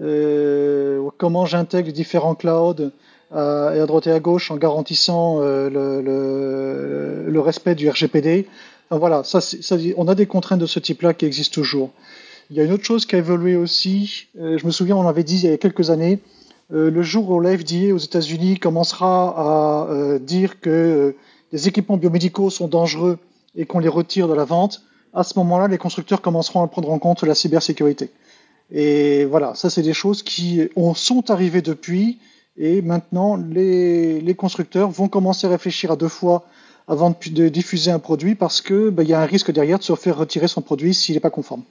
Euh, 0.00 1.08
comment 1.18 1.46
j'intègre 1.46 1.92
différents 1.92 2.34
clouds 2.34 2.90
à, 3.30 3.68
à 3.68 3.86
droite 3.86 4.06
et 4.06 4.12
à 4.12 4.20
gauche 4.20 4.50
en 4.50 4.56
garantissant 4.56 5.38
euh, 5.40 5.68
le, 5.70 7.30
le, 7.30 7.40
respect 7.40 7.74
du 7.74 7.88
RGPD. 7.88 8.46
voilà, 8.90 9.24
ça, 9.24 9.40
ça, 9.40 9.76
on 9.96 10.08
a 10.08 10.14
des 10.14 10.26
contraintes 10.26 10.60
de 10.60 10.66
ce 10.66 10.78
type-là 10.78 11.14
qui 11.14 11.26
existent 11.26 11.54
toujours. 11.54 11.90
Il 12.50 12.56
y 12.56 12.60
a 12.60 12.64
une 12.64 12.72
autre 12.72 12.84
chose 12.84 13.06
qui 13.06 13.16
a 13.16 13.18
évolué 13.18 13.56
aussi. 13.56 14.26
Euh, 14.38 14.58
je 14.58 14.66
me 14.66 14.70
souviens, 14.70 14.96
on 14.96 15.08
avait 15.08 15.24
dit 15.24 15.40
il 15.42 15.50
y 15.50 15.52
a 15.52 15.56
quelques 15.56 15.90
années, 15.90 16.20
le 16.74 17.02
jour 17.02 17.30
où 17.30 17.40
l'FDA 17.40 17.94
aux 17.94 17.98
États-Unis 17.98 18.58
commencera 18.58 19.86
à 19.86 20.18
dire 20.18 20.58
que 20.60 21.14
les 21.52 21.68
équipements 21.68 21.98
biomédicaux 21.98 22.48
sont 22.48 22.66
dangereux 22.66 23.18
et 23.54 23.66
qu'on 23.66 23.78
les 23.78 23.88
retire 23.88 24.26
de 24.26 24.32
la 24.32 24.44
vente, 24.44 24.82
à 25.12 25.22
ce 25.22 25.38
moment-là, 25.38 25.68
les 25.68 25.78
constructeurs 25.78 26.22
commenceront 26.22 26.62
à 26.62 26.66
prendre 26.68 26.90
en 26.90 26.98
compte 26.98 27.22
la 27.22 27.34
cybersécurité. 27.34 28.10
Et 28.70 29.26
voilà, 29.26 29.54
ça 29.54 29.68
c'est 29.68 29.82
des 29.82 29.92
choses 29.92 30.22
qui 30.22 30.68
sont 30.94 31.30
arrivées 31.30 31.62
depuis. 31.62 32.18
Et 32.56 32.80
maintenant, 32.82 33.36
les, 33.36 34.34
constructeurs 34.36 34.90
vont 34.90 35.08
commencer 35.08 35.46
à 35.46 35.50
réfléchir 35.50 35.90
à 35.90 35.96
deux 35.96 36.08
fois 36.08 36.46
avant 36.88 37.10
de, 37.10 37.48
diffuser 37.48 37.90
un 37.90 37.98
produit 37.98 38.34
parce 38.34 38.60
qu'il 38.60 38.90
ben, 38.90 39.02
y 39.02 39.12
a 39.12 39.20
un 39.20 39.26
risque 39.26 39.52
derrière 39.52 39.78
de 39.78 39.84
se 39.84 39.94
faire 39.94 40.16
retirer 40.16 40.48
son 40.48 40.62
produit 40.62 40.94
s'il 40.94 41.14
n'est 41.14 41.20
pas 41.20 41.30
conforme. 41.30 41.62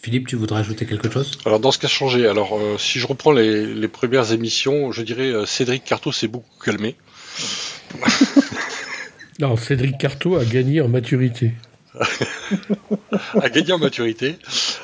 Philippe, 0.00 0.26
tu 0.26 0.36
voudrais 0.36 0.60
ajouter 0.60 0.86
quelque 0.86 1.10
chose? 1.10 1.38
Alors 1.46 1.60
dans 1.60 1.72
ce 1.72 1.78
cas 1.78 1.88
changé, 1.88 2.26
alors 2.26 2.58
euh, 2.58 2.76
si 2.78 2.98
je 2.98 3.06
reprends 3.06 3.32
les, 3.32 3.88
premières 3.88 4.32
émissions, 4.32 4.92
je 4.92 5.02
dirais 5.02 5.30
euh, 5.30 5.46
Cédric 5.46 5.84
Carto 5.84 6.12
s'est 6.12 6.28
beaucoup 6.28 6.58
calmé. 6.62 6.96
non, 9.38 9.56
Cédric 9.56 9.98
Carto 9.98 10.36
a 10.36 10.44
gagné 10.44 10.80
en 10.80 10.88
maturité. 10.88 11.52
a 13.40 13.48
gagné 13.50 13.72
en 13.72 13.78
maturité. 13.78 14.36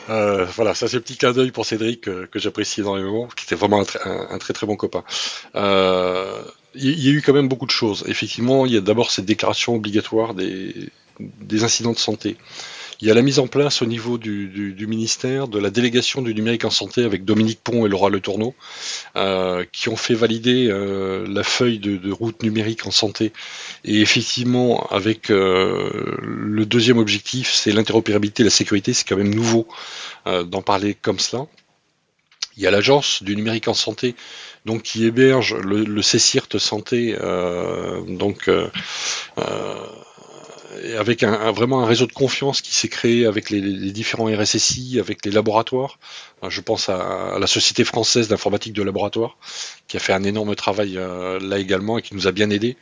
Euh, 0.08 0.44
voilà, 0.44 0.74
ça 0.74 0.88
c'est 0.88 0.98
un 0.98 1.00
petit 1.00 1.16
clin 1.16 1.32
d'œil 1.32 1.50
pour 1.50 1.66
Cédric 1.66 2.08
euh, 2.08 2.26
que 2.30 2.38
j'apprécie 2.38 2.80
énormément, 2.80 3.28
qui 3.36 3.44
était 3.44 3.54
vraiment 3.54 3.82
un, 4.04 4.38
très 4.38 4.52
très 4.52 4.66
bon 4.66 4.76
copain. 4.76 5.04
Euh, 5.56 6.40
il 6.74 7.00
y, 7.00 7.08
a 7.08 7.12
eu 7.12 7.20
quand 7.20 7.32
même 7.32 7.48
beaucoup 7.48 7.66
de 7.66 7.72
choses. 7.72 8.04
Effectivement, 8.06 8.64
il 8.64 8.72
y 8.72 8.76
a 8.76 8.80
d'abord 8.80 9.10
cette 9.10 9.24
déclaration 9.24 9.74
obligatoire 9.74 10.34
des, 10.34 10.72
des 11.18 11.64
incidents 11.64 11.92
de 11.92 11.98
santé. 11.98 12.36
Il 13.00 13.08
y 13.08 13.10
a 13.10 13.14
la 13.14 13.22
mise 13.22 13.38
en 13.38 13.46
place 13.46 13.80
au 13.80 13.86
niveau 13.86 14.18
du, 14.18 14.86
ministère 14.86 15.48
de 15.48 15.58
la 15.58 15.70
délégation 15.70 16.20
du 16.20 16.34
numérique 16.34 16.66
en 16.66 16.70
santé 16.70 17.04
avec 17.04 17.24
Dominique 17.24 17.60
Pont 17.64 17.86
et 17.86 17.88
Laura 17.88 18.10
Le 18.10 18.20
Tourneau, 18.20 18.54
euh, 19.16 19.64
qui 19.72 19.88
ont 19.88 19.96
fait 19.96 20.12
valider 20.12 20.68
euh, 20.68 21.26
la 21.26 21.42
feuille 21.42 21.78
de, 21.78 22.10
route 22.12 22.42
numérique 22.42 22.86
en 22.86 22.90
santé. 22.90 23.32
Et 23.84 24.00
effectivement, 24.02 24.86
avec 24.90 25.30
euh, 25.30 26.14
le 26.20 26.66
deuxième 26.66 26.98
objectif, 26.98 27.50
c'est 27.52 27.72
l'interopérabilité 27.72 28.42
et 28.42 28.44
la 28.44 28.50
sécurité. 28.50 28.92
C'est 28.92 29.08
quand 29.08 29.16
même 29.16 29.34
nouveau 29.34 29.66
d'en 30.26 30.60
parler 30.60 30.94
comme 30.94 31.18
cela. 31.18 31.46
Il 32.58 32.62
y 32.62 32.66
a 32.66 32.70
l'agence 32.70 33.22
du 33.22 33.34
numérique 33.34 33.68
en 33.68 33.74
santé, 33.74 34.14
donc 34.66 34.82
qui 34.82 35.06
héberge 35.06 35.54
le, 35.54 35.84
le 35.84 36.02
santé, 36.02 37.16
donc 38.06 38.50
avec 41.00 41.22
un, 41.22 41.50
vraiment 41.50 41.82
un 41.82 41.86
réseau 41.86 42.06
de 42.06 42.12
confiance 42.12 42.60
qui 42.60 42.74
s'est 42.74 42.88
créé 42.88 43.24
avec 43.24 43.48
les, 43.48 43.90
différents 43.90 44.26
RSSI, 44.26 45.00
avec 45.00 45.24
les 45.24 45.32
laboratoires. 45.32 45.98
Je 46.46 46.60
pense 46.60 46.90
à, 46.90 47.38
la 47.40 47.46
Société 47.46 47.84
française 47.84 48.28
d'informatique 48.28 48.74
de 48.74 48.82
laboratoire, 48.82 49.38
qui 49.88 49.96
a 49.96 50.00
fait 50.00 50.12
un 50.12 50.24
énorme 50.24 50.54
travail 50.54 50.98
euh, 50.98 51.40
là 51.40 51.58
également 51.58 51.96
et 51.96 52.02
qui 52.02 52.14
nous 52.14 52.26
a 52.26 52.32
bien 52.32 52.50
aidés. 52.50 52.76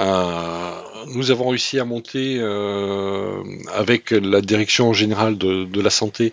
Euh, 0.00 0.72
nous 1.14 1.30
avons 1.30 1.48
réussi 1.50 1.78
à 1.78 1.84
monter 1.84 2.38
euh, 2.40 3.40
avec 3.72 4.10
la 4.10 4.40
direction 4.40 4.92
générale 4.92 5.38
de, 5.38 5.64
de, 5.64 5.80
la 5.80 5.90
santé 5.90 6.32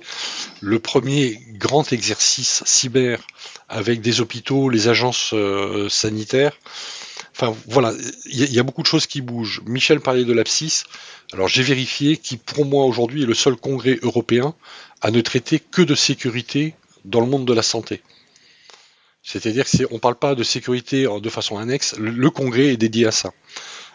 le 0.60 0.80
premier 0.80 1.40
grand 1.54 1.94
exercice 1.94 2.64
cyber 2.66 3.20
avec 3.70 4.02
des 4.02 4.22
hôpitaux, 4.22 4.70
les 4.70 4.88
agences 4.88 5.36
sanitaires. 5.88 6.58
Enfin 7.34 7.56
voilà, 7.68 7.94
il 8.26 8.54
y, 8.54 8.60
a 8.60 8.64
beaucoup 8.64 8.82
de 8.82 8.88
choses 8.88 9.08
qui 9.08 9.22
bougent. 9.22 9.62
Michel 9.66 10.00
parlait 10.02 10.26
de 10.26 10.34
l'abscisse. 10.34 10.84
Alors 11.34 11.48
j'ai 11.48 11.64
vérifié 11.64 12.18
qui 12.18 12.38
pour 12.38 12.66
moi 12.66 12.86
aujourd'hui 12.86 13.24
est 13.24 13.26
le 13.26 13.34
seul 13.34 13.56
congrès 13.56 13.98
européen 14.02 14.54
à 15.02 15.12
ne 15.12 15.22
traiter 15.22 15.60
que 15.60 15.82
de 15.82 15.96
sécurité 15.96 16.76
dans 17.06 17.22
le 17.22 17.28
monde 17.28 17.46
de 17.46 17.54
la 17.54 17.62
santé. 17.64 18.02
C'est-à-dire 19.24 19.66
qu'on 19.66 19.96
ne 19.96 20.00
parle 20.00 20.16
pas 20.16 20.36
de 20.36 20.44
sécurité 20.44 21.06
de 21.06 21.30
façon 21.30 21.58
annexe, 21.58 21.96
le, 21.98 22.30
congrès 22.30 22.74
est 22.74 22.78
dédié 22.78 23.08
à 23.08 23.12
ça. 23.12 23.32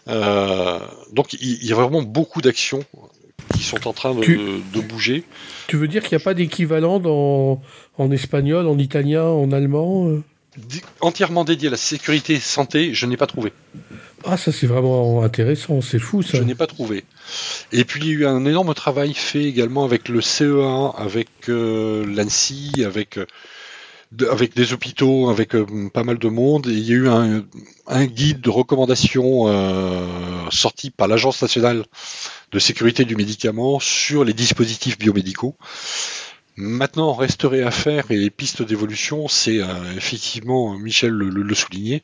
Euh, 0.09 0.79
donc 1.13 1.33
il 1.35 1.65
y, 1.65 1.73
a 1.73 1.75
vraiment 1.75 2.03
beaucoup 2.03 2.41
d'actions 2.41 2.85
qui 3.55 3.65
sont 3.65 3.89
en 3.89 3.93
train 3.93 4.15
de, 4.15 4.81
bouger. 4.81 5.25
Tu 5.67 5.77
veux 5.77 5.89
dire 5.89 6.03
qu'il 6.03 6.17
n'y 6.17 6.23
a 6.23 6.25
pas 6.25 6.35
d'équivalent 6.35 7.03
en 7.99 8.11
espagnol, 8.13 8.67
en 8.67 8.79
italien, 8.79 9.25
en 9.25 9.51
allemand 9.51 10.09
euh? 10.09 10.23
Entièrement 11.01 11.45
dédié 11.45 11.69
à 11.69 11.73
la 11.73 11.77
sécurité 11.77 12.41
santé, 12.41 12.95
je 12.95 13.07
n'ai 13.07 13.17
pas 13.17 13.27
trouvé. 13.27 13.53
Ah, 14.25 14.37
ça 14.37 14.51
c'est 14.51 14.67
vraiment 14.67 15.23
intéressant, 15.23 15.81
c'est 15.81 15.99
fou 15.99 16.23
ça. 16.23 16.39
Je 16.39 16.43
n'ai 16.43 16.55
pas 16.55 16.67
trouvé. 16.67 17.05
Et 17.73 17.85
puis 17.85 18.01
il 18.01 18.07
y 18.07 18.11
a 18.11 18.15
eu 18.15 18.27
un 18.27 18.45
énorme 18.45 18.75
travail 18.75 19.15
fait 19.15 19.45
également 19.45 19.85
avec 19.85 20.09
le 20.09 20.21
CEA, 20.21 20.93
avec 20.97 21.29
euh, 21.49 22.05
l'ANSI, 22.07 22.83
avec, 22.85 23.19
euh, 23.19 23.27
avec 24.31 24.57
des 24.57 24.73
hôpitaux, 24.73 25.31
avec 25.31 25.55
euh, 25.55 25.67
pas 25.93 26.03
mal 26.03 26.19
de 26.19 26.29
monde. 26.29 26.67
Et 26.67 26.73
il 26.73 26.85
y 26.85 26.93
a 26.93 26.97
eu 26.97 27.09
un, 27.09 28.07
guide 28.07 28.41
de 28.41 28.51
recommandation 28.51 29.47
sorti 30.51 30.91
par 30.91 31.07
l'Agence 31.07 31.41
nationale 31.43 31.85
de 32.51 32.59
sécurité 32.59 33.05
du 33.05 33.17
médicament 33.17 33.79
sur 33.81 34.25
les 34.25 34.33
dispositifs 34.33 34.99
biomédicaux. 34.99 35.57
Maintenant, 36.59 37.13
resterait 37.13 37.63
à 37.63 37.71
faire 37.71 38.11
et 38.11 38.17
les 38.17 38.31
pistes 38.31 38.63
d'évolution, 38.63 39.29
c'est 39.29 39.61
euh, 39.61 39.93
effectivement, 39.95 40.79
Michel 40.79 41.11
le, 41.11 41.55
soulignait, 41.55 42.03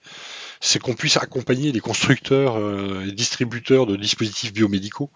c'est 0.61 0.79
qu'on 0.79 0.93
puisse 0.95 1.17
accompagner 1.17 1.73
les 1.73 1.81
constructeurs 1.81 2.59
euh, 2.59 3.07
et 3.09 3.13
distributeurs 3.13 3.87
de 3.87 3.97
dispositifs 3.97 4.53
biomédicaux 4.53 5.11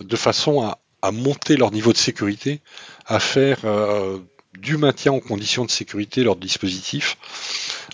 de 0.00 0.16
façon 0.16 0.62
à, 0.62 0.80
monter 1.12 1.58
leur 1.58 1.70
niveau 1.70 1.92
de 1.92 1.98
sécurité, 1.98 2.62
à 3.04 3.20
faire 3.20 3.58
euh, 3.64 4.18
du 4.58 4.78
maintien 4.78 5.12
en 5.12 5.20
conditions 5.20 5.66
de 5.66 5.70
sécurité 5.70 6.24
leur 6.24 6.34
dispositif. 6.34 7.18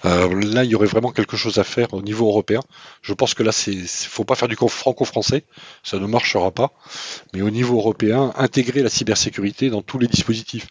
Euh, 0.04 0.40
là, 0.42 0.64
il 0.64 0.70
y 0.70 0.74
aurait 0.74 0.86
vraiment 0.86 1.12
quelque 1.12 1.36
chose 1.36 1.58
à 1.58 1.64
faire 1.64 1.92
au 1.92 2.02
niveau 2.02 2.28
européen. 2.28 2.60
Je 3.02 3.12
pense 3.12 3.34
que 3.34 3.42
là, 3.42 3.52
c'est 3.52 3.74
faut 3.86 4.24
pas 4.24 4.34
faire 4.34 4.48
du 4.48 4.56
franco-français, 4.56 5.44
ça 5.82 5.98
ne 5.98 6.06
marchera 6.06 6.50
pas. 6.50 6.72
Mais 7.34 7.42
au 7.42 7.50
niveau 7.50 7.76
européen, 7.76 8.32
intégrer 8.36 8.82
la 8.82 8.88
cybersécurité 8.88 9.70
dans 9.70 9.82
tous 9.82 9.98
les 9.98 10.06
dispositifs. 10.06 10.66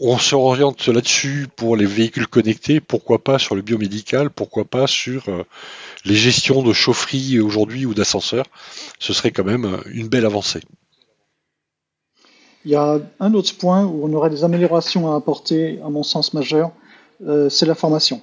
On 0.00 0.18
s'oriente 0.18 0.86
là-dessus 0.88 1.48
pour 1.56 1.76
les 1.76 1.86
véhicules 1.86 2.26
connectés, 2.26 2.80
pourquoi 2.80 3.24
pas 3.24 3.38
sur 3.38 3.54
le 3.54 3.62
biomédical, 3.62 4.28
pourquoi 4.28 4.64
pas 4.64 4.86
sur 4.86 5.28
euh, 5.28 5.42
les 6.04 6.16
gestions 6.16 6.62
de 6.62 6.72
chaufferie 6.74 7.40
aujourd'hui 7.40 7.86
ou 7.86 7.94
d'ascenseurs? 7.94 8.44
Ce 8.98 9.14
serait 9.14 9.30
quand 9.30 9.44
même 9.44 9.64
euh, 9.64 9.78
une 9.86 10.08
belle 10.08 10.26
avancée. 10.26 10.60
Il 12.66 12.72
y 12.72 12.76
a 12.76 12.98
un 13.20 13.34
autre 13.34 13.56
point 13.56 13.84
où 13.84 14.06
on 14.06 14.12
aurait 14.14 14.30
des 14.30 14.44
améliorations 14.44 15.12
à 15.12 15.16
apporter, 15.16 15.80
à 15.84 15.90
mon 15.90 16.02
sens 16.02 16.32
majeur, 16.34 16.72
c'est 17.48 17.66
la 17.66 17.74
formation. 17.74 18.20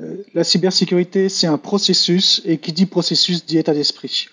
Euh, 0.00 0.24
la 0.34 0.44
cybersécurité, 0.44 1.28
c'est 1.28 1.46
un 1.46 1.58
processus, 1.58 2.42
et 2.44 2.58
qui 2.58 2.72
dit 2.72 2.86
processus 2.86 3.44
dit 3.44 3.58
état 3.58 3.74
d'esprit. 3.74 4.28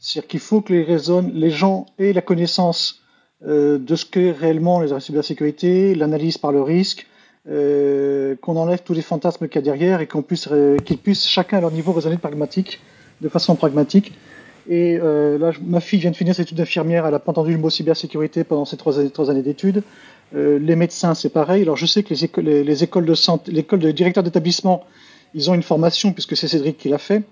C'est-à-dire 0.00 0.28
qu'il 0.28 0.40
faut 0.40 0.60
que 0.60 0.72
les, 0.72 1.32
les 1.32 1.50
gens 1.50 1.86
aient 1.98 2.12
la 2.12 2.22
connaissance 2.22 3.02
euh, 3.46 3.78
de 3.78 3.96
ce 3.96 4.04
qu'est 4.04 4.32
réellement 4.32 4.80
la 4.80 5.00
cybersécurité, 5.00 5.94
l'analyse 5.94 6.38
par 6.38 6.52
le 6.52 6.62
risque, 6.62 7.06
qu'on 7.48 8.56
enlève 8.56 8.82
tous 8.84 8.92
les 8.92 9.02
fantasmes 9.02 9.46
qu'il 9.46 9.54
y 9.54 9.58
a 9.60 9.62
derrière 9.62 10.00
et 10.00 10.08
qu'on 10.08 10.22
puisse, 10.22 10.48
qu'ils 10.84 10.98
puissent 10.98 11.28
chacun 11.28 11.58
à 11.58 11.60
leur 11.60 11.70
niveau 11.70 11.92
raisonner 11.92 12.16
pragmatique, 12.16 12.80
de 13.20 13.28
façon 13.28 13.54
pragmatique. 13.54 14.12
Et 14.68 14.98
là, 14.98 15.52
ma 15.62 15.78
fille 15.78 16.00
vient 16.00 16.10
de 16.10 16.16
finir 16.16 16.34
ses 16.34 16.42
études 16.42 16.56
d'infirmière, 16.56 17.06
elle 17.06 17.12
n'a 17.12 17.20
pas 17.20 17.30
entendu 17.30 17.52
le 17.52 17.58
mot 17.58 17.70
cybersécurité 17.70 18.42
pendant 18.42 18.64
ses 18.64 18.76
trois 18.76 19.30
années 19.30 19.42
d'études. 19.42 19.84
Euh, 20.34 20.58
les 20.58 20.76
médecins, 20.76 21.14
c'est 21.14 21.28
pareil. 21.28 21.62
Alors 21.62 21.76
je 21.76 21.86
sais 21.86 22.02
que 22.02 22.40
les, 22.40 22.84
écoles 22.84 23.06
de 23.06 23.14
santé, 23.14 23.52
l'école 23.52 23.80
de 23.80 23.90
directeur 23.90 24.22
d'établissement, 24.22 24.84
ils 25.34 25.50
ont 25.50 25.54
une 25.54 25.62
formation 25.62 26.12
puisque 26.12 26.36
c'est 26.36 26.48
Cédric 26.48 26.78
qui 26.78 26.88
l'a 26.88 26.98
fait. 26.98 27.22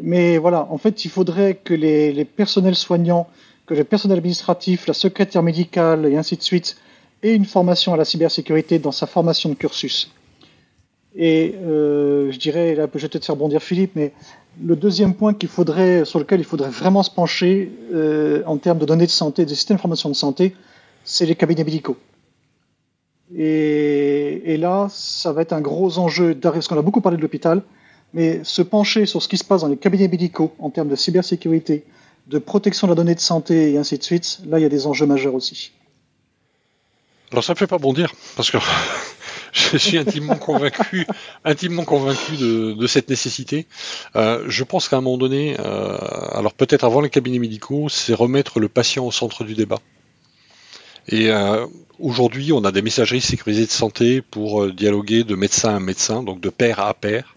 Mais 0.00 0.38
voilà, 0.38 0.66
en 0.70 0.78
fait, 0.78 1.04
il 1.04 1.10
faudrait 1.10 1.54
que 1.54 1.72
les, 1.72 2.24
personnels 2.24 2.74
soignants, 2.74 3.28
que 3.66 3.74
le 3.74 3.84
personnel 3.84 4.18
administratif, 4.18 4.86
la 4.86 4.94
secrétaire 4.94 5.42
médicale 5.42 6.06
et 6.06 6.16
ainsi 6.16 6.36
de 6.36 6.42
suite 6.42 6.76
aient 7.22 7.34
une 7.34 7.44
formation 7.44 7.94
à 7.94 7.96
la 7.96 8.04
cybersécurité 8.04 8.78
dans 8.78 8.92
sa 8.92 9.06
formation 9.06 9.48
de 9.50 9.54
cursus. 9.54 10.10
Et 11.16 11.54
euh, 11.62 12.32
je 12.32 12.38
dirais, 12.38 12.74
là, 12.74 12.88
je 12.92 13.00
vais 13.00 13.08
peut-être 13.08 13.24
faire 13.24 13.36
bondir 13.36 13.62
Philippe, 13.62 13.92
mais 13.94 14.12
le 14.62 14.74
deuxième 14.74 15.14
point 15.14 15.34
faudrait, 15.46 16.04
sur 16.04 16.18
lequel 16.18 16.40
il 16.40 16.44
faudrait 16.44 16.70
vraiment 16.70 17.04
se 17.04 17.10
pencher 17.10 17.70
euh, 17.92 18.42
en 18.46 18.56
termes 18.56 18.78
de 18.78 18.84
données 18.84 19.06
de 19.06 19.12
santé, 19.12 19.44
des 19.44 19.54
systèmes 19.54 19.76
d'information 19.76 20.08
de 20.08 20.14
santé, 20.14 20.56
c'est 21.04 21.24
les 21.24 21.36
cabinets 21.36 21.64
médicaux. 21.64 21.96
Et, 23.32 24.56
là, 24.58 24.88
ça 24.90 25.32
va 25.32 25.42
être 25.42 25.52
un 25.52 25.60
gros 25.60 25.98
enjeu, 25.98 26.34
parce 26.34 26.68
qu'on 26.68 26.78
a 26.78 26.82
beaucoup 26.82 27.00
parlé 27.00 27.16
de 27.16 27.22
l'hôpital, 27.22 27.62
mais 28.12 28.40
se 28.44 28.62
pencher 28.62 29.06
sur 29.06 29.22
ce 29.22 29.28
qui 29.28 29.38
se 29.38 29.44
passe 29.44 29.62
dans 29.62 29.68
les 29.68 29.76
cabinets 29.76 30.08
médicaux 30.08 30.52
en 30.58 30.70
termes 30.70 30.88
de 30.88 30.96
cybersécurité, 30.96 31.84
de 32.26 32.38
protection 32.38 32.86
de 32.86 32.92
la 32.92 32.96
donnée 32.96 33.14
de 33.14 33.20
santé 33.20 33.72
et 33.72 33.78
ainsi 33.78 33.98
de 33.98 34.02
suite, 34.02 34.40
là, 34.46 34.58
il 34.58 34.62
y 34.62 34.66
a 34.66 34.68
des 34.68 34.86
enjeux 34.86 35.06
majeurs 35.06 35.34
aussi. 35.34 35.72
Alors 37.32 37.42
ça 37.42 37.54
ne 37.54 37.58
fait 37.58 37.66
pas 37.66 37.78
bondir, 37.78 38.12
parce 38.36 38.50
que 38.50 38.58
je 39.52 39.76
suis 39.76 39.98
intimement 39.98 40.36
convaincu, 40.36 41.06
intimement 41.44 41.84
convaincu 41.84 42.36
de, 42.36 42.86
cette 42.86 43.08
nécessité. 43.08 43.66
Euh, 44.14 44.44
je 44.46 44.62
pense 44.62 44.88
qu'à 44.88 44.98
un 44.98 45.00
moment 45.00 45.18
donné, 45.18 45.56
euh, 45.58 45.96
alors 46.32 46.52
peut-être 46.52 46.84
avant 46.84 47.00
les 47.00 47.10
cabinets 47.10 47.40
médicaux, 47.40 47.88
c'est 47.88 48.14
remettre 48.14 48.60
le 48.60 48.68
patient 48.68 49.04
au 49.04 49.10
centre 49.10 49.42
du 49.42 49.54
débat. 49.54 49.78
Et 51.08 51.30
euh, 51.30 51.66
aujourd'hui, 51.98 52.52
on 52.52 52.64
a 52.64 52.72
des 52.72 52.82
messageries 52.82 53.20
sécurisées 53.20 53.66
de 53.66 53.70
santé 53.70 54.22
pour 54.22 54.64
euh, 54.64 54.72
dialoguer 54.72 55.24
de 55.24 55.34
médecin 55.34 55.76
à 55.76 55.80
médecin, 55.80 56.22
donc 56.22 56.40
de 56.40 56.50
pair 56.50 56.80
à 56.80 56.94
pair. 56.94 57.36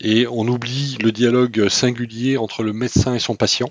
Et 0.00 0.26
on 0.26 0.46
oublie 0.48 0.96
le 1.02 1.12
dialogue 1.12 1.68
singulier 1.68 2.36
entre 2.36 2.62
le 2.62 2.72
médecin 2.72 3.14
et 3.14 3.18
son 3.18 3.36
patient. 3.36 3.70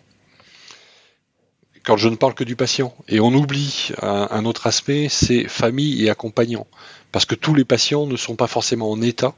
Quand 1.83 1.97
je 1.97 2.09
ne 2.09 2.15
parle 2.15 2.33
que 2.35 2.43
du 2.43 2.55
patient. 2.55 2.93
Et 3.07 3.19
on 3.19 3.33
oublie 3.33 3.89
un 4.01 4.45
autre 4.45 4.67
aspect, 4.67 5.07
c'est 5.09 5.47
famille 5.47 6.05
et 6.05 6.09
accompagnant. 6.09 6.67
Parce 7.11 7.25
que 7.25 7.33
tous 7.33 7.55
les 7.55 7.65
patients 7.65 8.05
ne 8.05 8.15
sont 8.15 8.35
pas 8.35 8.45
forcément 8.45 8.91
en 8.91 9.01
état 9.01 9.33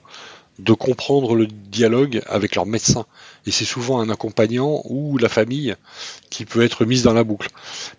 de 0.60 0.74
comprendre 0.74 1.36
le 1.36 1.48
dialogue 1.48 2.22
avec 2.28 2.56
leur 2.56 2.66
médecin. 2.66 3.06
Et 3.48 3.52
c'est 3.52 3.66
souvent 3.66 4.00
un 4.00 4.10
accompagnant 4.10 4.82
ou 4.86 5.18
la 5.18 5.30
famille 5.30 5.76
qui 6.30 6.46
peut 6.46 6.62
être 6.62 6.86
mise 6.86 7.04
dans 7.04 7.14
la 7.14 7.24
boucle. 7.24 7.50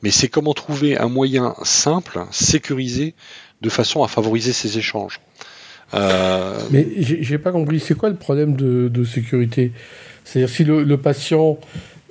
Mais 0.03 0.11
c'est 0.11 0.29
comment 0.29 0.55
trouver 0.55 0.97
un 0.97 1.09
moyen 1.09 1.55
simple, 1.65 2.21
sécurisé, 2.31 3.15
de 3.61 3.69
façon 3.69 4.03
à 4.03 4.09
favoriser 4.09 4.53
ces 4.53 4.79
échanges. 4.79 5.21
Euh... 5.95 6.59
Mais 6.71 6.87
j'ai 6.99 7.39
pas 7.39 7.53
compris, 7.53 7.81
c'est 7.81 7.95
quoi 7.95 8.09
le 8.09 8.17
problème 8.17 8.57
de, 8.57 9.05
sécurité? 9.05 9.73
C'est-à-dire 10.25 10.55
si 10.55 10.65
le, 10.65 10.97
patient 10.97 11.59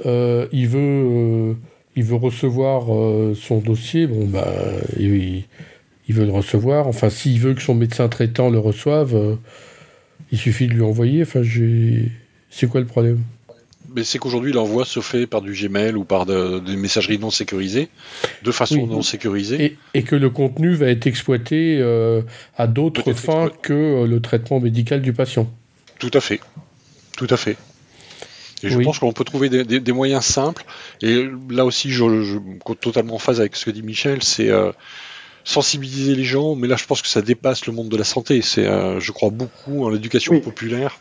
euh, 0.05 0.47
il 0.51 0.67
veut 0.67 0.79
euh, 0.79 1.53
il 1.95 2.03
veut 2.03 2.15
recevoir 2.15 2.93
euh, 2.93 3.33
son 3.35 3.59
dossier, 3.59 4.07
bon 4.07 4.25
bah 4.25 4.53
il, 4.97 5.43
il, 6.07 6.15
veut 6.15 6.25
le 6.25 6.31
recevoir. 6.31 6.87
Enfin, 6.87 7.09
s'il 7.09 7.39
veut 7.39 7.53
que 7.53 7.61
son 7.61 7.75
médecin 7.75 8.09
traitant 8.09 8.49
le 8.49 8.59
reçoive 8.59 9.37
il 10.31 10.37
suffit 10.37 10.67
de 10.67 10.73
lui 10.73 10.81
envoyer. 10.81 11.23
Enfin, 11.23 11.41
c'est 12.51 12.67
quoi 12.67 12.81
le 12.81 12.85
problème? 12.85 13.23
Mais 13.95 14.03
c'est 14.03 14.19
qu'aujourd'hui 14.19 14.53
l'envoi 14.53 14.85
se 14.85 14.99
fait 14.99 15.25
par 15.25 15.41
du 15.41 15.53
Gmail 15.53 15.95
ou 15.95 16.03
par 16.03 16.25
des 16.25 16.75
messageries 16.75 17.17
non 17.17 17.31
sécurisées, 17.31 17.89
de 18.43 18.51
façon 18.51 18.85
non 18.85 19.01
sécurisée. 19.01 19.77
Et, 19.93 20.03
que 20.03 20.15
le 20.15 20.29
contenu 20.29 20.73
va 20.75 20.87
être 20.87 21.07
exploité 21.07 21.79
euh, 21.79 22.21
à 22.57 22.67
d'autres 22.67 23.13
fins 23.13 23.49
que 23.61 23.73
euh, 23.73 24.07
le 24.07 24.21
traitement 24.21 24.59
médical 24.59 25.01
du 25.01 25.13
patient. 25.13 25.51
Tout 25.99 26.11
à 26.13 26.21
fait. 26.21 26.39
Tout 27.17 27.27
à 27.29 27.37
fait. 27.37 27.57
Et 28.63 28.69
je 28.69 28.77
pense 28.79 28.99
qu'on 28.99 29.11
peut 29.11 29.23
trouver 29.23 29.49
des, 29.49 29.91
moyens 29.91 30.23
simples. 30.23 30.63
Et 31.01 31.27
là 31.49 31.65
aussi, 31.65 31.89
je, 31.91 32.23
je, 32.23 32.37
totalement 32.75 33.15
en 33.15 33.19
phase 33.19 33.39
avec 33.39 33.55
ce 33.55 33.65
que 33.65 33.71
dit 33.71 33.81
Michel, 33.81 34.21
c'est 34.21 34.49
euh, 34.49 34.71
sensibiliser 35.43 36.15
les 36.15 36.23
gens, 36.23 36.55
mais 36.55 36.67
là 36.67 36.75
je 36.75 36.85
pense 36.85 37.01
que 37.01 37.07
ça 37.07 37.21
dépasse 37.21 37.65
le 37.65 37.73
monde 37.73 37.89
de 37.89 37.97
la 37.97 38.03
santé. 38.03 38.41
C'est, 38.41 38.65
euh, 38.65 38.99
je 38.99 39.11
crois 39.11 39.29
beaucoup 39.29 39.85
en 39.85 39.89
l'éducation 39.89 40.39
populaire. 40.39 40.99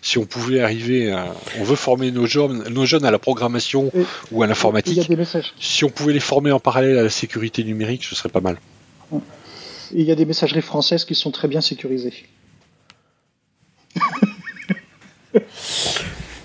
Si 0.00 0.18
on 0.18 0.24
pouvait 0.24 0.60
arriver, 0.60 1.12
à, 1.12 1.34
on 1.58 1.64
veut 1.64 1.76
former 1.76 2.10
nos 2.10 2.26
jeunes, 2.26 2.68
nos 2.68 2.86
jeunes 2.86 3.04
à 3.04 3.10
la 3.10 3.18
programmation 3.18 3.92
ou 4.30 4.42
à 4.42 4.46
l'informatique. 4.46 5.08
Si 5.60 5.84
on 5.84 5.90
pouvait 5.90 6.12
les 6.12 6.20
former 6.20 6.52
en 6.52 6.60
parallèle 6.60 6.98
à 6.98 7.02
la 7.02 7.10
sécurité 7.10 7.64
numérique, 7.64 8.04
ce 8.04 8.14
serait 8.14 8.28
pas 8.28 8.40
mal. 8.40 8.58
Il 9.94 10.02
y 10.02 10.10
a 10.10 10.14
des 10.14 10.24
messageries 10.24 10.62
françaises 10.62 11.04
qui 11.04 11.14
sont 11.14 11.30
très 11.30 11.48
bien 11.48 11.60
sécurisées. 11.60 12.14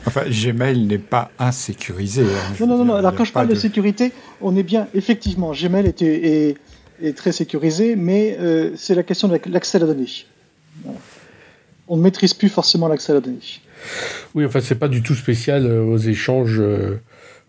Enfin, 0.08 0.24
Gmail 0.30 0.86
n'est 0.86 0.98
pas 1.00 1.32
insécurisé. 1.38 2.24
Hein. 2.24 2.54
non, 2.62 2.78
non, 2.78 2.86
non, 2.86 2.96
Alors, 2.96 3.14
quand 3.14 3.26
je 3.26 3.34
parle 3.34 3.50
de... 3.50 3.56
sécurité, 3.56 4.14
on 4.40 4.56
est 4.56 4.64
bien, 4.64 4.88
effectivement, 4.96 5.52
Gmail 5.52 5.86
était, 5.86 6.50
est 6.50 6.58
très 7.16 7.32
sécurisé, 7.32 7.96
mais 7.96 8.38
euh, 8.40 8.72
c'est 8.76 8.96
la 8.96 9.04
question 9.04 9.28
de 9.28 9.40
l'accès 9.48 9.78
à 9.78 9.82
la 9.82 9.88
donnée. 9.88 10.08
On 11.88 11.98
ne 11.98 12.02
maîtrise 12.02 12.34
plus 12.34 12.50
forcément 12.50 12.88
l'accès 12.88 13.12
à 13.12 13.16
la 13.16 13.22
donnée. 13.22 13.40
Oui, 14.36 14.46
enfin, 14.46 14.60
c'est 14.62 14.76
pas 14.76 14.88
du 14.88 15.04
tout 15.04 15.16
spécial 15.16 15.66
euh, 15.66 15.84
aux 15.84 15.98
échanges 15.98 16.60
euh, 16.60 17.00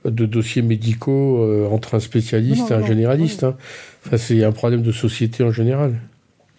de 0.04 0.26
dossiers 0.26 0.62
médicaux 0.62 1.68
entre 1.72 1.94
un 1.94 2.00
spécialiste 2.00 2.70
et 2.70 2.74
un 2.74 2.86
généraliste. 2.86 3.44
Hein. 3.44 3.56
Enfin, 4.06 4.16
c'est 4.16 4.44
un 4.44 4.52
problème 4.52 4.82
de 4.82 4.92
société 4.92 5.42
en 5.42 5.50
général. 5.50 5.98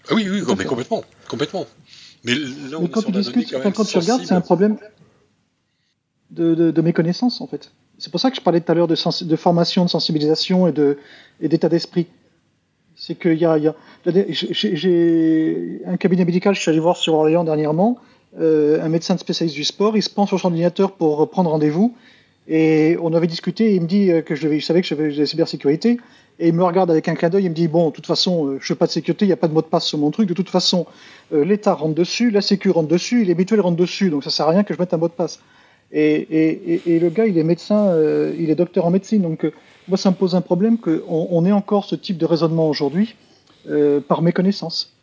Ah 0.10 0.16
oui, 0.16 0.28
oui, 0.30 0.42
mais 0.58 0.66
complètement, 0.66 1.04
complètement. 1.28 1.66
Mais, 2.26 2.34
quand 2.92 3.04
tu 3.04 3.12
discutes, 3.12 3.56
quand, 3.74 3.86
tu 3.86 3.98
regardes, 3.98 4.26
c'est 4.26 4.34
un 4.34 4.42
problème 4.42 4.78
de, 6.32 6.82
méconnaissance, 6.82 7.40
en 7.40 7.48
fait. 7.48 7.72
C'est 7.98 8.12
pour 8.12 8.20
ça 8.20 8.30
que 8.30 8.36
je 8.36 8.42
parlais 8.42 8.60
tout 8.60 8.72
à 8.72 8.76
l'heure 8.76 8.88
de, 8.88 9.24
de, 9.26 9.36
formation, 9.36 9.86
de 9.86 9.90
sensibilisation 9.90 10.68
et 10.68 10.74
d'état 11.48 11.68
et 11.68 11.70
d'esprit. 11.70 12.08
C'est 13.10 13.18
qu'il 13.18 13.40
y 13.40 13.46
a, 13.46 13.58
j'ai 14.44 15.82
un 15.88 15.98
cabinet 15.98 16.26
médical, 16.26 16.54
je 16.54 16.60
suis 16.60 16.70
allé 16.70 16.80
voir 16.80 16.96
sur 16.96 17.16
Orléans 17.16 17.44
dernièrement, 17.44 17.98
euh, 18.40 18.86
un 18.86 18.88
médecin 18.88 19.18
spécialiste 19.18 19.56
du 19.56 19.64
sport, 19.64 19.98
il 19.98 20.04
se 20.04 20.12
prend 20.12 20.28
sur 20.28 20.40
son 20.40 20.50
ordinateur 20.50 20.92
pour 20.92 21.28
prendre 21.32 21.50
rendez-vous, 21.50 21.96
et 22.48 22.98
on 23.02 23.12
avait 23.16 23.26
discuté, 23.26 23.72
et 23.72 23.76
il 23.78 23.82
me 23.82 23.88
dit 23.88 24.12
que 24.24 24.36
je, 24.36 24.60
savais 24.60 24.82
que 24.82 24.88
j'avais 24.88 25.12
de 25.12 25.18
la 25.18 25.26
cybersécurité, 25.26 25.98
et 26.38 26.50
il 26.50 26.54
me 26.54 26.64
regarde 26.64 26.92
avec 26.92 27.08
un 27.08 27.16
clin 27.16 27.30
d'œil, 27.30 27.46
il 27.46 27.50
me 27.50 27.56
dit 27.56 27.68
bon, 27.68 27.90
de 27.90 27.94
toute 27.96 28.06
façon, 28.06 28.46
euh, 28.46 28.50
je 28.52 28.56
ne 28.58 28.60
fais 28.60 28.76
pas 28.76 28.86
de 28.86 28.92
sécurité, 28.92 29.26
il 29.26 29.30
n'y 29.30 29.34
a 29.34 29.38
pas 29.38 29.48
de 29.48 29.54
mot 29.54 29.64
de 29.64 29.66
passe 29.66 29.86
sur 29.86 29.98
mon 29.98 30.12
truc, 30.12 30.30
de 30.30 30.36
toute 30.36 30.50
façon, 30.52 30.86
euh, 31.34 31.44
l'État 31.44 31.74
rentre 31.74 31.96
dessus, 31.96 32.30
la 32.30 32.42
Sécu 32.42 32.70
rentre 32.70 32.90
dessus, 32.90 33.24
les 33.24 33.34
mutuelles 33.34 33.62
rentrent 33.62 33.76
dessus, 33.76 34.12
donc 34.12 34.24
ça 34.24 34.30
sert 34.30 34.46
à 34.46 34.52
rien 34.52 34.64
que 34.64 34.76
je 34.76 34.80
mette 34.80 34.94
un 34.94 34.98
mot 34.98 35.08
de 35.08 35.14
passe. 35.14 35.40
Et, 35.92 36.78
et, 36.86 37.00
le 37.00 37.10
gars, 37.10 37.26
il 37.26 37.36
est 37.40 37.44
médecin, 37.44 37.98
il 38.38 38.52
est 38.52 38.56
docteur 38.56 38.86
en 38.86 38.92
médecine, 38.92 39.24
donc 39.24 39.52
moi, 39.90 39.98
ça 39.98 40.12
me 40.12 40.16
pose 40.16 40.36
un 40.36 40.42
problème 40.42 40.78
qu'on 40.78 41.02
on 41.08 41.46
ait 41.46 41.52
encore 41.52 41.86
ce 41.86 41.96
type 41.96 42.18
de 42.18 42.26
raisonnement 42.26 42.70
aujourd'hui 42.70 43.16
euh, 43.70 44.00
par 44.00 44.22
méconnaissance. 44.22 44.94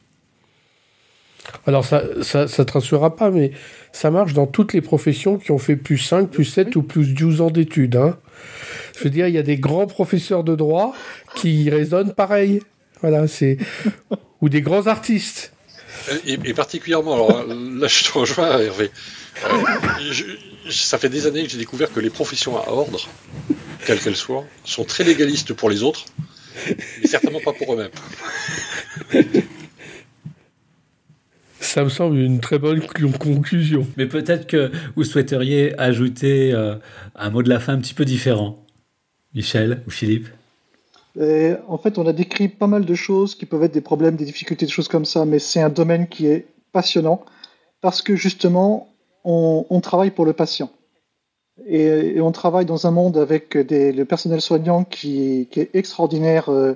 Alors, 1.67 1.85
ça 1.85 2.03
ne 2.03 2.23
ça, 2.23 2.49
ça 2.49 2.65
te 2.65 2.73
rassurera 2.73 3.15
pas, 3.15 3.31
mais 3.31 3.53
ça 3.93 4.11
marche 4.11 4.33
dans 4.33 4.47
toutes 4.47 4.73
les 4.73 4.81
professions 4.81 5.39
qui 5.39 5.51
ont 5.51 5.59
fait 5.59 5.77
plus 5.77 5.99
5, 5.99 6.29
plus 6.29 6.45
7 6.45 6.75
ou 6.77 6.83
plus 6.83 7.15
12 7.15 7.41
ans 7.41 7.51
d'études. 7.51 7.97
Hein. 7.97 8.17
Je 8.97 9.05
veux 9.05 9.11
dire, 9.11 9.29
il 9.29 9.35
y 9.35 9.39
a 9.39 9.43
des 9.43 9.59
grands 9.59 9.87
professeurs 9.87 10.45
de 10.45 10.55
droit 10.57 10.95
qui 11.35 11.69
raisonnent 11.71 12.15
pareil. 12.15 12.61
Voilà, 13.01 13.29
c'est. 13.29 13.59
ou 14.41 14.49
des 14.49 14.63
grands 14.63 14.87
artistes. 14.87 15.53
Et, 16.27 16.55
particulièrement, 16.55 17.15
alors 17.15 17.45
là, 17.47 17.87
je 17.89 18.05
te 18.05 18.19
rejoins, 18.19 18.59
Hervé. 18.59 18.91
Euh, 19.45 19.51
ça 20.71 20.99
fait 20.99 21.09
des 21.09 21.27
années 21.27 21.43
que 21.45 21.51
j'ai 21.51 21.59
découvert 21.59 21.93
que 21.93 22.01
les 22.01 22.11
professions 22.11 22.57
à 22.57 22.71
ordre 22.71 23.09
quelles 23.87 24.01
qu'elles 24.01 24.17
soient, 24.17 24.45
sont 24.65 24.85
très 24.85 25.05
légalistes 25.05 25.53
pour 25.53 25.71
les 25.71 25.83
autres, 25.83 26.05
mais 26.69 27.07
certainement 27.07 27.41
pas 27.45 27.53
pour 27.53 27.75
eux-mêmes. 27.75 27.91
Ça 31.61 31.85
me 31.85 31.89
semble 31.89 32.19
une 32.19 32.41
très 32.41 32.59
bonne 32.59 32.81
conclusion. 32.81 33.87
Mais 33.97 34.07
peut-être 34.07 34.47
que 34.47 34.71
vous 34.95 35.05
souhaiteriez 35.05 35.79
ajouter 35.81 36.53
euh, 36.53 36.77
un 37.15 37.31
mot 37.31 37.43
de 37.43 37.49
la 37.49 37.61
fin 37.61 37.75
un 37.75 37.79
petit 37.79 37.95
peu 37.95 38.05
différent. 38.05 38.65
Michel 39.35 39.83
ou 39.87 39.91
Philippe? 39.91 40.29
En 41.69 41.79
fait, 41.79 41.97
on 41.99 42.07
a 42.07 42.13
décrit 42.13 42.49
pas 42.49 42.67
mal 42.67 42.85
de 42.85 42.95
choses 42.95 43.35
qui 43.35 43.47
peuvent 43.47 43.63
être 43.63 43.73
des 43.73 43.81
problèmes, 43.81 44.17
des 44.17 44.27
difficultés, 44.27 44.67
des 44.67 44.73
choses 44.73 44.89
comme 44.89 45.07
ça, 45.07 45.25
mais 45.25 45.39
c'est 45.39 45.63
un 45.63 45.71
domaine 45.71 46.09
qui 46.09 46.27
est 46.27 46.47
passionnant 46.73 47.25
parce 47.81 48.03
que 48.03 48.17
justement, 48.17 48.89
on, 49.25 49.81
travaille 49.81 50.11
pour 50.11 50.25
le 50.25 50.33
patient. 50.33 50.71
Et, 51.65 52.21
on 52.21 52.33
travaille 52.33 52.67
dans 52.67 52.87
un 52.87 52.91
monde 52.91 53.17
avec 53.17 53.57
des, 53.57 53.93
le 53.93 54.05
personnel 54.05 54.41
soignant 54.41 54.85
qui, 54.85 55.49
est 55.57 55.75
extraordinaire 55.75 56.51
euh, 56.51 56.75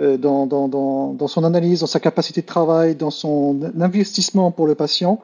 euh, 0.00 0.16
dans, 0.16 0.46
dans, 0.46 1.28
son 1.28 1.44
analyse, 1.44 1.80
dans 1.80 1.86
sa 1.86 2.00
capacité 2.00 2.40
de 2.40 2.46
travail, 2.46 2.94
dans 2.94 3.10
son 3.10 3.72
investissement 3.78 4.50
pour 4.50 4.66
le 4.66 4.74
patient. 4.74 5.22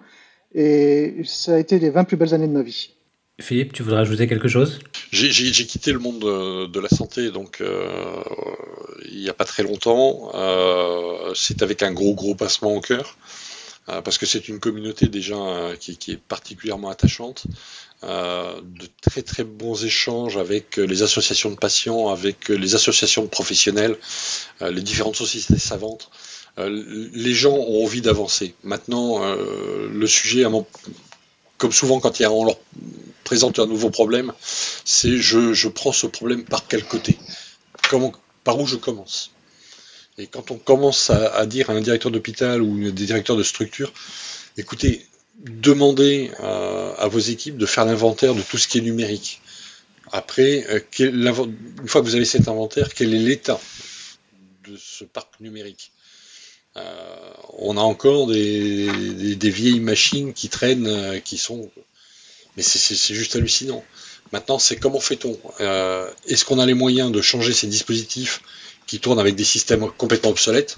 Et 0.54 1.22
ça 1.24 1.54
a 1.54 1.58
été 1.58 1.78
les 1.78 1.90
20 1.90 2.04
plus 2.04 2.16
belles 2.16 2.34
années 2.34 2.48
de 2.48 2.52
ma 2.52 2.62
vie. 2.62 2.90
Philippe, 3.40 3.72
tu 3.72 3.82
voudrais 3.82 4.00
ajouter 4.00 4.26
quelque 4.26 4.48
chose? 4.48 4.80
J'ai 5.10 5.64
quitté 5.66 5.92
le 5.92 5.98
monde 5.98 6.20
de, 6.20 6.80
la 6.80 6.88
santé 6.88 7.30
donc 7.30 7.60
euh, 7.60 7.88
il 9.10 9.20
n'y 9.20 9.28
a 9.28 9.34
pas 9.34 9.44
très 9.44 9.62
longtemps. 9.62 10.30
Euh, 10.34 11.32
c'est 11.34 11.62
avec 11.62 11.82
un 11.82 11.92
gros 11.92 12.14
gros 12.14 12.34
passement 12.34 12.74
au 12.74 12.80
cœur 12.80 13.16
euh, 13.16 13.49
parce 14.04 14.18
que 14.18 14.26
c'est 14.26 14.48
une 14.48 14.60
communauté 14.60 15.08
déjà 15.08 15.36
qui, 15.78 15.92
est 16.12 16.20
particulièrement 16.20 16.90
attachante. 16.90 17.46
de 18.02 18.86
très 19.02 19.22
très 19.22 19.44
bons 19.44 19.84
échanges 19.84 20.36
avec 20.36 20.76
les 20.76 21.02
associations 21.02 21.50
de 21.50 21.56
patients, 21.56 22.08
avec 22.08 22.48
les 22.48 22.74
associations 22.74 23.22
de 23.24 23.28
professionnels, 23.28 23.96
les 24.60 24.82
différentes 24.82 25.16
sociétés 25.16 25.58
savantes. 25.58 26.10
les 26.58 27.34
gens 27.34 27.54
ont 27.54 27.84
envie 27.84 28.00
d'avancer. 28.00 28.54
Maintenant, 28.62 29.20
le 29.24 30.06
sujet, 30.06 30.44
comme 31.58 31.72
souvent 31.72 32.00
quand 32.00 32.20
on 32.22 32.44
leur 32.44 32.56
présente 33.24 33.58
un 33.58 33.66
nouveau 33.66 33.90
problème, 33.90 34.32
c'est 34.84 35.18
je, 35.18 35.68
prends 35.68 35.92
ce 35.92 36.06
problème 36.06 36.44
par 36.44 36.66
quel 36.66 36.84
côté? 36.84 37.18
Par 38.44 38.58
où 38.58 38.66
je 38.66 38.76
commence? 38.76 39.30
Et 40.18 40.26
quand 40.26 40.50
on 40.50 40.58
commence 40.58 41.10
à, 41.10 41.46
dire 41.46 41.70
à 41.70 41.72
un 41.72 41.80
directeur 41.80 42.10
d'hôpital 42.10 42.62
ou 42.62 42.90
des 42.90 43.06
directeurs 43.06 43.36
de 43.36 43.42
structure, 43.42 43.92
écoutez, 44.56 45.06
demandez 45.44 46.30
à, 46.38 47.08
vos 47.08 47.18
équipes 47.18 47.56
de 47.56 47.66
faire 47.66 47.84
l'inventaire 47.84 48.34
de 48.34 48.42
tout 48.42 48.58
ce 48.58 48.68
qui 48.68 48.78
est 48.78 48.82
numérique. 48.82 49.40
Après, 50.12 50.66
euh, 50.68 50.80
une 50.98 51.88
fois 51.88 52.00
que 52.00 52.06
vous 52.06 52.16
avez 52.16 52.24
cet 52.24 52.48
inventaire, 52.48 52.92
quel 52.94 53.14
est 53.14 53.18
l'état 53.18 53.60
de 54.68 54.76
ce 54.76 55.04
parc 55.04 55.38
numérique? 55.40 55.92
Euh, 56.76 57.32
On 57.58 57.76
a 57.76 57.80
encore 57.80 58.26
des, 58.26 58.90
vieilles 59.40 59.80
machines 59.80 60.32
qui 60.32 60.48
traînent, 60.48 60.86
euh, 60.86 61.20
qui 61.20 61.38
sont 61.38 61.70
mais 62.56 62.64
c'est 62.64 63.14
juste 63.14 63.36
hallucinant. 63.36 63.84
Maintenant, 64.32 64.58
c'est 64.58 64.76
comment 64.76 64.98
fait-on? 64.98 65.38
Est-ce 66.26 66.44
qu'on 66.44 66.58
a 66.58 66.66
les 66.66 66.74
moyens 66.74 67.12
de 67.12 67.22
changer 67.22 67.52
ces 67.52 67.68
dispositifs? 67.68 68.42
Qui 68.90 69.00
tournent 69.00 69.20
avec 69.20 69.36
des 69.36 69.44
systèmes 69.44 69.88
complètement 69.96 70.30
obsolètes 70.30 70.76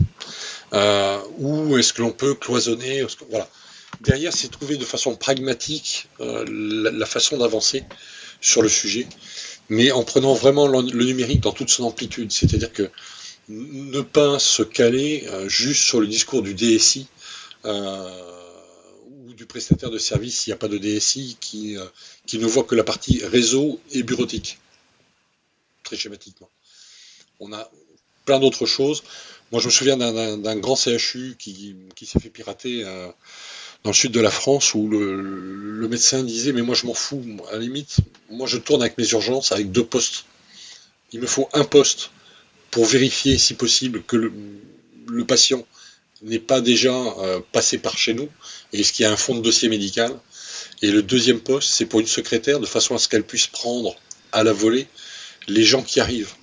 euh, 0.72 1.18
Ou 1.38 1.76
est-ce 1.78 1.92
que 1.92 2.02
l'on 2.02 2.12
peut 2.12 2.34
cloisonner 2.34 3.04
Voilà. 3.30 3.48
Derrière, 4.00 4.32
c'est 4.32 4.48
trouver 4.48 4.76
de 4.76 4.84
façon 4.84 5.16
pragmatique 5.16 6.08
euh, 6.20 6.44
la, 6.48 7.06
façon 7.06 7.38
d'avancer 7.38 7.84
sur 8.40 8.62
le 8.62 8.68
sujet, 8.68 9.06
mais 9.68 9.90
en 9.90 10.04
prenant 10.04 10.34
vraiment 10.34 10.68
le, 10.68 11.04
numérique 11.04 11.40
dans 11.40 11.52
toute 11.52 11.70
son 11.70 11.84
amplitude. 11.84 12.30
C'est-à-dire 12.32 12.72
que 12.72 12.90
ne 13.48 14.00
pas 14.00 14.38
se 14.38 14.62
caler 14.62 15.26
juste 15.48 15.82
sur 15.82 16.00
le 16.00 16.06
discours 16.06 16.42
du 16.42 16.54
DSI 16.54 17.08
du 19.42 19.46
prestataire 19.46 19.90
de 19.90 19.98
service 19.98 20.38
s'il 20.38 20.52
n'y 20.52 20.54
a 20.54 20.58
pas 20.58 20.68
de 20.68 20.78
DSI 20.78 21.36
qui, 21.40 21.76
euh, 21.76 21.84
qui 22.26 22.38
ne 22.38 22.46
voit 22.46 22.62
que 22.62 22.76
la 22.76 22.84
partie 22.84 23.24
réseau 23.24 23.80
et 23.90 24.04
bureautique. 24.04 24.58
Très 25.82 25.96
schématiquement. 25.96 26.48
On 27.40 27.52
a 27.52 27.68
plein 28.24 28.38
d'autres 28.38 28.66
choses. 28.66 29.02
Moi, 29.50 29.60
je 29.60 29.66
me 29.66 29.72
souviens 29.72 29.96
d'un 29.96 30.56
grand 30.56 30.76
CHU 30.76 31.36
qui, 31.38 31.76
s'est 32.04 32.20
fait 32.20 32.30
pirater 32.30 32.82
euh, 32.84 33.08
dans 33.84 33.90
le 33.90 33.94
sud 33.94 34.12
de 34.12 34.20
la 34.20 34.30
France 34.30 34.74
où 34.74 34.88
le, 34.88 35.88
médecin 35.88 36.22
disait 36.22 36.52
Mais 36.52 36.62
moi, 36.62 36.74
je 36.74 36.86
m'en 36.86 36.94
fous. 36.94 37.22
À 37.50 37.54
la 37.54 37.58
limite, 37.58 37.96
moi, 38.30 38.46
je 38.46 38.56
tourne 38.56 38.80
avec 38.80 38.96
mes 38.96 39.08
urgences 39.10 39.52
avec 39.52 39.70
deux 39.70 39.84
postes. 39.84 40.24
Il 41.12 41.20
me 41.20 41.26
faut 41.26 41.48
un 41.52 41.64
poste 41.64 42.10
pour 42.70 42.86
vérifier, 42.86 43.36
si 43.36 43.54
possible, 43.54 44.02
que 44.02 44.16
le 44.16 45.26
patient 45.26 45.66
n'est 46.22 46.38
pas 46.38 46.60
déjà 46.60 46.94
euh, 46.94 47.40
passé 47.52 47.78
par 47.78 47.98
chez 47.98 48.14
nous 48.14 48.28
et 48.72 48.82
ce 48.84 48.92
qu'il 48.92 49.02
y 49.02 49.06
a 49.06 49.12
un 49.12 49.16
fond 49.16 49.34
de 49.34 49.40
dossier 49.40 49.68
médical. 49.68 50.18
Et 50.80 50.90
le 50.90 51.02
deuxième 51.02 51.40
poste, 51.40 51.72
c'est 51.72 51.86
pour 51.86 52.00
une 52.00 52.06
secrétaire 52.06 52.60
de 52.60 52.66
façon 52.66 52.94
à 52.94 52.98
ce 52.98 53.08
qu'elle 53.08 53.24
puisse 53.24 53.46
prendre 53.46 53.94
à 54.32 54.44
la 54.44 54.52
volée 54.52 54.86
les 55.48 55.64
gens 55.64 55.82
qui 55.82 56.00
arrivent. 56.00 56.34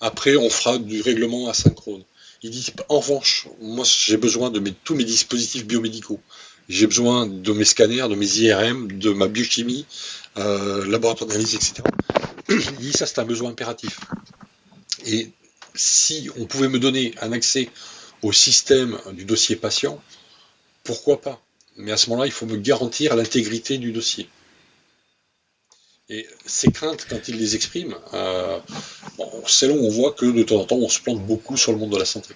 Après, 0.00 0.36
on 0.36 0.48
fera 0.48 0.78
du 0.78 1.00
règlement 1.02 1.48
asynchrone. 1.48 2.04
Il 2.42 2.50
dit, 2.50 2.72
en 2.88 3.00
revanche, 3.00 3.48
moi 3.60 3.84
j'ai 3.84 4.16
besoin 4.16 4.50
de 4.50 4.60
tous 4.84 4.94
mes 4.94 5.04
dispositifs 5.04 5.66
biomédicaux. 5.66 6.20
J'ai 6.68 6.86
besoin 6.86 7.26
de 7.26 7.52
mes 7.52 7.64
scanners, 7.64 8.08
de 8.08 8.14
mes 8.14 8.38
IRM, 8.38 8.98
de 8.98 9.10
ma 9.10 9.26
biochimie, 9.26 9.86
euh, 10.36 10.86
laboratoire 10.86 11.28
d'analyse, 11.28 11.54
etc. 11.54 11.82
Il 12.48 12.76
dit, 12.76 12.92
ça 12.92 13.06
c'est 13.06 13.18
un 13.18 13.24
besoin 13.24 13.50
impératif. 13.50 14.00
Et 15.06 15.30
si 15.74 16.30
on 16.38 16.44
pouvait 16.44 16.68
me 16.68 16.78
donner 16.78 17.14
un 17.20 17.32
accès 17.32 17.70
au 18.22 18.32
système 18.32 18.98
du 19.12 19.24
dossier 19.24 19.56
patient, 19.56 20.00
pourquoi 20.84 21.20
pas? 21.20 21.42
Mais 21.76 21.92
à 21.92 21.96
ce 21.96 22.10
moment-là, 22.10 22.26
il 22.26 22.32
faut 22.32 22.46
me 22.46 22.56
garantir 22.56 23.16
l'intégrité 23.16 23.78
du 23.78 23.92
dossier. 23.92 24.28
Et 26.10 26.26
ces 26.46 26.72
craintes, 26.72 27.06
quand 27.10 27.28
il 27.28 27.36
les 27.36 27.54
exprime, 27.54 27.94
euh, 28.14 28.58
c'est 29.46 29.68
là 29.68 29.74
où 29.74 29.84
on 29.84 29.90
voit 29.90 30.12
que 30.12 30.24
de 30.24 30.42
temps 30.42 30.56
en 30.56 30.64
temps, 30.64 30.76
on 30.76 30.88
se 30.88 31.00
plante 31.00 31.20
beaucoup 31.26 31.58
sur 31.58 31.72
le 31.72 31.78
monde 31.78 31.90
de 31.90 31.98
la 31.98 32.06
santé. 32.06 32.34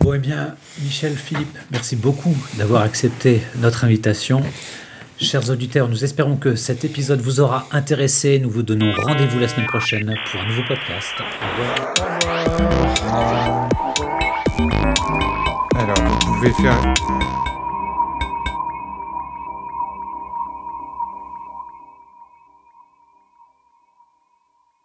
Bon, 0.00 0.12
eh 0.12 0.18
bien, 0.18 0.54
Michel 0.80 1.16
Philippe, 1.16 1.56
merci 1.70 1.96
beaucoup 1.96 2.36
d'avoir 2.58 2.82
accepté 2.82 3.40
notre 3.56 3.84
invitation. 3.84 4.42
Chers 5.18 5.48
auditeurs, 5.48 5.88
nous 5.88 6.04
espérons 6.04 6.36
que 6.36 6.54
cet 6.54 6.84
épisode 6.84 7.20
vous 7.20 7.40
aura 7.40 7.66
intéressé. 7.72 8.38
Nous 8.38 8.50
vous 8.50 8.62
donnons 8.62 8.92
rendez-vous 8.92 9.38
la 9.38 9.48
semaine 9.48 9.66
prochaine 9.66 10.14
pour 10.30 10.40
un 10.40 10.46
nouveau 10.46 10.62
podcast. 10.68 11.14
Alors, 15.74 16.18
vous 16.20 16.34
pouvez 16.34 16.52
faire 16.52 16.94